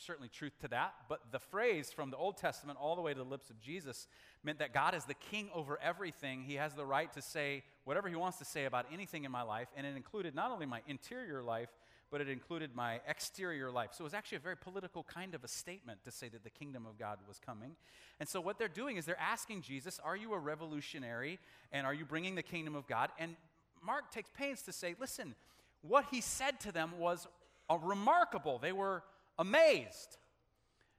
certainly 0.00 0.28
truth 0.28 0.58
to 0.60 0.68
that, 0.68 0.94
but 1.08 1.20
the 1.30 1.38
phrase 1.38 1.90
from 1.92 2.10
the 2.10 2.16
Old 2.16 2.36
Testament 2.36 2.78
all 2.80 2.96
the 2.96 3.02
way 3.02 3.12
to 3.12 3.18
the 3.18 3.24
lips 3.24 3.50
of 3.50 3.60
Jesus 3.60 4.06
meant 4.42 4.58
that 4.58 4.72
God 4.72 4.94
is 4.94 5.04
the 5.04 5.14
king 5.14 5.50
over 5.54 5.78
everything. 5.82 6.42
He 6.42 6.54
has 6.54 6.74
the 6.74 6.86
right 6.86 7.12
to 7.12 7.22
say 7.22 7.62
whatever 7.84 8.08
he 8.08 8.16
wants 8.16 8.38
to 8.38 8.44
say 8.44 8.64
about 8.64 8.86
anything 8.92 9.24
in 9.24 9.30
my 9.30 9.42
life, 9.42 9.68
and 9.76 9.86
it 9.86 9.96
included 9.96 10.34
not 10.34 10.50
only 10.50 10.66
my 10.66 10.80
interior 10.86 11.42
life, 11.42 11.68
but 12.10 12.20
it 12.20 12.28
included 12.28 12.74
my 12.74 13.00
exterior 13.06 13.70
life. 13.70 13.90
So 13.92 14.02
it 14.02 14.04
was 14.04 14.14
actually 14.14 14.36
a 14.36 14.40
very 14.40 14.56
political 14.56 15.04
kind 15.04 15.34
of 15.34 15.44
a 15.44 15.48
statement 15.48 16.02
to 16.04 16.10
say 16.10 16.28
that 16.30 16.42
the 16.42 16.50
kingdom 16.50 16.84
of 16.84 16.98
God 16.98 17.18
was 17.28 17.38
coming. 17.38 17.76
And 18.18 18.28
so 18.28 18.40
what 18.40 18.58
they're 18.58 18.68
doing 18.68 18.96
is 18.96 19.04
they're 19.04 19.20
asking 19.20 19.62
Jesus, 19.62 20.00
Are 20.02 20.16
you 20.16 20.32
a 20.32 20.38
revolutionary? 20.38 21.38
And 21.70 21.86
are 21.86 21.94
you 21.94 22.04
bringing 22.04 22.34
the 22.34 22.42
kingdom 22.42 22.74
of 22.74 22.88
God? 22.88 23.10
And 23.18 23.36
Mark 23.84 24.10
takes 24.10 24.30
pains 24.30 24.62
to 24.62 24.72
say, 24.72 24.96
Listen, 24.98 25.36
what 25.82 26.06
he 26.10 26.20
said 26.20 26.58
to 26.60 26.72
them 26.72 26.98
was 26.98 27.28
remarkable. 27.78 28.58
They 28.58 28.72
were 28.72 29.04
amazed. 29.40 30.18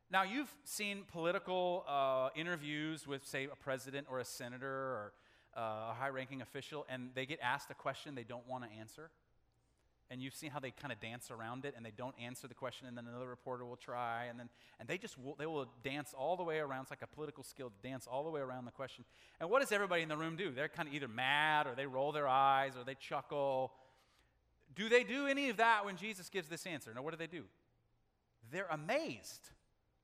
Now, 0.10 0.24
you've 0.24 0.54
seen 0.66 1.04
political 1.10 1.86
uh, 1.88 2.30
interviews 2.36 3.08
with, 3.08 3.26
say, 3.26 3.46
a 3.46 3.56
president 3.56 4.08
or 4.10 4.20
a 4.20 4.26
senator 4.26 4.68
or 4.68 5.14
uh, 5.56 5.92
a 5.92 5.96
high 5.98 6.10
ranking 6.10 6.42
official, 6.42 6.86
and 6.90 7.12
they 7.16 7.26
get 7.26 7.40
asked 7.42 7.70
a 7.70 7.76
question 7.76 8.16
they 8.16 8.24
don't 8.24 8.48
want 8.50 8.66
to 8.66 8.70
answer. 8.78 9.10
And 10.10 10.22
you've 10.22 10.36
seen 10.36 10.52
how 10.52 10.60
they 10.60 10.72
kind 10.72 10.92
of 10.92 11.00
dance 11.00 11.32
around 11.32 11.64
it 11.64 11.74
and 11.78 11.86
they 11.86 11.94
don't 11.96 12.16
answer 12.22 12.46
the 12.50 12.54
question, 12.54 12.88
and 12.88 12.98
then 12.98 13.08
another 13.08 13.30
reporter 13.30 13.64
will 13.64 13.78
try, 13.78 14.26
and 14.26 14.38
then 14.38 14.50
and 14.80 14.90
they 14.90 14.98
just 14.98 15.18
will, 15.18 15.36
they 15.36 15.46
will 15.46 15.68
dance 15.84 16.14
all 16.18 16.36
the 16.36 16.44
way 16.44 16.60
around. 16.60 16.82
It's 16.82 16.92
like 16.92 17.02
a 17.02 17.08
political 17.08 17.46
skill 17.46 17.70
to 17.70 17.88
dance 17.88 18.08
all 18.08 18.26
the 18.26 18.30
way 18.30 18.42
around 18.42 18.66
the 18.66 18.72
question. 18.72 19.06
And 19.40 19.50
what 19.50 19.62
does 19.62 19.72
everybody 19.72 20.02
in 20.02 20.10
the 20.10 20.18
room 20.18 20.36
do? 20.36 20.52
They're 20.52 20.68
kind 20.68 20.90
of 20.90 20.94
either 20.94 21.08
mad 21.08 21.68
or 21.68 21.76
they 21.76 21.86
roll 21.86 22.12
their 22.12 22.28
eyes 22.28 22.74
or 22.76 22.84
they 22.84 22.96
chuckle. 22.96 23.72
Do 24.76 24.90
they 24.90 25.04
do 25.06 25.28
any 25.28 25.50
of 25.50 25.58
that 25.58 25.86
when 25.86 25.96
Jesus 25.96 26.28
gives 26.28 26.50
this 26.50 26.66
answer? 26.66 26.92
No, 26.94 27.02
what 27.02 27.12
do 27.12 27.18
they 27.18 27.28
do? 27.28 27.46
They're 28.52 28.68
amazed, 28.70 29.50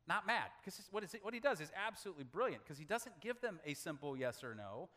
not 0.08 0.26
mad. 0.26 0.46
Because 0.62 0.80
what, 0.92 1.04
what 1.22 1.34
he 1.34 1.40
does 1.40 1.60
is 1.60 1.72
absolutely 1.88 2.24
brilliant 2.24 2.64
because 2.64 2.78
he 2.78 2.86
doesn't 2.86 3.20
give 3.20 3.42
them 3.42 3.60
a 3.66 3.74
simple 3.74 4.18
yes 4.18 4.44
or 4.44 4.56
no. 4.56 4.90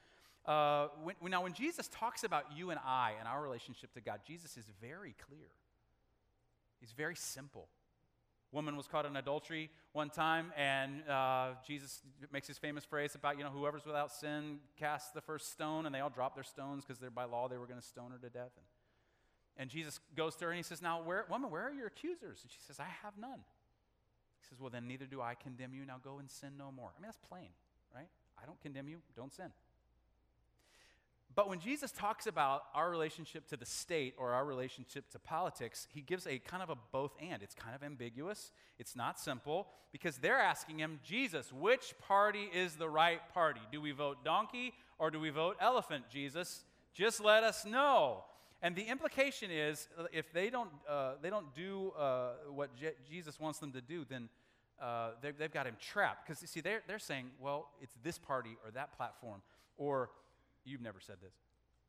Uh, 0.47 0.89
when, 1.03 1.31
now, 1.31 1.43
when 1.43 1.53
Jesus 1.53 1.89
talks 1.89 2.25
about 2.25 2.45
you 2.57 2.71
and 2.71 2.81
I 2.85 3.13
and 3.19 3.29
our 3.29 3.43
relationship 3.43 3.93
to 3.95 4.01
God, 4.01 4.21
Jesus 4.27 4.57
is 4.57 4.65
very 4.81 5.15
clear. 5.27 5.51
He's 6.81 6.93
very 6.93 7.17
simple. 7.17 7.69
Woman 8.53 8.77
was 8.77 8.89
caught 8.89 9.07
in 9.07 9.15
adultery 9.15 9.71
one 9.93 10.11
time, 10.11 10.53
and 10.57 11.09
uh, 11.09 11.51
Jesus 11.65 12.01
makes 12.33 12.49
his 12.49 12.59
famous 12.59 12.85
phrase 12.85 13.15
about, 13.15 13.39
you 13.39 13.45
know, 13.45 13.51
whoever's 13.51 13.85
without 13.87 14.11
sin 14.11 14.59
casts 14.77 15.13
the 15.13 15.21
first 15.21 15.53
stone, 15.53 15.87
and 15.87 15.95
they 15.95 16.01
all 16.01 16.11
drop 16.11 16.35
their 16.35 16.43
stones 16.43 16.85
because 16.85 17.01
by 17.15 17.25
law 17.25 17.47
they 17.47 17.59
were 17.59 17.67
going 17.67 17.79
to 17.79 17.87
stone 17.87 18.11
her 18.11 18.19
to 18.19 18.29
death. 18.29 18.51
And, 18.57 18.67
and 19.61 19.69
Jesus 19.69 20.01
goes 20.17 20.37
to 20.37 20.47
her 20.47 20.51
and 20.53 20.57
he 20.57 20.63
says, 20.63 20.81
Now, 20.81 21.03
where, 21.03 21.27
woman, 21.29 21.51
where 21.51 21.69
are 21.69 21.73
your 21.73 21.89
accusers? 21.89 22.41
And 22.43 22.51
she 22.51 22.61
says, 22.67 22.81
I 22.81 22.87
have 23.03 23.13
none. 23.21 23.41
He 24.41 24.49
says, 24.49 24.59
Well, 24.59 24.71
then 24.71 24.89
neither 24.89 25.05
do 25.05 25.21
I 25.21 25.35
condemn 25.35 25.75
you. 25.75 25.85
Now 25.85 26.01
go 26.03 26.19
and 26.19 26.31
sin 26.31 26.53
no 26.59 26.73
more. 26.73 26.89
I 26.97 26.99
mean, 26.99 27.09
that's 27.09 27.29
plain, 27.29 27.51
right? 27.95 28.09
I 28.43 28.47
don't 28.47 28.59
condemn 28.63 28.89
you. 28.89 29.01
Don't 29.15 29.31
sin. 29.31 29.53
But 31.35 31.51
when 31.51 31.61
Jesus 31.61 31.93
talks 31.93 32.27
about 32.27 32.63
our 32.75 32.91
relationship 32.91 33.47
to 33.49 33.57
the 33.59 33.67
state 33.67 34.15
or 34.17 34.33
our 34.33 34.47
relationship 34.47 35.11
to 35.11 35.19
politics, 35.19 35.87
he 35.93 36.01
gives 36.01 36.27
a 36.27 36.39
kind 36.39 36.63
of 36.63 36.71
a 36.71 36.77
both 36.91 37.13
and. 37.21 37.43
It's 37.43 37.55
kind 37.55 37.77
of 37.77 37.83
ambiguous, 37.83 38.53
it's 38.79 38.97
not 38.97 39.21
simple, 39.21 39.69
because 39.93 40.17
they're 40.17 40.41
asking 40.41 40.79
him, 40.79 41.01
Jesus, 41.05 41.53
which 41.53 41.95
party 42.09 42.49
is 42.55 42.77
the 42.77 42.89
right 42.89 43.21
party? 43.35 43.61
Do 43.71 43.83
we 43.83 43.93
vote 43.93 44.25
donkey 44.25 44.73
or 44.99 45.11
do 45.11 45.21
we 45.21 45.29
vote 45.29 45.59
elephant, 45.61 46.05
Jesus? 46.11 46.65
Just 46.95 47.23
let 47.23 47.45
us 47.45 47.67
know. 47.67 48.25
And 48.63 48.77
the 48.77 48.83
implication 48.83 49.51
is 49.51 49.89
if 50.13 50.33
they 50.33 50.51
don't, 50.51 50.71
uh, 50.89 51.13
they 51.23 51.31
don't 51.31 51.55
do 51.55 51.93
uh, 51.99 52.33
what 52.51 52.75
Je- 52.77 52.93
Jesus 53.11 53.41
wants 53.41 53.59
them 53.59 53.73
to 53.73 53.81
do, 53.81 54.05
then 54.09 54.29
uh, 54.81 55.11
they've, 55.23 55.37
they've 55.37 55.53
got 55.53 55.67
him 55.67 55.77
trapped. 55.81 56.27
Because 56.27 56.43
you 56.43 56.49
see, 56.49 56.61
they're, 56.61 56.83
they're 56.87 56.99
saying, 56.99 57.31
well, 57.41 57.71
it's 57.81 57.95
this 58.03 58.19
party 58.19 58.59
or 58.65 58.71
that 58.73 58.97
platform, 58.97 59.41
or 59.79 60.11
You've 60.65 60.81
never 60.81 61.01
said 61.01 61.17
this. 61.23 61.33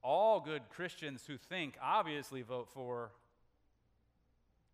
All 0.03 0.39
good 0.39 0.63
Christians 0.69 1.23
who 1.27 1.37
think 1.37 1.75
obviously 1.81 2.41
vote 2.41 2.69
for. 2.73 3.11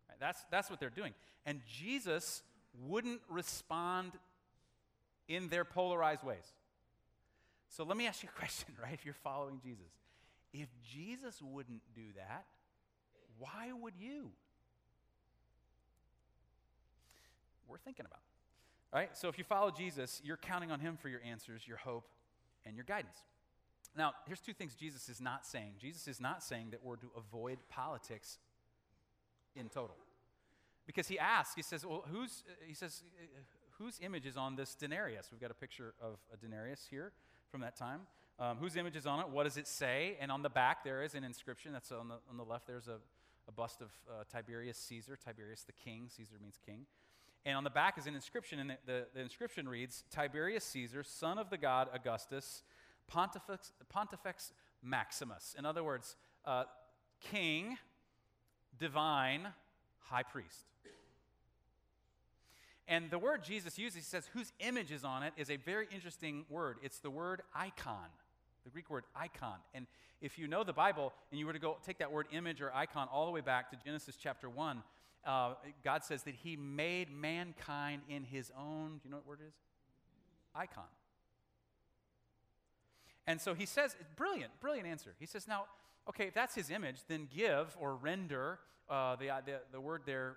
Right, 0.08 0.18
that's, 0.20 0.44
that's 0.50 0.70
what 0.70 0.80
they're 0.80 0.90
doing. 0.90 1.12
And 1.44 1.60
Jesus 1.66 2.42
wouldn't 2.86 3.20
respond 3.28 4.12
in 5.28 5.48
their 5.48 5.64
polarized 5.64 6.24
ways. 6.24 6.54
So 7.68 7.84
let 7.84 7.96
me 7.96 8.06
ask 8.06 8.22
you 8.22 8.28
a 8.34 8.38
question, 8.38 8.74
right? 8.82 8.94
If 8.94 9.04
you're 9.04 9.14
following 9.14 9.60
Jesus, 9.62 9.92
if 10.52 10.68
Jesus 10.82 11.40
wouldn't 11.42 11.82
do 11.94 12.12
that, 12.16 12.46
why 13.38 13.72
would 13.72 13.94
you? 13.98 14.30
We're 17.68 17.78
thinking 17.78 18.06
about. 18.06 18.20
Right? 18.92 19.16
So 19.16 19.28
if 19.28 19.36
you 19.36 19.44
follow 19.44 19.70
Jesus, 19.70 20.20
you're 20.24 20.38
counting 20.38 20.70
on 20.70 20.80
him 20.80 20.96
for 20.96 21.08
your 21.08 21.20
answers, 21.22 21.66
your 21.68 21.76
hope, 21.76 22.08
and 22.64 22.74
your 22.74 22.84
guidance. 22.84 23.18
Now, 23.96 24.12
here's 24.26 24.40
two 24.40 24.52
things 24.52 24.74
Jesus 24.74 25.08
is 25.08 25.20
not 25.20 25.44
saying. 25.44 25.72
Jesus 25.78 26.08
is 26.08 26.20
not 26.20 26.42
saying 26.42 26.68
that 26.70 26.82
we're 26.82 26.96
to 26.96 27.10
avoid 27.16 27.58
politics 27.68 28.38
in 29.54 29.68
total. 29.68 29.96
Because 30.86 31.08
he 31.08 31.18
asks, 31.18 31.54
he 31.54 31.62
says, 31.62 31.84
well, 31.84 32.04
who's, 32.10 32.44
he 32.66 32.74
says, 32.74 33.02
uh, 33.20 33.40
whose 33.78 34.00
image 34.02 34.24
is 34.24 34.38
on 34.38 34.56
this 34.56 34.74
denarius? 34.74 35.28
We've 35.30 35.40
got 35.40 35.50
a 35.50 35.54
picture 35.54 35.94
of 36.00 36.18
a 36.32 36.36
denarius 36.36 36.86
here 36.90 37.12
from 37.50 37.60
that 37.60 37.76
time. 37.76 38.00
Um, 38.40 38.56
whose 38.58 38.76
image 38.76 38.94
is 38.94 39.06
on 39.06 39.20
it? 39.20 39.28
What 39.28 39.44
does 39.44 39.56
it 39.56 39.66
say? 39.66 40.16
And 40.20 40.30
on 40.30 40.42
the 40.42 40.48
back, 40.48 40.84
there 40.84 41.02
is 41.02 41.14
an 41.14 41.24
inscription. 41.24 41.72
That's 41.72 41.90
on 41.90 42.08
the, 42.08 42.16
on 42.30 42.36
the 42.36 42.44
left, 42.44 42.66
there's 42.66 42.86
a, 42.86 42.98
a 43.48 43.52
bust 43.52 43.80
of 43.80 43.88
uh, 44.08 44.24
Tiberius 44.32 44.78
Caesar, 44.78 45.16
Tiberius 45.16 45.62
the 45.62 45.72
king. 45.72 46.08
Caesar 46.16 46.36
means 46.40 46.58
king. 46.64 46.86
And 47.44 47.56
on 47.56 47.64
the 47.64 47.70
back 47.70 47.98
is 47.98 48.06
an 48.06 48.14
inscription, 48.14 48.58
and 48.60 48.70
the, 48.70 48.76
the, 48.86 49.06
the 49.14 49.20
inscription 49.20 49.68
reads 49.68 50.04
Tiberius 50.10 50.64
Caesar, 50.64 51.02
son 51.02 51.38
of 51.38 51.50
the 51.50 51.56
god 51.56 51.88
Augustus, 51.92 52.62
Pontifex, 53.06 53.72
Pontifex 53.88 54.52
Maximus. 54.82 55.56
In 55.58 55.64
other 55.64 55.82
words, 55.82 56.16
uh, 56.44 56.64
king, 57.20 57.78
divine, 58.78 59.48
high 59.98 60.22
priest. 60.22 60.66
And 62.86 63.10
the 63.10 63.18
word 63.18 63.44
Jesus 63.44 63.78
uses, 63.78 63.96
he 63.96 64.02
says, 64.02 64.28
whose 64.32 64.52
image 64.60 64.90
is 64.90 65.04
on 65.04 65.22
it, 65.22 65.34
is 65.36 65.50
a 65.50 65.56
very 65.56 65.86
interesting 65.92 66.46
word. 66.48 66.78
It's 66.82 67.00
the 67.00 67.10
word 67.10 67.42
icon, 67.54 68.08
the 68.68 68.72
Greek 68.72 68.90
word 68.90 69.04
icon. 69.16 69.56
And 69.72 69.86
if 70.20 70.38
you 70.38 70.46
know 70.46 70.62
the 70.62 70.74
Bible 70.74 71.14
and 71.30 71.40
you 71.40 71.46
were 71.46 71.54
to 71.54 71.58
go 71.58 71.78
take 71.84 71.98
that 71.98 72.12
word 72.12 72.26
image 72.32 72.60
or 72.60 72.74
icon 72.74 73.08
all 73.10 73.24
the 73.24 73.32
way 73.32 73.40
back 73.40 73.70
to 73.70 73.76
Genesis 73.82 74.16
chapter 74.20 74.50
1, 74.50 74.82
uh, 75.26 75.54
God 75.82 76.04
says 76.04 76.22
that 76.24 76.34
he 76.34 76.56
made 76.56 77.10
mankind 77.10 78.02
in 78.08 78.24
his 78.24 78.52
own, 78.58 78.98
do 78.98 79.00
you 79.04 79.10
know 79.10 79.16
what 79.16 79.26
word 79.26 79.38
it 79.40 79.48
is? 79.48 79.54
Icon. 80.54 80.84
And 83.26 83.40
so 83.40 83.54
he 83.54 83.64
says, 83.64 83.96
brilliant, 84.16 84.52
brilliant 84.60 84.86
answer. 84.86 85.14
He 85.18 85.26
says, 85.26 85.48
now, 85.48 85.64
okay, 86.08 86.26
if 86.26 86.34
that's 86.34 86.54
his 86.54 86.70
image, 86.70 87.00
then 87.08 87.28
give 87.34 87.76
or 87.80 87.94
render, 87.96 88.58
uh, 88.90 89.16
the, 89.16 89.30
the, 89.46 89.60
the 89.72 89.80
word 89.80 90.02
there 90.04 90.36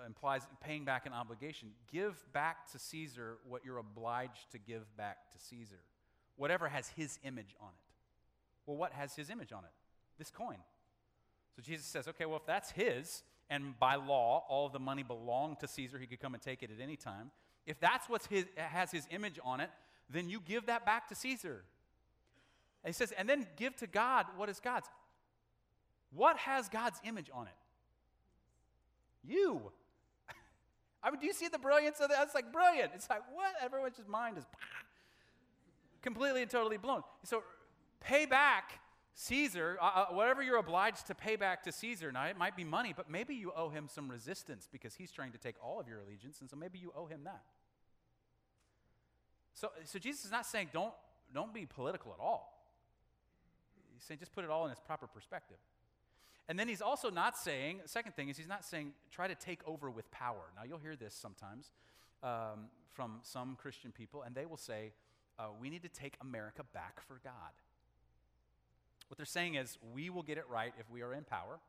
uh, 0.00 0.06
implies 0.06 0.42
paying 0.60 0.84
back 0.84 1.06
an 1.06 1.12
obligation. 1.12 1.70
Give 1.90 2.14
back 2.32 2.70
to 2.72 2.78
Caesar 2.78 3.38
what 3.48 3.64
you're 3.64 3.78
obliged 3.78 4.50
to 4.52 4.58
give 4.58 4.84
back 4.96 5.30
to 5.32 5.38
Caesar, 5.38 5.80
whatever 6.36 6.68
has 6.68 6.88
his 6.88 7.18
image 7.24 7.54
on 7.60 7.68
it. 7.68 7.86
Well, 8.66 8.76
what 8.76 8.92
has 8.92 9.14
his 9.14 9.30
image 9.30 9.52
on 9.52 9.64
it? 9.64 9.70
This 10.18 10.30
coin. 10.30 10.58
So 11.54 11.62
Jesus 11.62 11.86
says, 11.86 12.08
okay, 12.08 12.26
well, 12.26 12.36
if 12.36 12.46
that's 12.46 12.70
his, 12.70 13.22
and 13.48 13.78
by 13.78 13.94
law, 13.94 14.44
all 14.48 14.66
of 14.66 14.72
the 14.72 14.78
money 14.78 15.02
belonged 15.02 15.60
to 15.60 15.68
Caesar, 15.68 15.98
he 15.98 16.06
could 16.06 16.20
come 16.20 16.34
and 16.34 16.42
take 16.42 16.62
it 16.62 16.70
at 16.70 16.82
any 16.82 16.96
time. 16.96 17.30
If 17.66 17.80
that's 17.80 18.08
what 18.08 18.26
has 18.56 18.90
his 18.90 19.06
image 19.10 19.38
on 19.44 19.60
it, 19.60 19.70
then 20.10 20.28
you 20.28 20.40
give 20.40 20.66
that 20.66 20.84
back 20.84 21.08
to 21.08 21.14
Caesar. 21.14 21.64
And 22.84 22.94
he 22.94 22.96
says, 22.96 23.12
and 23.16 23.28
then 23.28 23.46
give 23.56 23.74
to 23.76 23.86
God 23.86 24.26
what 24.36 24.48
is 24.48 24.60
God's. 24.60 24.88
What 26.12 26.36
has 26.38 26.68
God's 26.68 27.00
image 27.04 27.30
on 27.32 27.46
it? 27.46 27.52
You. 29.24 29.72
I 31.02 31.10
mean, 31.10 31.20
do 31.20 31.26
you 31.26 31.32
see 31.32 31.48
the 31.48 31.58
brilliance 31.58 31.98
of 32.00 32.10
that? 32.10 32.22
It's 32.22 32.34
like 32.34 32.52
brilliant. 32.52 32.92
It's 32.94 33.10
like, 33.10 33.22
what? 33.34 33.52
Everyone's 33.62 33.96
just 33.96 34.08
mind 34.08 34.38
is 34.38 34.44
completely 36.06 36.40
and 36.40 36.50
totally 36.50 36.76
blown. 36.76 37.02
So 37.24 37.42
pay 37.98 38.26
back 38.26 38.78
Caesar, 39.14 39.76
uh, 39.82 39.84
uh, 39.84 40.06
whatever 40.10 40.40
you're 40.40 40.58
obliged 40.58 41.08
to 41.08 41.14
pay 41.14 41.34
back 41.34 41.64
to 41.64 41.72
Caesar. 41.72 42.12
Now, 42.12 42.26
it 42.26 42.38
might 42.38 42.54
be 42.54 42.64
money, 42.64 42.92
but 42.96 43.10
maybe 43.10 43.34
you 43.34 43.50
owe 43.56 43.70
him 43.70 43.88
some 43.88 44.08
resistance 44.08 44.68
because 44.70 44.94
he's 44.94 45.10
trying 45.10 45.32
to 45.32 45.38
take 45.38 45.56
all 45.60 45.80
of 45.80 45.88
your 45.88 45.98
allegiance, 45.98 46.40
and 46.40 46.48
so 46.48 46.56
maybe 46.56 46.78
you 46.78 46.92
owe 46.94 47.06
him 47.06 47.24
that. 47.24 47.42
So, 49.54 49.70
so 49.84 49.98
Jesus 49.98 50.26
is 50.26 50.30
not 50.30 50.46
saying 50.46 50.68
don't, 50.72 50.92
don't 51.34 51.52
be 51.52 51.66
political 51.66 52.12
at 52.12 52.22
all. 52.22 52.52
He's 53.94 54.04
saying 54.04 54.20
just 54.20 54.32
put 54.32 54.44
it 54.44 54.50
all 54.50 54.66
in 54.66 54.70
its 54.70 54.80
proper 54.80 55.06
perspective. 55.06 55.56
And 56.48 56.56
then 56.58 56.68
he's 56.68 56.82
also 56.82 57.10
not 57.10 57.36
saying, 57.36 57.80
second 57.86 58.14
thing 58.14 58.28
is 58.28 58.36
he's 58.36 58.46
not 58.46 58.64
saying 58.64 58.92
try 59.10 59.26
to 59.26 59.34
take 59.34 59.66
over 59.66 59.90
with 59.90 60.08
power. 60.12 60.52
Now 60.54 60.62
you'll 60.68 60.78
hear 60.78 60.94
this 60.94 61.14
sometimes 61.14 61.72
um, 62.22 62.68
from 62.92 63.18
some 63.22 63.56
Christian 63.56 63.92
people, 63.92 64.22
and 64.22 64.34
they 64.34 64.46
will 64.46 64.58
say, 64.58 64.92
uh, 65.38 65.44
we 65.60 65.70
need 65.70 65.82
to 65.82 65.88
take 65.88 66.16
America 66.20 66.62
back 66.72 67.00
for 67.06 67.20
God. 67.22 67.52
What 69.08 69.16
they're 69.16 69.26
saying 69.26 69.54
is, 69.54 69.78
we 69.94 70.10
will 70.10 70.22
get 70.22 70.38
it 70.38 70.44
right 70.50 70.72
if 70.78 70.90
we 70.90 71.02
are 71.02 71.14
in 71.14 71.24
power. 71.24 71.60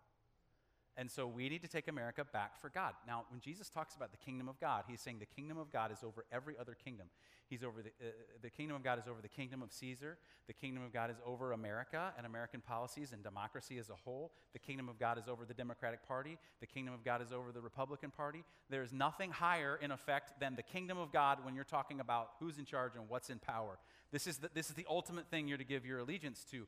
And 0.99 1.11
so 1.11 1.27
we 1.27 1.47
need 1.47 1.61
to 1.61 1.67
take 1.67 1.87
America 1.87 2.25
back 2.33 2.59
for 2.59 2.69
God. 2.69 2.93
Now, 3.05 3.25
when 3.29 3.39
Jesus 3.39 3.69
talks 3.69 3.95
about 3.95 4.09
the 4.09 4.17
kingdom 4.17 4.49
of 4.49 4.59
God, 4.59 4.85
he's 4.87 4.99
saying 4.99 5.19
the 5.19 5.27
kingdom 5.27 5.59
of 5.59 5.71
God 5.71 5.91
is 5.91 5.99
over 6.03 6.25
every 6.31 6.55
other 6.59 6.73
kingdom. 6.73 7.05
He's 7.47 7.63
over 7.63 7.83
the, 7.83 7.89
uh, 7.89 8.11
the 8.41 8.49
kingdom 8.49 8.75
of 8.75 8.83
God 8.83 8.97
is 8.97 9.07
over 9.07 9.21
the 9.21 9.27
kingdom 9.27 9.61
of 9.61 9.71
Caesar. 9.71 10.17
The 10.47 10.53
kingdom 10.53 10.83
of 10.83 10.91
God 10.91 11.11
is 11.11 11.17
over 11.23 11.51
America 11.51 12.13
and 12.17 12.25
American 12.25 12.61
policies 12.61 13.13
and 13.13 13.23
democracy 13.23 13.77
as 13.77 13.91
a 13.91 13.95
whole. 13.95 14.31
The 14.53 14.59
kingdom 14.59 14.89
of 14.89 14.97
God 14.97 15.19
is 15.19 15.27
over 15.27 15.45
the 15.45 15.53
Democratic 15.53 16.05
Party. 16.07 16.39
The 16.61 16.67
kingdom 16.67 16.95
of 16.95 17.05
God 17.05 17.21
is 17.21 17.31
over 17.31 17.51
the 17.51 17.61
Republican 17.61 18.09
Party. 18.09 18.43
There 18.71 18.81
is 18.81 18.91
nothing 18.91 19.29
higher 19.29 19.77
in 19.79 19.91
effect 19.91 20.39
than 20.39 20.55
the 20.55 20.63
kingdom 20.63 20.97
of 20.97 21.13
God 21.13 21.45
when 21.45 21.53
you're 21.53 21.63
talking 21.63 21.99
about 21.99 22.31
who's 22.39 22.57
in 22.57 22.65
charge 22.65 22.95
and 22.95 23.07
what's 23.07 23.29
in 23.29 23.37
power. 23.37 23.77
This 24.11 24.25
is 24.25 24.37
the, 24.37 24.49
this 24.53 24.69
is 24.69 24.75
the 24.75 24.85
ultimate 24.89 25.29
thing 25.29 25.47
you're 25.47 25.59
to 25.59 25.63
give 25.63 25.85
your 25.85 25.99
allegiance 25.99 26.43
to. 26.51 26.65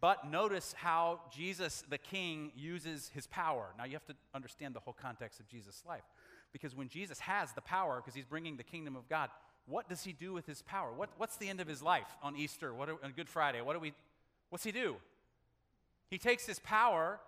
But 0.00 0.30
notice 0.30 0.74
how 0.76 1.20
Jesus, 1.34 1.82
the 1.88 1.98
king, 1.98 2.52
uses 2.54 3.10
his 3.14 3.26
power. 3.26 3.66
Now, 3.76 3.84
you 3.84 3.92
have 3.92 4.06
to 4.06 4.14
understand 4.34 4.74
the 4.74 4.80
whole 4.80 4.96
context 5.00 5.40
of 5.40 5.48
Jesus' 5.48 5.82
life. 5.86 6.04
Because 6.52 6.74
when 6.74 6.88
Jesus 6.88 7.18
has 7.20 7.52
the 7.52 7.60
power, 7.60 7.96
because 7.96 8.14
he's 8.14 8.24
bringing 8.24 8.56
the 8.56 8.62
kingdom 8.62 8.96
of 8.96 9.08
God, 9.08 9.30
what 9.66 9.88
does 9.88 10.04
he 10.04 10.12
do 10.12 10.32
with 10.32 10.46
his 10.46 10.62
power? 10.62 10.92
What, 10.92 11.10
what's 11.18 11.36
the 11.36 11.48
end 11.48 11.60
of 11.60 11.68
his 11.68 11.82
life 11.82 12.16
on 12.22 12.36
Easter, 12.36 12.72
what 12.72 12.88
on 12.88 13.12
Good 13.14 13.28
Friday? 13.28 13.60
What 13.60 13.74
do 13.74 13.80
we, 13.80 13.92
what's 14.50 14.64
he 14.64 14.72
do? 14.72 14.96
He 16.08 16.16
takes 16.16 16.46
his 16.46 16.58
power 16.58 17.20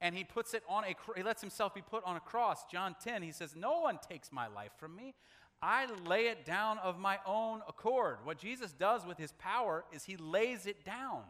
and 0.00 0.14
he 0.14 0.24
puts 0.24 0.54
it 0.54 0.62
on 0.68 0.84
a, 0.84 0.94
he 1.16 1.22
lets 1.22 1.40
himself 1.40 1.74
be 1.74 1.82
put 1.82 2.02
on 2.04 2.16
a 2.16 2.20
cross. 2.20 2.64
John 2.70 2.96
10, 3.02 3.22
he 3.22 3.30
says, 3.30 3.54
No 3.54 3.80
one 3.80 3.98
takes 4.08 4.32
my 4.32 4.48
life 4.48 4.72
from 4.76 4.96
me. 4.96 5.14
I 5.62 5.86
lay 6.04 6.26
it 6.26 6.44
down 6.44 6.78
of 6.78 6.98
my 6.98 7.18
own 7.24 7.62
accord. 7.68 8.18
What 8.24 8.38
Jesus 8.38 8.72
does 8.72 9.06
with 9.06 9.18
his 9.18 9.32
power 9.32 9.84
is 9.92 10.04
he 10.04 10.16
lays 10.16 10.66
it 10.66 10.84
down. 10.84 11.22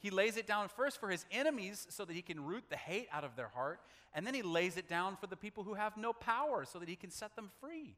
He 0.00 0.10
lays 0.10 0.36
it 0.36 0.46
down 0.46 0.68
first 0.68 1.00
for 1.00 1.08
his 1.08 1.24
enemies 1.30 1.86
so 1.90 2.04
that 2.04 2.14
he 2.14 2.22
can 2.22 2.44
root 2.44 2.64
the 2.70 2.76
hate 2.76 3.08
out 3.12 3.24
of 3.24 3.34
their 3.36 3.48
heart, 3.48 3.80
and 4.14 4.26
then 4.26 4.34
he 4.34 4.42
lays 4.42 4.76
it 4.76 4.88
down 4.88 5.16
for 5.16 5.26
the 5.26 5.36
people 5.36 5.64
who 5.64 5.74
have 5.74 5.96
no 5.96 6.12
power 6.12 6.64
so 6.64 6.78
that 6.78 6.88
he 6.88 6.96
can 6.96 7.10
set 7.10 7.34
them 7.36 7.50
free. 7.60 7.96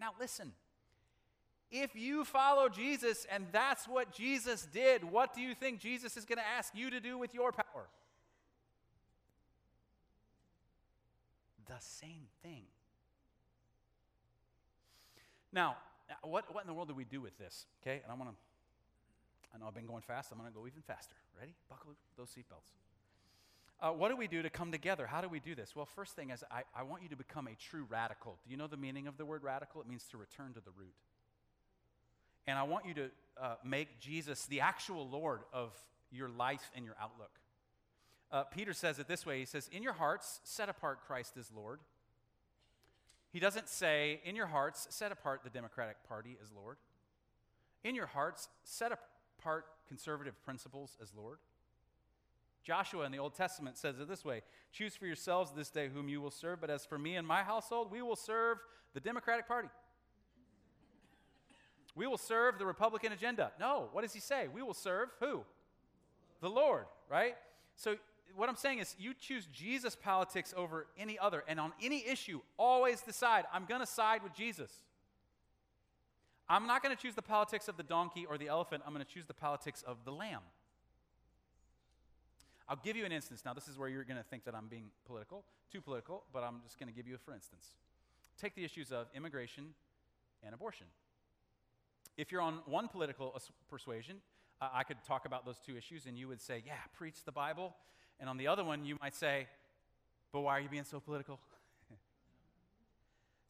Now, 0.00 0.10
listen. 0.18 0.52
If 1.74 1.96
you 1.96 2.26
follow 2.26 2.68
Jesus 2.68 3.26
and 3.32 3.46
that's 3.50 3.88
what 3.88 4.12
Jesus 4.12 4.68
did, 4.70 5.04
what 5.10 5.32
do 5.32 5.40
you 5.40 5.54
think 5.54 5.80
Jesus 5.80 6.18
is 6.18 6.26
going 6.26 6.36
to 6.36 6.46
ask 6.46 6.74
you 6.74 6.90
to 6.90 7.00
do 7.00 7.16
with 7.16 7.32
your 7.32 7.50
power? 7.50 7.88
The 11.66 11.78
same 11.78 12.26
thing. 12.42 12.64
Now, 15.50 15.76
what, 16.22 16.54
what 16.54 16.62
in 16.62 16.66
the 16.66 16.74
world 16.74 16.88
do 16.88 16.94
we 16.94 17.04
do 17.04 17.22
with 17.22 17.38
this? 17.38 17.64
Okay, 17.82 18.02
and 18.02 18.12
I 18.12 18.14
want 18.14 18.30
to 18.30 18.36
I 19.54 19.58
know 19.58 19.66
I've 19.66 19.74
been 19.74 19.86
going 19.86 20.02
fast. 20.02 20.32
I'm 20.32 20.38
going 20.38 20.50
to 20.50 20.56
go 20.56 20.66
even 20.66 20.82
faster. 20.82 21.14
Ready? 21.38 21.54
Buckle 21.68 21.92
those 22.16 22.30
seatbelts. 22.30 22.72
Uh, 23.80 23.90
what 23.90 24.10
do 24.10 24.16
we 24.16 24.28
do 24.28 24.42
to 24.42 24.50
come 24.50 24.70
together? 24.70 25.06
How 25.06 25.20
do 25.20 25.28
we 25.28 25.40
do 25.40 25.54
this? 25.54 25.74
Well, 25.74 25.86
first 25.86 26.14
thing 26.14 26.30
is, 26.30 26.44
I, 26.50 26.62
I 26.74 26.84
want 26.84 27.02
you 27.02 27.08
to 27.08 27.16
become 27.16 27.48
a 27.48 27.54
true 27.56 27.84
radical. 27.88 28.38
Do 28.44 28.50
you 28.50 28.56
know 28.56 28.68
the 28.68 28.76
meaning 28.76 29.08
of 29.08 29.16
the 29.16 29.24
word 29.24 29.42
radical? 29.42 29.80
It 29.80 29.88
means 29.88 30.04
to 30.12 30.16
return 30.16 30.54
to 30.54 30.60
the 30.60 30.70
root. 30.76 30.94
And 32.46 32.58
I 32.58 32.62
want 32.62 32.86
you 32.86 32.94
to 32.94 33.10
uh, 33.40 33.54
make 33.64 33.98
Jesus 33.98 34.46
the 34.46 34.60
actual 34.60 35.08
Lord 35.08 35.40
of 35.52 35.72
your 36.12 36.28
life 36.28 36.70
and 36.76 36.84
your 36.84 36.94
outlook. 37.00 37.30
Uh, 38.30 38.44
Peter 38.44 38.72
says 38.72 38.98
it 38.98 39.08
this 39.08 39.26
way 39.26 39.40
He 39.40 39.44
says, 39.44 39.68
In 39.72 39.82
your 39.82 39.92
hearts, 39.92 40.40
set 40.44 40.68
apart 40.68 41.00
Christ 41.06 41.36
as 41.36 41.50
Lord. 41.50 41.80
He 43.32 43.40
doesn't 43.40 43.68
say, 43.68 44.20
In 44.24 44.36
your 44.36 44.46
hearts, 44.46 44.86
set 44.90 45.10
apart 45.10 45.40
the 45.42 45.50
Democratic 45.50 45.96
Party 46.08 46.38
as 46.42 46.52
Lord. 46.52 46.76
In 47.82 47.94
your 47.94 48.06
hearts, 48.06 48.48
set 48.62 48.92
apart 48.92 49.08
part 49.42 49.66
conservative 49.88 50.42
principles 50.44 50.96
as 51.02 51.12
Lord? 51.14 51.38
Joshua 52.62 53.04
in 53.04 53.12
the 53.12 53.18
Old 53.18 53.34
Testament 53.34 53.76
says 53.76 53.98
it 53.98 54.08
this 54.08 54.24
way 54.24 54.42
Choose 54.72 54.94
for 54.94 55.06
yourselves 55.06 55.52
this 55.52 55.70
day 55.70 55.88
whom 55.92 56.08
you 56.08 56.20
will 56.20 56.30
serve, 56.30 56.60
but 56.60 56.70
as 56.70 56.86
for 56.86 56.98
me 56.98 57.16
and 57.16 57.26
my 57.26 57.42
household, 57.42 57.90
we 57.90 58.02
will 58.02 58.16
serve 58.16 58.58
the 58.94 59.00
Democratic 59.00 59.48
Party. 59.48 59.68
We 61.94 62.06
will 62.06 62.18
serve 62.18 62.58
the 62.58 62.66
Republican 62.66 63.12
agenda. 63.12 63.52
No, 63.60 63.88
what 63.92 64.02
does 64.02 64.14
he 64.14 64.20
say? 64.20 64.48
We 64.52 64.62
will 64.62 64.74
serve 64.74 65.10
who? 65.20 65.42
The 66.40 66.48
Lord, 66.48 66.86
right? 67.10 67.34
So, 67.76 67.96
what 68.34 68.48
I'm 68.48 68.56
saying 68.56 68.78
is, 68.78 68.96
you 68.98 69.12
choose 69.12 69.46
Jesus 69.52 69.94
politics 69.94 70.54
over 70.56 70.86
any 70.98 71.18
other, 71.18 71.44
and 71.46 71.60
on 71.60 71.72
any 71.82 72.06
issue, 72.06 72.40
always 72.58 73.02
decide, 73.02 73.44
I'm 73.52 73.66
going 73.66 73.80
to 73.80 73.86
side 73.86 74.22
with 74.22 74.32
Jesus. 74.34 74.70
I'm 76.52 76.66
not 76.66 76.82
going 76.82 76.94
to 76.94 77.00
choose 77.00 77.14
the 77.14 77.22
politics 77.22 77.66
of 77.66 77.78
the 77.78 77.82
donkey 77.82 78.26
or 78.28 78.36
the 78.36 78.48
elephant. 78.48 78.82
I'm 78.86 78.92
going 78.92 79.02
to 79.02 79.10
choose 79.10 79.24
the 79.24 79.32
politics 79.32 79.82
of 79.86 79.96
the 80.04 80.12
lamb. 80.12 80.42
I'll 82.68 82.78
give 82.84 82.94
you 82.94 83.06
an 83.06 83.12
instance. 83.12 83.42
Now, 83.42 83.54
this 83.54 83.68
is 83.68 83.78
where 83.78 83.88
you're 83.88 84.04
going 84.04 84.18
to 84.18 84.22
think 84.22 84.44
that 84.44 84.54
I'm 84.54 84.66
being 84.68 84.90
political, 85.06 85.44
too 85.72 85.80
political, 85.80 86.24
but 86.30 86.42
I'm 86.42 86.60
just 86.62 86.78
going 86.78 86.88
to 86.88 86.94
give 86.94 87.08
you 87.08 87.14
a 87.14 87.18
for 87.18 87.32
instance. 87.32 87.68
Take 88.38 88.54
the 88.54 88.64
issues 88.64 88.92
of 88.92 89.06
immigration 89.14 89.68
and 90.44 90.52
abortion. 90.52 90.86
If 92.18 92.30
you're 92.30 92.42
on 92.42 92.58
one 92.66 92.86
political 92.86 93.34
persuasion, 93.70 94.16
uh, 94.60 94.68
I 94.74 94.82
could 94.82 95.02
talk 95.08 95.24
about 95.24 95.46
those 95.46 95.58
two 95.58 95.74
issues 95.78 96.04
and 96.04 96.18
you 96.18 96.28
would 96.28 96.40
say, 96.42 96.62
yeah, 96.66 96.74
preach 96.94 97.24
the 97.24 97.32
Bible. 97.32 97.74
And 98.20 98.28
on 98.28 98.36
the 98.36 98.48
other 98.48 98.62
one, 98.62 98.84
you 98.84 98.98
might 99.00 99.14
say, 99.14 99.46
but 100.32 100.42
why 100.42 100.58
are 100.58 100.60
you 100.60 100.68
being 100.68 100.84
so 100.84 101.00
political? 101.00 101.40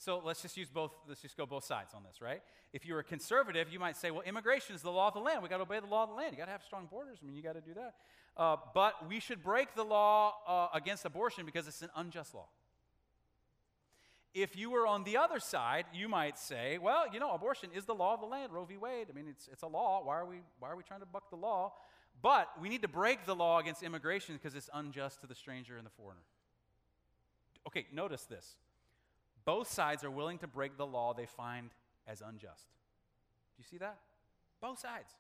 So 0.05 0.21
let's 0.25 0.43
just 0.43 0.57
use 0.57 0.69
both, 0.69 0.91
let's 1.07 1.23
just 1.23 1.37
go 1.37 1.47
both 1.47 1.65
sides 1.65 1.95
on 1.95 2.03
this, 2.03 2.21
right? 2.21 2.43
If 2.73 2.85
you're 2.85 2.99
a 2.99 3.05
conservative, 3.05 3.73
you 3.73 3.79
might 3.79 3.97
say, 3.97 4.11
well, 4.11 4.23
immigration 4.23 4.75
is 4.75 4.83
the 4.83 4.91
law 4.91 5.07
of 5.07 5.15
the 5.15 5.21
land. 5.21 5.45
We 5.45 5.49
got 5.49 5.59
to 5.59 5.62
obey 5.62 5.79
the 5.79 5.87
law 5.87 6.03
of 6.03 6.09
the 6.09 6.17
land. 6.17 6.33
You 6.33 6.38
got 6.38 6.47
to 6.47 6.51
have 6.51 6.65
strong 6.65 6.88
borders. 6.91 7.19
I 7.23 7.27
mean, 7.27 7.37
you 7.37 7.43
got 7.43 7.53
to 7.53 7.61
do 7.61 7.75
that. 7.75 7.95
Uh, 8.37 8.57
but 8.75 9.09
we 9.09 9.21
should 9.21 9.45
break 9.45 9.77
the 9.77 9.85
law 9.85 10.35
uh, 10.49 10.77
against 10.77 11.05
abortion 11.05 11.47
because 11.47 11.69
it's 11.69 11.83
an 11.83 11.91
unjust 11.95 12.35
law. 12.35 12.47
If 14.35 14.57
you 14.57 14.71
were 14.71 14.88
on 14.88 15.05
the 15.05 15.19
other 15.19 15.38
side, 15.38 15.85
you 15.95 16.09
might 16.09 16.37
say, 16.37 16.79
well, 16.79 17.05
you 17.12 17.21
know, 17.21 17.31
abortion 17.31 17.71
is 17.73 17.85
the 17.85 17.95
law 17.95 18.15
of 18.15 18.21
the 18.21 18.27
land, 18.27 18.53
Roe 18.53 18.65
v. 18.65 18.79
Wade. 18.79 19.07
I 19.09 19.15
mean, 19.15 19.27
it's, 19.29 19.49
it's 19.53 19.62
a 19.62 19.69
law. 19.69 20.05
Why 20.05 20.17
are, 20.17 20.27
we, 20.27 20.38
why 20.59 20.69
are 20.71 20.77
we 20.77 20.83
trying 20.83 21.01
to 21.01 21.07
buck 21.07 21.31
the 21.31 21.37
law? 21.37 21.75
But 22.21 22.49
we 22.61 22.69
need 22.69 22.83
to 22.83 22.88
break 22.88 23.25
the 23.25 23.37
law 23.37 23.61
against 23.61 23.85
immigration 23.85 24.35
because 24.35 24.57
it's 24.57 24.71
unjust 24.75 25.21
to 25.21 25.29
the 25.29 25.35
stranger 25.37 25.77
and 25.77 25.87
the 25.87 25.91
foreigner. 25.91 26.23
Okay, 27.69 27.87
notice 27.93 28.25
this. 28.25 28.57
Both 29.45 29.71
sides 29.71 30.05
are 30.05 30.11
willing 30.11 30.39
to 30.39 30.47
break 30.47 30.77
the 30.77 30.87
law 30.87 31.15
they 31.15 31.27
find 31.27 31.71
as 32.07 32.21
unjust. 32.21 32.69
Do 33.57 33.63
you 33.63 33.65
see 33.65 33.79
that? 33.79 33.99
Both 34.61 34.79
sides. 34.79 35.13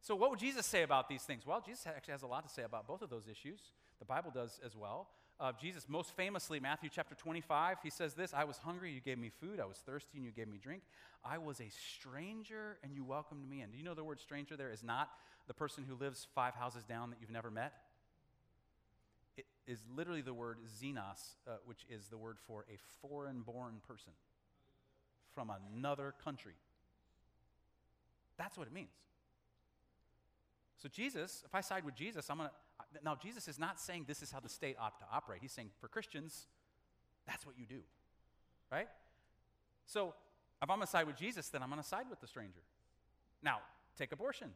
So, 0.00 0.14
what 0.14 0.30
would 0.30 0.38
Jesus 0.38 0.66
say 0.66 0.82
about 0.82 1.08
these 1.08 1.22
things? 1.22 1.46
Well, 1.46 1.62
Jesus 1.64 1.86
actually 1.86 2.12
has 2.12 2.22
a 2.22 2.26
lot 2.26 2.46
to 2.46 2.52
say 2.52 2.62
about 2.62 2.86
both 2.86 3.02
of 3.02 3.10
those 3.10 3.28
issues. 3.28 3.60
The 3.98 4.04
Bible 4.04 4.30
does 4.32 4.60
as 4.64 4.76
well. 4.76 5.08
Uh, 5.40 5.52
Jesus, 5.60 5.88
most 5.88 6.16
famously, 6.16 6.58
Matthew 6.58 6.90
chapter 6.92 7.14
25, 7.14 7.78
he 7.82 7.90
says 7.90 8.14
this 8.14 8.34
I 8.34 8.44
was 8.44 8.58
hungry, 8.58 8.92
you 8.92 9.00
gave 9.00 9.18
me 9.18 9.30
food. 9.40 9.60
I 9.60 9.66
was 9.66 9.78
thirsty, 9.78 10.16
and 10.16 10.24
you 10.24 10.32
gave 10.32 10.48
me 10.48 10.58
drink. 10.58 10.82
I 11.24 11.38
was 11.38 11.60
a 11.60 11.68
stranger, 11.68 12.78
and 12.82 12.92
you 12.92 13.04
welcomed 13.04 13.48
me 13.48 13.62
in. 13.62 13.70
Do 13.70 13.78
you 13.78 13.84
know 13.84 13.94
the 13.94 14.04
word 14.04 14.20
stranger 14.20 14.56
there 14.56 14.72
is 14.72 14.82
not 14.82 15.10
the 15.46 15.54
person 15.54 15.84
who 15.88 15.94
lives 15.94 16.26
five 16.34 16.54
houses 16.54 16.84
down 16.84 17.10
that 17.10 17.18
you've 17.20 17.30
never 17.30 17.50
met? 17.50 17.72
Is 19.68 19.84
literally 19.94 20.22
the 20.22 20.34
word 20.34 20.58
xenos, 20.66 21.36
uh, 21.46 21.58
which 21.66 21.84
is 21.88 22.08
the 22.08 22.16
word 22.16 22.38
for 22.46 22.64
a 22.72 22.78
foreign 23.06 23.42
born 23.42 23.74
person 23.86 24.12
from 25.34 25.52
another 25.76 26.14
country. 26.24 26.54
That's 28.38 28.56
what 28.56 28.66
it 28.66 28.72
means. 28.72 28.88
So, 30.78 30.88
Jesus, 30.88 31.42
if 31.44 31.54
I 31.54 31.60
side 31.60 31.84
with 31.84 31.94
Jesus, 31.94 32.30
I'm 32.30 32.38
going 32.38 32.48
to. 32.48 32.54
Now, 33.04 33.16
Jesus 33.20 33.48
is 33.48 33.58
not 33.58 33.80
saying 33.80 34.04
this 34.06 34.22
is 34.22 34.30
how 34.30 34.40
the 34.40 34.48
state 34.48 34.76
ought 34.80 34.98
to 35.00 35.04
operate. 35.12 35.40
He's 35.42 35.52
saying 35.52 35.70
for 35.80 35.88
Christians, 35.88 36.46
that's 37.26 37.44
what 37.44 37.58
you 37.58 37.66
do. 37.66 37.80
Right? 38.70 38.88
So, 39.86 40.14
if 40.62 40.70
I'm 40.70 40.76
going 40.76 40.86
to 40.86 40.90
side 40.90 41.06
with 41.06 41.16
Jesus, 41.16 41.48
then 41.48 41.62
I'm 41.62 41.68
going 41.68 41.82
to 41.82 41.86
side 41.86 42.06
with 42.08 42.20
the 42.20 42.26
stranger. 42.26 42.60
Now, 43.42 43.58
take 43.96 44.12
abortion. 44.12 44.50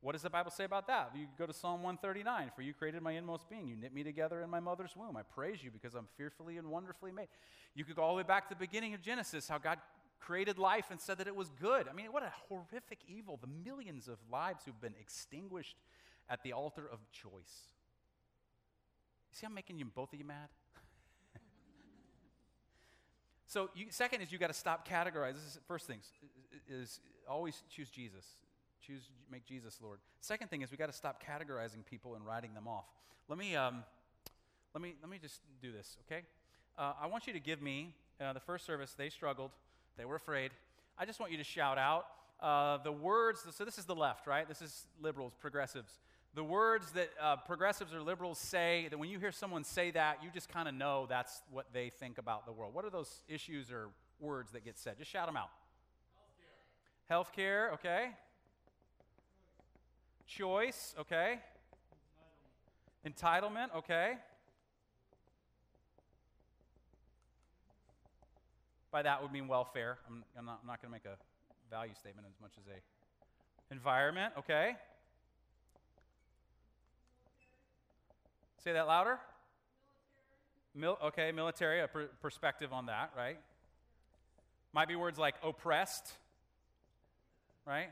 What 0.00 0.12
does 0.12 0.22
the 0.22 0.30
Bible 0.30 0.52
say 0.52 0.64
about 0.64 0.86
that? 0.86 1.10
You 1.14 1.26
go 1.36 1.46
to 1.46 1.52
Psalm 1.52 1.82
139 1.82 2.52
For 2.54 2.62
you 2.62 2.72
created 2.72 3.02
my 3.02 3.12
inmost 3.12 3.48
being. 3.50 3.66
You 3.66 3.76
knit 3.76 3.92
me 3.92 4.04
together 4.04 4.42
in 4.42 4.50
my 4.50 4.60
mother's 4.60 4.94
womb. 4.96 5.16
I 5.16 5.22
praise 5.22 5.62
you 5.62 5.70
because 5.70 5.94
I'm 5.94 6.06
fearfully 6.16 6.56
and 6.56 6.68
wonderfully 6.68 7.10
made. 7.10 7.28
You 7.74 7.84
could 7.84 7.96
go 7.96 8.02
all 8.02 8.10
the 8.10 8.18
way 8.18 8.22
back 8.22 8.48
to 8.48 8.54
the 8.54 8.60
beginning 8.60 8.94
of 8.94 9.02
Genesis, 9.02 9.48
how 9.48 9.58
God 9.58 9.78
created 10.20 10.58
life 10.58 10.86
and 10.90 11.00
said 11.00 11.18
that 11.18 11.26
it 11.26 11.34
was 11.34 11.50
good. 11.60 11.88
I 11.88 11.92
mean, 11.92 12.12
what 12.12 12.22
a 12.22 12.32
horrific 12.48 12.98
evil. 13.08 13.38
The 13.40 13.70
millions 13.70 14.08
of 14.08 14.18
lives 14.30 14.62
who've 14.64 14.80
been 14.80 14.94
extinguished 15.00 15.76
at 16.28 16.42
the 16.42 16.52
altar 16.52 16.88
of 16.92 16.98
choice. 17.10 17.72
You 19.32 19.36
see, 19.36 19.46
I'm 19.46 19.54
making 19.54 19.78
you 19.78 19.84
both 19.84 20.12
of 20.12 20.18
you 20.18 20.24
mad. 20.24 20.48
so, 23.46 23.70
you, 23.74 23.86
second 23.90 24.20
is 24.20 24.30
you 24.30 24.38
got 24.38 24.48
to 24.48 24.54
stop 24.54 24.86
categorizing. 24.88 25.34
This 25.34 25.42
is 25.42 25.58
first 25.66 25.86
things 25.86 26.04
is, 26.68 26.82
is 26.82 27.00
always 27.28 27.62
choose 27.68 27.90
Jesus 27.90 28.24
choose 28.88 29.02
make 29.30 29.44
Jesus 29.44 29.78
Lord. 29.82 29.98
Second 30.20 30.48
thing 30.48 30.62
is 30.62 30.70
we 30.70 30.78
got 30.78 30.86
to 30.86 30.94
stop 30.94 31.22
categorizing 31.22 31.84
people 31.84 32.14
and 32.14 32.24
writing 32.24 32.54
them 32.54 32.66
off. 32.66 32.86
Let 33.28 33.38
me 33.38 33.54
um, 33.54 33.84
let 34.74 34.80
me 34.80 34.94
let 35.02 35.10
me 35.10 35.18
just 35.20 35.42
do 35.60 35.72
this, 35.72 35.98
okay? 36.06 36.22
Uh, 36.78 36.94
I 37.00 37.06
want 37.06 37.26
you 37.26 37.34
to 37.34 37.40
give 37.40 37.60
me 37.60 37.94
uh, 38.18 38.32
the 38.32 38.40
first 38.40 38.64
service. 38.64 38.94
They 38.96 39.10
struggled, 39.10 39.50
they 39.98 40.06
were 40.06 40.14
afraid. 40.14 40.52
I 40.96 41.04
just 41.04 41.20
want 41.20 41.32
you 41.32 41.38
to 41.38 41.44
shout 41.44 41.76
out 41.76 42.06
uh, 42.40 42.78
the 42.82 42.92
words. 42.92 43.44
So 43.54 43.64
this 43.64 43.76
is 43.76 43.84
the 43.84 43.94
left, 43.94 44.26
right? 44.26 44.48
This 44.48 44.62
is 44.62 44.86
liberals, 45.02 45.34
progressives. 45.38 45.98
The 46.34 46.44
words 46.44 46.92
that 46.92 47.10
uh, 47.20 47.36
progressives 47.36 47.92
or 47.92 48.00
liberals 48.00 48.38
say, 48.38 48.86
that 48.90 48.98
when 48.98 49.10
you 49.10 49.18
hear 49.18 49.32
someone 49.32 49.64
say 49.64 49.90
that, 49.90 50.22
you 50.22 50.30
just 50.32 50.48
kind 50.48 50.68
of 50.68 50.74
know 50.74 51.06
that's 51.08 51.42
what 51.50 51.66
they 51.72 51.90
think 51.90 52.16
about 52.16 52.46
the 52.46 52.52
world. 52.52 52.74
What 52.74 52.84
are 52.84 52.90
those 52.90 53.22
issues 53.28 53.70
or 53.70 53.88
words 54.20 54.52
that 54.52 54.64
get 54.64 54.78
said? 54.78 54.98
Just 54.98 55.10
shout 55.10 55.26
them 55.26 55.36
out. 55.36 55.50
Healthcare, 57.10 57.70
Healthcare 57.70 57.74
okay. 57.74 58.08
Choice, 60.28 60.94
okay. 61.00 61.38
Entitlement, 63.06 63.74
okay. 63.74 64.18
By 68.90 69.00
that 69.02 69.22
would 69.22 69.32
mean 69.32 69.48
welfare. 69.48 69.96
I'm, 70.06 70.22
I'm 70.38 70.44
not, 70.44 70.66
not 70.66 70.82
going 70.82 70.92
to 70.92 70.92
make 70.92 71.06
a 71.06 71.16
value 71.74 71.94
statement 71.98 72.26
as 72.28 72.38
much 72.42 72.52
as 72.58 72.66
a 72.66 73.72
environment, 73.72 74.34
okay. 74.38 74.76
Say 78.62 78.74
that 78.74 78.86
louder. 78.86 79.18
Mil- 80.74 80.98
okay, 81.04 81.32
military, 81.32 81.80
a 81.80 81.88
per- 81.88 82.10
perspective 82.20 82.72
on 82.74 82.86
that, 82.86 83.12
right? 83.16 83.38
Might 84.74 84.88
be 84.88 84.96
words 84.96 85.18
like 85.18 85.36
oppressed, 85.42 86.12
right? 87.66 87.88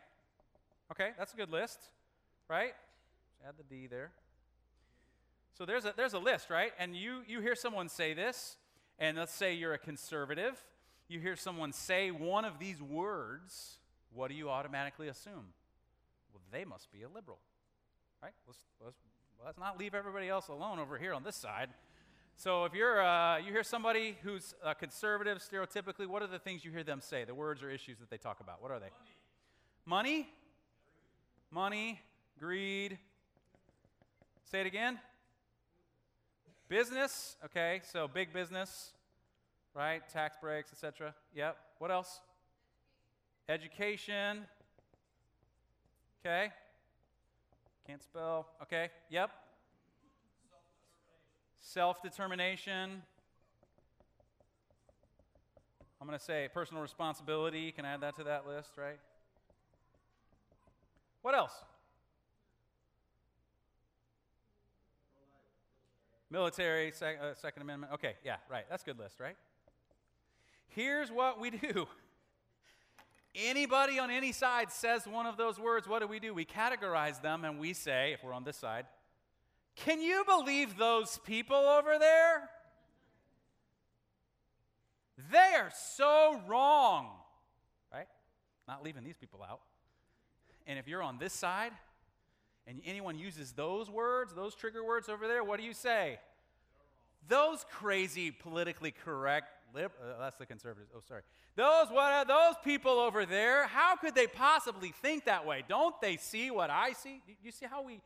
Okay, 0.92 1.10
that's 1.18 1.32
a 1.32 1.36
good 1.36 1.50
list, 1.50 1.80
right? 2.48 2.74
Add 3.46 3.54
the 3.58 3.64
D 3.64 3.86
there. 3.86 4.10
So 5.56 5.64
there's 5.64 5.84
a, 5.84 5.94
there's 5.96 6.12
a 6.12 6.18
list, 6.18 6.50
right? 6.50 6.72
And 6.78 6.94
you, 6.94 7.22
you 7.26 7.40
hear 7.40 7.54
someone 7.54 7.88
say 7.88 8.12
this, 8.12 8.56
and 8.98 9.16
let's 9.16 9.32
say 9.32 9.54
you're 9.54 9.72
a 9.72 9.78
conservative. 9.78 10.62
You 11.08 11.20
hear 11.20 11.36
someone 11.36 11.72
say 11.72 12.10
one 12.10 12.44
of 12.44 12.58
these 12.58 12.82
words, 12.82 13.78
what 14.12 14.28
do 14.28 14.34
you 14.34 14.50
automatically 14.50 15.08
assume? 15.08 15.52
Well, 16.32 16.42
they 16.52 16.64
must 16.64 16.92
be 16.92 17.02
a 17.02 17.08
liberal, 17.08 17.38
right? 18.22 18.32
Let's, 18.46 18.58
let's, 18.84 18.96
let's 19.44 19.58
not 19.58 19.78
leave 19.78 19.94
everybody 19.94 20.28
else 20.28 20.48
alone 20.48 20.78
over 20.78 20.98
here 20.98 21.14
on 21.14 21.22
this 21.22 21.36
side. 21.36 21.70
So 22.36 22.64
if 22.66 22.74
you're, 22.74 23.00
uh, 23.00 23.38
you 23.38 23.50
hear 23.50 23.62
somebody 23.62 24.18
who's 24.22 24.54
a 24.62 24.74
conservative, 24.74 25.38
stereotypically, 25.38 26.06
what 26.06 26.22
are 26.22 26.26
the 26.26 26.38
things 26.38 26.66
you 26.66 26.70
hear 26.70 26.84
them 26.84 27.00
say? 27.00 27.24
The 27.24 27.34
words 27.34 27.62
or 27.62 27.70
issues 27.70 27.98
that 27.98 28.10
they 28.10 28.18
talk 28.18 28.40
about. 28.40 28.60
What 28.60 28.70
are 28.70 28.78
they? 28.78 28.90
Money? 29.86 30.28
Money, 31.50 32.00
greed. 32.38 32.98
Say 34.50 34.60
it 34.60 34.66
again. 34.66 34.98
Business, 36.68 37.36
okay, 37.44 37.80
so 37.84 38.08
big 38.08 38.32
business, 38.32 38.92
right? 39.74 40.02
Tax 40.08 40.36
breaks, 40.40 40.72
etc. 40.72 41.14
Yep. 41.34 41.56
What 41.78 41.90
else? 41.90 42.20
Education. 43.48 44.44
Okay. 46.20 46.50
Can't 47.86 48.02
spell. 48.02 48.48
Okay. 48.62 48.88
Yep. 49.10 49.30
Self 51.60 52.02
determination. 52.02 53.02
I'm 56.00 56.06
going 56.06 56.18
to 56.18 56.24
say 56.24 56.48
personal 56.52 56.82
responsibility. 56.82 57.70
Can 57.70 57.84
I 57.84 57.94
add 57.94 58.00
that 58.00 58.16
to 58.16 58.24
that 58.24 58.46
list, 58.46 58.70
right? 58.76 58.98
What 61.22 61.34
else? 61.34 61.52
Military, 66.30 66.90
sec, 66.92 67.18
uh, 67.22 67.34
Second 67.34 67.62
Amendment. 67.62 67.92
Okay, 67.94 68.14
yeah, 68.24 68.36
right. 68.50 68.64
That's 68.68 68.82
good 68.82 68.98
list, 68.98 69.20
right? 69.20 69.36
Here's 70.68 71.10
what 71.10 71.40
we 71.40 71.50
do. 71.50 71.86
Anybody 73.34 73.98
on 73.98 74.10
any 74.10 74.32
side 74.32 74.72
says 74.72 75.06
one 75.06 75.26
of 75.26 75.36
those 75.36 75.58
words, 75.58 75.86
what 75.86 76.00
do 76.00 76.08
we 76.08 76.18
do? 76.18 76.32
We 76.34 76.44
categorize 76.44 77.20
them 77.20 77.44
and 77.44 77.58
we 77.58 77.74
say, 77.74 78.12
if 78.12 78.24
we're 78.24 78.32
on 78.32 78.44
this 78.44 78.56
side, 78.56 78.86
can 79.76 80.00
you 80.00 80.24
believe 80.26 80.76
those 80.78 81.18
people 81.24 81.56
over 81.56 81.98
there? 81.98 82.48
They 85.30 85.54
are 85.58 85.70
so 85.94 86.40
wrong, 86.48 87.08
right? 87.92 88.08
Not 88.66 88.82
leaving 88.82 89.04
these 89.04 89.16
people 89.16 89.44
out. 89.48 89.60
And 90.66 90.78
if 90.78 90.88
you're 90.88 91.02
on 91.02 91.18
this 91.18 91.32
side 91.32 91.72
and 92.66 92.80
anyone 92.84 93.18
uses 93.18 93.52
those 93.52 93.90
words, 93.90 94.34
those 94.34 94.54
trigger 94.54 94.84
words 94.84 95.08
over 95.08 95.28
there, 95.28 95.44
what 95.44 95.60
do 95.60 95.64
you 95.66 95.74
say? 95.74 96.18
Those 97.28 97.64
crazy 97.70 98.30
politically 98.30 98.92
correct 98.92 99.50
lib- 99.74 99.92
uh, 100.02 100.18
that's 100.18 100.38
the 100.38 100.46
conservatives. 100.46 100.90
Oh, 100.94 101.00
sorry. 101.06 101.22
Those 101.54 101.88
what 101.90 102.28
those 102.28 102.54
people 102.64 102.92
over 102.92 103.26
there? 103.26 103.66
How 103.66 103.96
could 103.96 104.14
they 104.14 104.26
possibly 104.26 104.92
think 105.02 105.24
that 105.24 105.46
way? 105.46 105.64
Don't 105.68 105.98
they 106.00 106.16
see 106.16 106.50
what 106.50 106.70
I 106.70 106.92
see? 106.92 107.22
You 107.42 107.50
see 107.50 107.66
how 107.66 107.82
we 107.82 108.00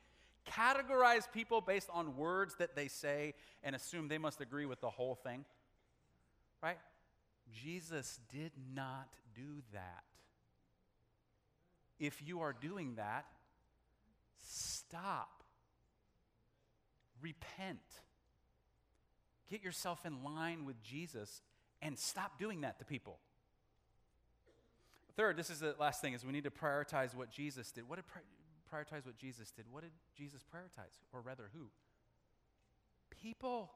categorize 0.50 1.30
people 1.32 1.60
based 1.60 1.88
on 1.92 2.16
words 2.16 2.54
that 2.56 2.74
they 2.74 2.88
say 2.88 3.34
and 3.62 3.76
assume 3.76 4.08
they 4.08 4.18
must 4.18 4.40
agree 4.40 4.66
with 4.66 4.80
the 4.80 4.90
whole 4.90 5.14
thing? 5.14 5.44
Right? 6.62 6.78
Jesus 7.62 8.20
did 8.32 8.52
not 8.74 9.08
do 9.34 9.62
that. 9.72 10.04
If 11.98 12.22
you 12.26 12.40
are 12.40 12.54
doing 12.54 12.94
that, 12.96 13.26
stop. 14.42 15.42
Repent. 17.20 17.78
Get 19.50 19.62
yourself 19.62 20.06
in 20.06 20.22
line 20.22 20.64
with 20.64 20.82
Jesus 20.82 21.42
and 21.82 21.98
stop 21.98 22.38
doing 22.38 22.60
that 22.62 22.78
to 22.78 22.84
people. 22.84 23.18
Third, 25.16 25.36
this 25.36 25.50
is 25.50 25.60
the 25.60 25.74
last 25.78 26.00
thing 26.00 26.14
is 26.14 26.24
we 26.24 26.32
need 26.32 26.44
to 26.44 26.50
prioritize 26.50 27.14
what 27.14 27.30
Jesus 27.30 27.72
did. 27.72 27.88
What 27.88 27.96
did 27.96 28.06
pri- 28.06 28.22
prioritize 28.72 29.04
what 29.04 29.16
Jesus 29.16 29.50
did? 29.50 29.66
What 29.70 29.82
did 29.82 29.90
Jesus 30.16 30.42
prioritize? 30.42 30.98
Or 31.12 31.20
rather, 31.20 31.50
who? 31.52 31.66
People. 33.10 33.70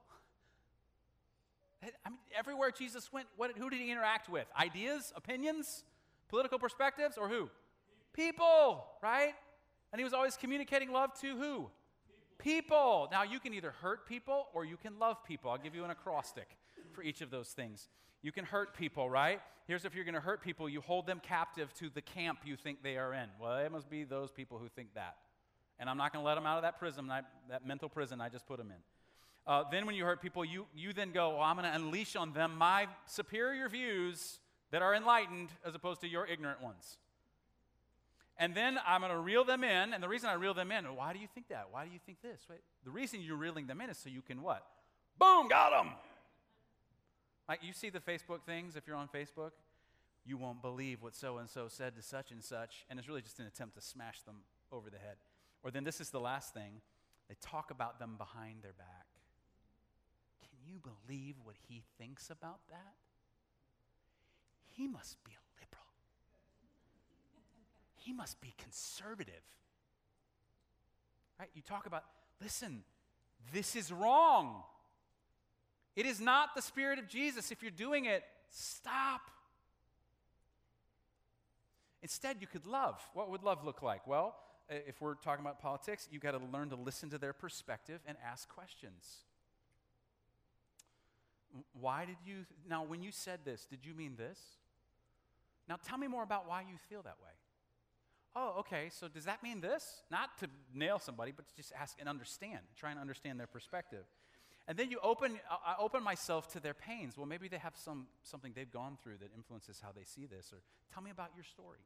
I 1.82 2.08
mean, 2.08 2.18
everywhere 2.36 2.70
Jesus 2.70 3.12
went, 3.12 3.26
what, 3.36 3.58
who 3.58 3.68
did 3.68 3.80
he 3.80 3.90
interact 3.90 4.28
with? 4.28 4.46
Ideas, 4.58 5.12
opinions, 5.16 5.84
political 6.28 6.58
perspectives, 6.58 7.18
or 7.18 7.28
who? 7.28 7.50
People, 8.12 8.86
right? 9.02 9.34
And 9.94 10.00
he 10.00 10.04
was 10.04 10.12
always 10.12 10.36
communicating 10.36 10.90
love 10.90 11.14
to 11.20 11.36
who? 11.36 11.70
People. 12.38 13.06
Now, 13.12 13.22
you 13.22 13.38
can 13.38 13.54
either 13.54 13.70
hurt 13.70 14.08
people 14.08 14.48
or 14.52 14.64
you 14.64 14.76
can 14.76 14.98
love 14.98 15.22
people. 15.22 15.52
I'll 15.52 15.56
give 15.56 15.76
you 15.76 15.84
an 15.84 15.90
acrostic 15.92 16.48
for 16.90 17.04
each 17.04 17.20
of 17.20 17.30
those 17.30 17.50
things. 17.50 17.88
You 18.20 18.32
can 18.32 18.44
hurt 18.44 18.76
people, 18.76 19.08
right? 19.08 19.40
Here's 19.68 19.84
if 19.84 19.94
you're 19.94 20.02
going 20.02 20.16
to 20.16 20.20
hurt 20.20 20.42
people, 20.42 20.68
you 20.68 20.80
hold 20.80 21.06
them 21.06 21.20
captive 21.22 21.72
to 21.74 21.90
the 21.90 22.02
camp 22.02 22.40
you 22.44 22.56
think 22.56 22.82
they 22.82 22.96
are 22.96 23.14
in. 23.14 23.28
Well, 23.40 23.56
it 23.58 23.70
must 23.70 23.88
be 23.88 24.02
those 24.02 24.32
people 24.32 24.58
who 24.58 24.68
think 24.68 24.94
that. 24.96 25.14
And 25.78 25.88
I'm 25.88 25.96
not 25.96 26.12
going 26.12 26.24
to 26.24 26.26
let 26.26 26.34
them 26.34 26.44
out 26.44 26.56
of 26.56 26.64
that 26.64 26.76
prison, 26.76 27.06
that 27.06 27.64
mental 27.64 27.88
prison 27.88 28.20
I 28.20 28.28
just 28.28 28.48
put 28.48 28.58
them 28.58 28.72
in. 28.72 28.82
Uh, 29.46 29.62
then, 29.70 29.86
when 29.86 29.94
you 29.94 30.04
hurt 30.04 30.20
people, 30.20 30.44
you, 30.44 30.66
you 30.74 30.92
then 30.92 31.12
go, 31.12 31.34
well, 31.34 31.42
I'm 31.42 31.54
going 31.54 31.70
to 31.70 31.76
unleash 31.76 32.16
on 32.16 32.32
them 32.32 32.58
my 32.58 32.88
superior 33.06 33.68
views 33.68 34.40
that 34.72 34.82
are 34.82 34.92
enlightened 34.92 35.50
as 35.64 35.76
opposed 35.76 36.00
to 36.00 36.08
your 36.08 36.26
ignorant 36.26 36.60
ones. 36.60 36.98
And 38.36 38.54
then 38.54 38.78
I'm 38.86 39.00
going 39.00 39.12
to 39.12 39.18
reel 39.18 39.44
them 39.44 39.62
in. 39.62 39.94
And 39.94 40.02
the 40.02 40.08
reason 40.08 40.28
I 40.28 40.34
reel 40.34 40.54
them 40.54 40.72
in, 40.72 40.84
why 40.96 41.12
do 41.12 41.18
you 41.18 41.28
think 41.32 41.48
that? 41.48 41.68
Why 41.70 41.84
do 41.84 41.92
you 41.92 42.00
think 42.04 42.20
this? 42.20 42.40
Right? 42.48 42.60
The 42.84 42.90
reason 42.90 43.20
you're 43.20 43.36
reeling 43.36 43.66
them 43.66 43.80
in 43.80 43.90
is 43.90 43.98
so 43.98 44.08
you 44.08 44.22
can 44.22 44.42
what? 44.42 44.66
Boom, 45.18 45.48
got 45.48 45.70
them. 45.70 45.92
Like 47.48 47.60
you 47.62 47.72
see 47.72 47.90
the 47.90 48.00
Facebook 48.00 48.42
things, 48.44 48.74
if 48.74 48.86
you're 48.86 48.96
on 48.96 49.08
Facebook, 49.08 49.52
you 50.24 50.36
won't 50.36 50.62
believe 50.62 51.02
what 51.02 51.14
so 51.14 51.38
and 51.38 51.48
so 51.48 51.68
said 51.68 51.94
to 51.96 52.02
such 52.02 52.32
and 52.32 52.42
such. 52.42 52.84
And 52.88 52.98
it's 52.98 53.08
really 53.08 53.22
just 53.22 53.38
an 53.38 53.46
attempt 53.46 53.74
to 53.76 53.80
smash 53.80 54.22
them 54.22 54.36
over 54.72 54.90
the 54.90 54.98
head. 54.98 55.16
Or 55.62 55.70
then 55.70 55.84
this 55.84 56.00
is 56.00 56.10
the 56.10 56.20
last 56.20 56.54
thing 56.54 56.80
they 57.28 57.36
talk 57.40 57.70
about 57.70 57.98
them 57.98 58.16
behind 58.18 58.62
their 58.62 58.72
back. 58.72 59.06
Can 60.40 60.58
you 60.66 60.80
believe 60.80 61.36
what 61.42 61.56
he 61.68 61.82
thinks 61.98 62.30
about 62.30 62.60
that? 62.70 62.94
He 64.76 64.88
must 64.88 65.22
be. 65.24 65.32
He 68.04 68.12
must 68.12 68.38
be 68.42 68.52
conservative. 68.58 69.34
Right? 71.40 71.48
You 71.54 71.62
talk 71.62 71.86
about, 71.86 72.04
listen, 72.42 72.84
this 73.50 73.74
is 73.74 73.90
wrong. 73.90 74.62
It 75.96 76.04
is 76.04 76.20
not 76.20 76.54
the 76.54 76.60
Spirit 76.60 76.98
of 76.98 77.08
Jesus. 77.08 77.50
If 77.50 77.62
you're 77.62 77.70
doing 77.70 78.04
it, 78.04 78.22
stop. 78.50 79.22
Instead, 82.02 82.36
you 82.40 82.46
could 82.46 82.66
love. 82.66 83.00
What 83.14 83.30
would 83.30 83.42
love 83.42 83.64
look 83.64 83.82
like? 83.82 84.06
Well, 84.06 84.36
if 84.68 85.00
we're 85.00 85.14
talking 85.14 85.42
about 85.42 85.58
politics, 85.58 86.06
you've 86.10 86.22
got 86.22 86.32
to 86.32 86.40
learn 86.52 86.68
to 86.70 86.76
listen 86.76 87.08
to 87.08 87.16
their 87.16 87.32
perspective 87.32 88.00
and 88.06 88.18
ask 88.22 88.50
questions. 88.50 89.24
Why 91.80 92.04
did 92.04 92.16
you, 92.26 92.44
now 92.68 92.84
when 92.84 93.02
you 93.02 93.12
said 93.12 93.40
this, 93.46 93.64
did 93.64 93.86
you 93.86 93.94
mean 93.94 94.16
this? 94.18 94.38
Now 95.70 95.78
tell 95.82 95.96
me 95.96 96.06
more 96.06 96.22
about 96.22 96.46
why 96.46 96.60
you 96.60 96.76
feel 96.90 97.00
that 97.02 97.16
way. 97.22 97.30
Oh, 98.36 98.56
okay, 98.60 98.88
so 98.90 99.06
does 99.06 99.26
that 99.26 99.42
mean 99.42 99.60
this? 99.60 100.02
Not 100.10 100.36
to 100.38 100.48
nail 100.74 100.98
somebody, 100.98 101.32
but 101.34 101.46
to 101.48 101.54
just 101.54 101.72
ask 101.80 101.96
and 102.00 102.08
understand, 102.08 102.58
try 102.76 102.90
and 102.90 102.98
understand 102.98 103.38
their 103.38 103.46
perspective. 103.46 104.04
And 104.66 104.76
then 104.78 104.90
you 104.90 104.98
open, 105.02 105.38
I 105.50 105.74
open 105.78 106.02
myself 106.02 106.50
to 106.52 106.60
their 106.60 106.74
pains. 106.74 107.16
Well, 107.16 107.26
maybe 107.26 107.48
they 107.48 107.58
have 107.58 107.76
some, 107.76 108.06
something 108.22 108.52
they've 108.54 108.70
gone 108.70 108.96
through 109.02 109.18
that 109.18 109.30
influences 109.36 109.80
how 109.82 109.92
they 109.94 110.04
see 110.04 110.26
this, 110.26 110.52
or 110.52 110.62
tell 110.92 111.02
me 111.02 111.10
about 111.10 111.30
your 111.36 111.44
story. 111.44 111.80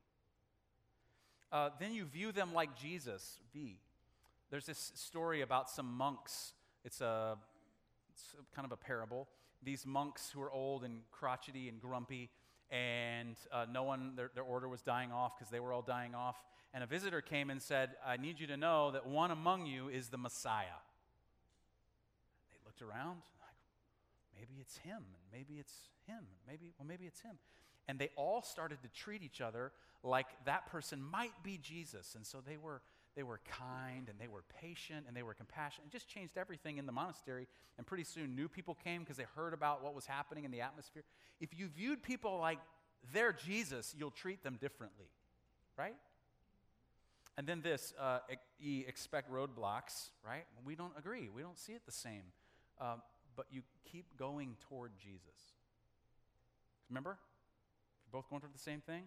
Uh, 1.51 1.71
then 1.81 1.93
you 1.93 2.05
view 2.05 2.31
them 2.31 2.55
like 2.55 2.77
Jesus, 2.77 3.41
V. 3.53 3.79
There's 4.51 4.67
this 4.67 4.93
story 4.95 5.43
about 5.43 5.69
some 5.69 5.93
monks. 5.93 6.53
It's, 6.85 7.01
a, 7.01 7.37
it's 8.11 8.35
kind 8.55 8.65
of 8.65 8.73
a 8.73 8.77
parable. 8.77 9.29
These 9.63 9.85
monks 9.85 10.31
who 10.31 10.41
are 10.41 10.51
old 10.51 10.85
and 10.85 11.01
crotchety 11.11 11.69
and 11.69 11.81
grumpy, 11.81 12.31
and 12.71 13.37
uh, 13.53 13.67
no 13.71 13.83
one, 13.83 14.13
their, 14.17 14.31
their 14.35 14.45
order 14.45 14.69
was 14.69 14.83
dying 14.83 15.11
off 15.13 15.39
because 15.39 15.51
they 15.51 15.61
were 15.61 15.73
all 15.73 15.83
dying 15.83 16.15
off. 16.15 16.37
And 16.75 16.85
a 16.85 16.87
visitor 16.87 17.21
came 17.21 17.51
and 17.51 17.63
said, 17.63 17.91
I 18.07 18.19
need 18.19 18.39
you 18.39 18.47
to 18.49 18.57
know 18.57 18.91
that 18.91 19.07
one 19.07 19.31
among 19.31 19.67
you 19.67 19.89
is 19.89 20.09
the 20.09 20.19
Messiah 20.19 20.81
They 22.51 22.59
looked 22.67 22.83
around, 22.83 23.23
like, 23.41 23.57
maybe 24.39 24.61
it's 24.61 24.77
him, 24.79 24.99
and 24.99 25.33
maybe 25.33 25.59
it's 25.59 25.75
him, 26.07 26.27
maybe, 26.47 26.75
well, 26.79 26.87
maybe 26.87 27.07
it's 27.07 27.21
him. 27.21 27.39
And 27.89 27.99
they 27.99 28.11
all 28.17 28.43
started 28.43 28.83
to 28.83 28.89
treat 28.89 29.23
each 29.23 29.41
other 29.41 29.73
like 30.03 30.27
that 30.45 30.67
person 30.67 31.03
might 31.03 31.43
be 31.43 31.59
Jesus. 31.59 32.15
And 32.15 32.27
so 32.27 32.39
they 32.47 32.59
were, 32.59 32.83
they 33.17 33.23
were 33.23 33.41
kind 33.49 34.09
and 34.09 34.19
they 34.21 34.29
were 34.29 34.45
patient 34.61 35.07
and 35.09 35.17
they 35.17 35.23
were 35.23 35.35
compassionate. 35.35 35.89
It 35.89 35.93
just 35.93 36.09
changed 36.09 36.37
everything 36.37 36.79
in 36.79 36.87
the 36.87 36.93
monastery. 36.93 37.47
And 37.77 37.87
pretty 37.87 38.05
soon, 38.05 38.37
new 38.37 38.49
people 38.49 38.77
came 38.85 39.03
because 39.03 39.17
they 39.17 39.27
heard 39.35 39.55
about 39.55 39.83
what 39.83 39.95
was 39.95 40.07
happening 40.07 40.45
in 40.45 40.51
the 40.51 40.61
atmosphere. 40.61 41.05
If 41.41 41.59
you 41.59 41.69
viewed 41.69 42.03
people 42.03 42.39
like 42.39 42.59
they're 43.13 43.33
Jesus, 43.33 43.95
you'll 43.99 44.11
treat 44.11 44.43
them 44.43 44.59
differently, 44.61 45.07
right? 45.77 45.95
And 47.37 47.47
then 47.47 47.63
this, 47.63 47.95
uh, 48.01 48.19
e, 48.61 48.85
expect 48.87 49.31
roadblocks, 49.31 50.11
right? 50.27 50.45
We 50.65 50.75
don't 50.75 50.93
agree. 50.99 51.29
We 51.33 51.43
don't 51.43 51.59
see 51.59 51.73
it 51.73 51.83
the 51.87 51.93
same. 51.93 52.25
Uh, 52.81 52.97
but 53.37 53.47
you 53.53 53.63
keep 53.91 54.17
going 54.17 54.57
toward 54.69 54.93
Jesus. 54.99 55.55
Remember? 56.91 57.19
You're 58.05 58.21
both 58.21 58.29
going 58.29 58.41
toward 58.41 58.55
the 58.55 58.59
same 58.59 58.81
thing? 58.81 59.05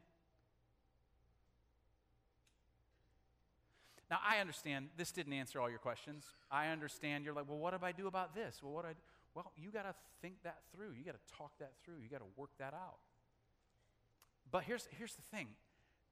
Now, 4.11 4.19
I 4.27 4.39
understand 4.39 4.89
this 4.97 5.13
didn't 5.13 5.31
answer 5.31 5.61
all 5.61 5.69
your 5.69 5.79
questions. 5.79 6.25
I 6.51 6.67
understand 6.67 7.23
you're 7.23 7.33
like, 7.33 7.47
well, 7.47 7.57
what 7.57 7.79
do 7.79 7.85
I 7.85 7.93
do 7.93 8.07
about 8.07 8.35
this? 8.35 8.59
Well, 8.61 8.73
what 8.73 8.85
I? 8.85 8.93
Well, 9.33 9.53
you 9.55 9.71
got 9.71 9.83
to 9.83 9.95
think 10.21 10.43
that 10.43 10.57
through. 10.75 10.91
You 10.97 11.05
got 11.05 11.13
to 11.13 11.33
talk 11.37 11.51
that 11.59 11.71
through. 11.85 11.95
You 12.03 12.09
got 12.09 12.19
to 12.19 12.29
work 12.35 12.49
that 12.59 12.73
out. 12.73 12.99
But 14.51 14.63
here's, 14.65 14.89
here's 14.97 15.15
the 15.15 15.21
thing 15.35 15.47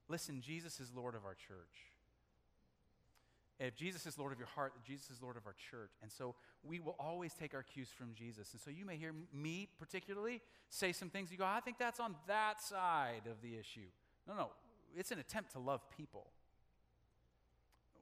listen, 0.08 0.40
Jesus 0.40 0.80
is 0.80 0.90
Lord 0.96 1.14
of 1.14 1.26
our 1.26 1.34
church. 1.34 1.90
If 3.58 3.76
Jesus 3.76 4.06
is 4.06 4.18
Lord 4.18 4.32
of 4.32 4.38
your 4.38 4.48
heart, 4.48 4.72
Jesus 4.86 5.10
is 5.10 5.22
Lord 5.22 5.36
of 5.36 5.46
our 5.46 5.54
church. 5.70 5.90
And 6.00 6.10
so 6.10 6.34
we 6.64 6.80
will 6.80 6.96
always 6.98 7.34
take 7.34 7.52
our 7.52 7.62
cues 7.62 7.90
from 7.90 8.14
Jesus. 8.14 8.52
And 8.52 8.60
so 8.60 8.70
you 8.70 8.86
may 8.86 8.96
hear 8.96 9.12
me 9.34 9.68
particularly 9.78 10.40
say 10.70 10.92
some 10.92 11.10
things. 11.10 11.30
You 11.30 11.36
go, 11.36 11.44
I 11.44 11.60
think 11.60 11.76
that's 11.78 12.00
on 12.00 12.16
that 12.26 12.62
side 12.62 13.24
of 13.30 13.42
the 13.42 13.58
issue. 13.58 13.90
No, 14.26 14.32
no, 14.32 14.50
it's 14.96 15.10
an 15.10 15.18
attempt 15.18 15.52
to 15.52 15.58
love 15.58 15.82
people. 15.94 16.28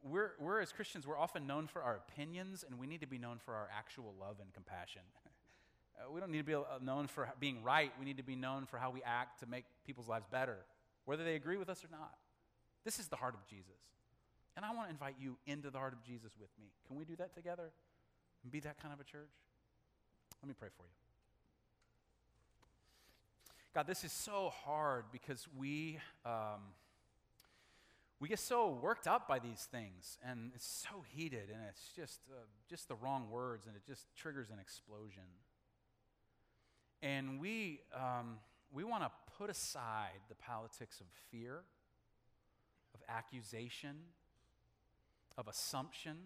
We're, 0.03 0.33
we're 0.39 0.61
as 0.61 0.73
Christians, 0.73 1.07
we're 1.07 1.19
often 1.19 1.47
known 1.47 1.67
for 1.67 1.83
our 1.83 1.97
opinions, 1.97 2.65
and 2.67 2.79
we 2.79 2.87
need 2.87 3.01
to 3.01 3.07
be 3.07 3.19
known 3.19 3.39
for 3.39 3.55
our 3.55 3.69
actual 3.77 4.15
love 4.21 4.37
and 4.41 4.53
compassion. 4.53 5.03
uh, 5.99 6.11
we 6.11 6.21
don't 6.21 6.31
need 6.31 6.39
to 6.39 6.45
be 6.45 6.55
uh, 6.55 6.63
known 6.83 7.07
for 7.07 7.29
being 7.41 7.63
right. 7.63 7.93
We 7.99 8.05
need 8.05 8.19
to 8.19 8.23
be 8.23 8.37
known 8.37 8.67
for 8.67 8.79
how 8.79 8.91
we 8.91 9.03
act 9.03 9.41
to 9.41 9.47
make 9.47 9.65
people's 9.87 10.09
lives 10.09 10.27
better, 10.31 10.59
whether 11.05 11.25
they 11.25 11.35
agree 11.35 11.57
with 11.57 11.69
us 11.69 11.85
or 11.85 11.89
not. 11.91 12.15
This 12.85 12.99
is 12.99 13.09
the 13.09 13.17
heart 13.17 13.35
of 13.35 13.47
Jesus. 13.47 13.81
And 14.57 14.65
I 14.65 14.73
want 14.73 14.89
to 14.89 14.91
invite 14.91 15.17
you 15.21 15.37
into 15.47 15.71
the 15.71 15.79
heart 15.79 15.93
of 15.93 16.03
Jesus 16.03 16.33
with 16.41 16.51
me. 16.61 16.67
Can 16.87 16.97
we 16.97 17.05
do 17.05 17.15
that 17.17 17.35
together 17.35 17.71
and 18.43 18.51
be 18.51 18.61
that 18.61 18.81
kind 18.81 18.93
of 18.93 19.01
a 19.01 19.05
church? 19.05 19.31
Let 20.43 20.49
me 20.49 20.55
pray 20.59 20.69
for 20.77 20.83
you. 20.83 20.99
God, 23.75 23.87
this 23.87 24.03
is 24.03 24.13
so 24.13 24.51
hard 24.65 25.05
because 25.13 25.47
we, 25.57 25.99
um, 26.25 26.61
we 28.21 28.29
get 28.29 28.41
so 28.41 28.71
worked 28.83 29.07
up 29.07 29.29
by 29.29 29.39
these 29.39 29.69
things, 29.71 30.19
and 30.29 30.51
it's 30.55 30.67
so 30.67 31.05
heated, 31.09 31.51
and 31.53 31.61
it's 31.69 31.93
just, 31.95 32.21
uh, 32.31 32.35
just 32.69 32.89
the 32.89 32.97
wrong 32.97 33.31
words, 33.31 33.67
and 33.67 33.77
it 33.77 33.83
just 33.87 34.07
triggers 34.17 34.51
an 34.51 34.59
explosion. 34.59 35.23
And 37.01 37.41
we, 37.41 37.81
um, 37.95 38.39
we 38.73 38.83
want 38.83 39.05
to 39.05 39.11
put 39.39 39.51
aside 39.51 40.21
the 40.29 40.35
politics 40.35 41.01
of 41.01 41.07
fear, 41.31 41.61
of 42.93 43.01
accusation, 43.09 43.97
of 45.37 45.47
assumption, 45.47 46.17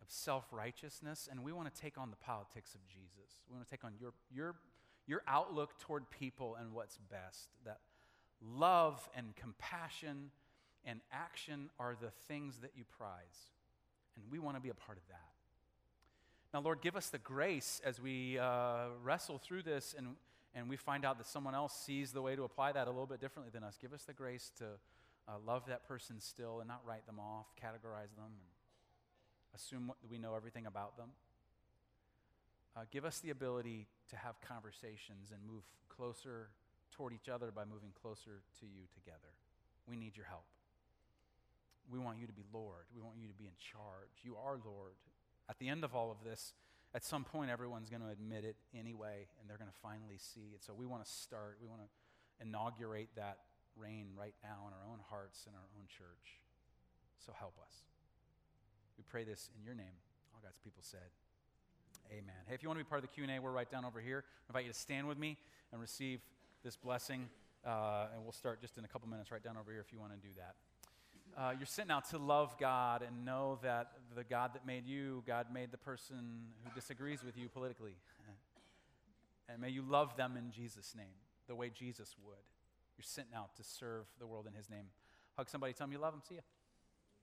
of 0.00 0.10
self 0.10 0.46
righteousness, 0.50 1.28
and 1.30 1.44
we 1.44 1.52
want 1.52 1.72
to 1.72 1.80
take 1.80 1.98
on 1.98 2.08
the 2.08 2.16
politics 2.16 2.74
of 2.74 2.80
Jesus. 2.86 3.42
We 3.50 3.54
want 3.54 3.66
to 3.66 3.70
take 3.70 3.84
on 3.84 3.92
your, 4.00 4.14
your, 4.34 4.54
your 5.06 5.22
outlook 5.28 5.78
toward 5.78 6.10
people 6.10 6.56
and 6.58 6.72
what's 6.72 6.96
best. 7.10 7.50
That 7.66 7.80
love 8.40 9.08
and 9.14 9.36
compassion 9.36 10.30
and 10.84 11.00
action 11.12 11.70
are 11.78 11.96
the 12.00 12.10
things 12.28 12.58
that 12.62 12.72
you 12.76 12.84
prize. 12.98 13.50
And 14.16 14.24
we 14.30 14.38
want 14.38 14.56
to 14.56 14.60
be 14.60 14.68
a 14.68 14.74
part 14.74 14.98
of 14.98 15.06
that. 15.08 15.32
Now, 16.52 16.60
Lord, 16.60 16.82
give 16.82 16.96
us 16.96 17.08
the 17.08 17.18
grace 17.18 17.80
as 17.84 18.00
we 18.00 18.38
uh, 18.38 18.88
wrestle 19.02 19.38
through 19.38 19.62
this 19.62 19.94
and, 19.96 20.08
and 20.54 20.68
we 20.68 20.76
find 20.76 21.04
out 21.04 21.16
that 21.18 21.26
someone 21.26 21.54
else 21.54 21.74
sees 21.74 22.12
the 22.12 22.20
way 22.20 22.36
to 22.36 22.44
apply 22.44 22.72
that 22.72 22.86
a 22.86 22.90
little 22.90 23.06
bit 23.06 23.20
differently 23.20 23.50
than 23.52 23.64
us. 23.64 23.78
Give 23.80 23.92
us 23.94 24.02
the 24.02 24.12
grace 24.12 24.50
to 24.58 24.64
uh, 25.28 25.32
love 25.46 25.62
that 25.68 25.86
person 25.88 26.20
still 26.20 26.60
and 26.60 26.68
not 26.68 26.82
write 26.84 27.06
them 27.06 27.18
off, 27.18 27.46
categorize 27.56 28.14
them, 28.16 28.26
and 28.26 29.54
assume 29.54 29.92
we 30.10 30.18
know 30.18 30.34
everything 30.34 30.66
about 30.66 30.96
them. 30.98 31.08
Uh, 32.76 32.80
give 32.90 33.04
us 33.04 33.20
the 33.20 33.30
ability 33.30 33.86
to 34.10 34.16
have 34.16 34.40
conversations 34.40 35.30
and 35.30 35.40
move 35.46 35.62
closer 35.88 36.48
toward 36.90 37.12
each 37.12 37.28
other 37.28 37.50
by 37.50 37.64
moving 37.64 37.90
closer 38.00 38.42
to 38.60 38.66
you 38.66 38.84
together. 38.94 39.32
We 39.86 39.96
need 39.96 40.16
your 40.16 40.26
help. 40.26 40.44
We 41.90 41.98
want 41.98 42.18
you 42.18 42.26
to 42.26 42.32
be 42.32 42.44
Lord. 42.52 42.86
We 42.94 43.00
want 43.00 43.16
you 43.20 43.28
to 43.28 43.34
be 43.34 43.44
in 43.44 43.56
charge. 43.58 44.22
You 44.22 44.36
are 44.36 44.56
Lord. 44.64 44.94
At 45.48 45.58
the 45.58 45.68
end 45.68 45.84
of 45.84 45.94
all 45.94 46.10
of 46.10 46.18
this, 46.24 46.54
at 46.94 47.04
some 47.04 47.24
point, 47.24 47.50
everyone's 47.50 47.88
going 47.88 48.02
to 48.02 48.08
admit 48.08 48.44
it 48.44 48.56
anyway, 48.76 49.26
and 49.40 49.48
they're 49.48 49.56
going 49.56 49.70
to 49.70 49.80
finally 49.82 50.18
see 50.18 50.52
it. 50.54 50.62
So 50.62 50.74
we 50.74 50.86
want 50.86 51.04
to 51.04 51.10
start, 51.10 51.58
we 51.60 51.68
want 51.68 51.80
to 51.80 51.88
inaugurate 52.44 53.08
that 53.16 53.38
reign 53.76 54.08
right 54.16 54.34
now 54.42 54.68
in 54.68 54.74
our 54.74 54.84
own 54.90 55.00
hearts 55.08 55.44
and 55.46 55.56
our 55.56 55.68
own 55.78 55.86
church. 55.88 56.40
So 57.24 57.32
help 57.38 57.54
us. 57.64 57.84
We 58.98 59.04
pray 59.08 59.24
this 59.24 59.48
in 59.56 59.64
your 59.64 59.74
name. 59.74 59.96
All 60.34 60.40
God's 60.42 60.58
people 60.58 60.82
said, 60.82 61.08
Amen. 62.10 62.34
Hey, 62.46 62.54
if 62.54 62.62
you 62.62 62.68
want 62.68 62.78
to 62.78 62.84
be 62.84 62.88
part 62.88 63.02
of 63.02 63.08
the 63.08 63.14
Q&A, 63.14 63.40
we're 63.40 63.52
right 63.52 63.70
down 63.70 63.84
over 63.84 64.00
here. 64.00 64.24
I 64.26 64.50
invite 64.50 64.64
you 64.66 64.72
to 64.72 64.78
stand 64.78 65.08
with 65.08 65.16
me 65.16 65.38
and 65.70 65.80
receive 65.80 66.20
this 66.62 66.76
blessing. 66.76 67.28
Uh, 67.64 68.08
and 68.12 68.22
we'll 68.22 68.32
start 68.32 68.60
just 68.60 68.76
in 68.76 68.84
a 68.84 68.88
couple 68.88 69.08
minutes 69.08 69.30
right 69.30 69.42
down 69.42 69.56
over 69.56 69.70
here 69.70 69.80
if 69.80 69.92
you 69.92 70.00
want 70.00 70.12
to 70.12 70.18
do 70.18 70.34
that. 70.36 70.56
Uh, 71.36 71.52
you're 71.56 71.66
sent 71.66 71.90
out 71.90 72.08
to 72.10 72.18
love 72.18 72.56
God 72.58 73.02
and 73.02 73.24
know 73.24 73.58
that 73.62 73.92
the 74.14 74.24
God 74.24 74.52
that 74.54 74.66
made 74.66 74.86
you, 74.86 75.22
God 75.26 75.46
made 75.52 75.70
the 75.70 75.78
person 75.78 76.48
who 76.62 76.74
disagrees 76.74 77.24
with 77.24 77.36
you 77.36 77.48
politically. 77.48 77.94
And 79.48 79.60
may 79.60 79.68
you 79.68 79.82
love 79.82 80.16
them 80.16 80.36
in 80.38 80.50
Jesus' 80.50 80.94
name, 80.96 81.14
the 81.46 81.54
way 81.54 81.68
Jesus 81.68 82.14
would. 82.24 82.38
You're 82.96 83.04
sent 83.04 83.26
out 83.36 83.54
to 83.56 83.64
serve 83.64 84.06
the 84.18 84.26
world 84.26 84.46
in 84.46 84.54
His 84.54 84.70
name. 84.70 84.86
Hug 85.36 85.50
somebody, 85.50 85.72
tell 85.74 85.86
them 85.86 85.92
you 85.92 85.98
love 85.98 86.14
them. 86.14 86.22
See 86.26 86.36
ya. 86.36 86.40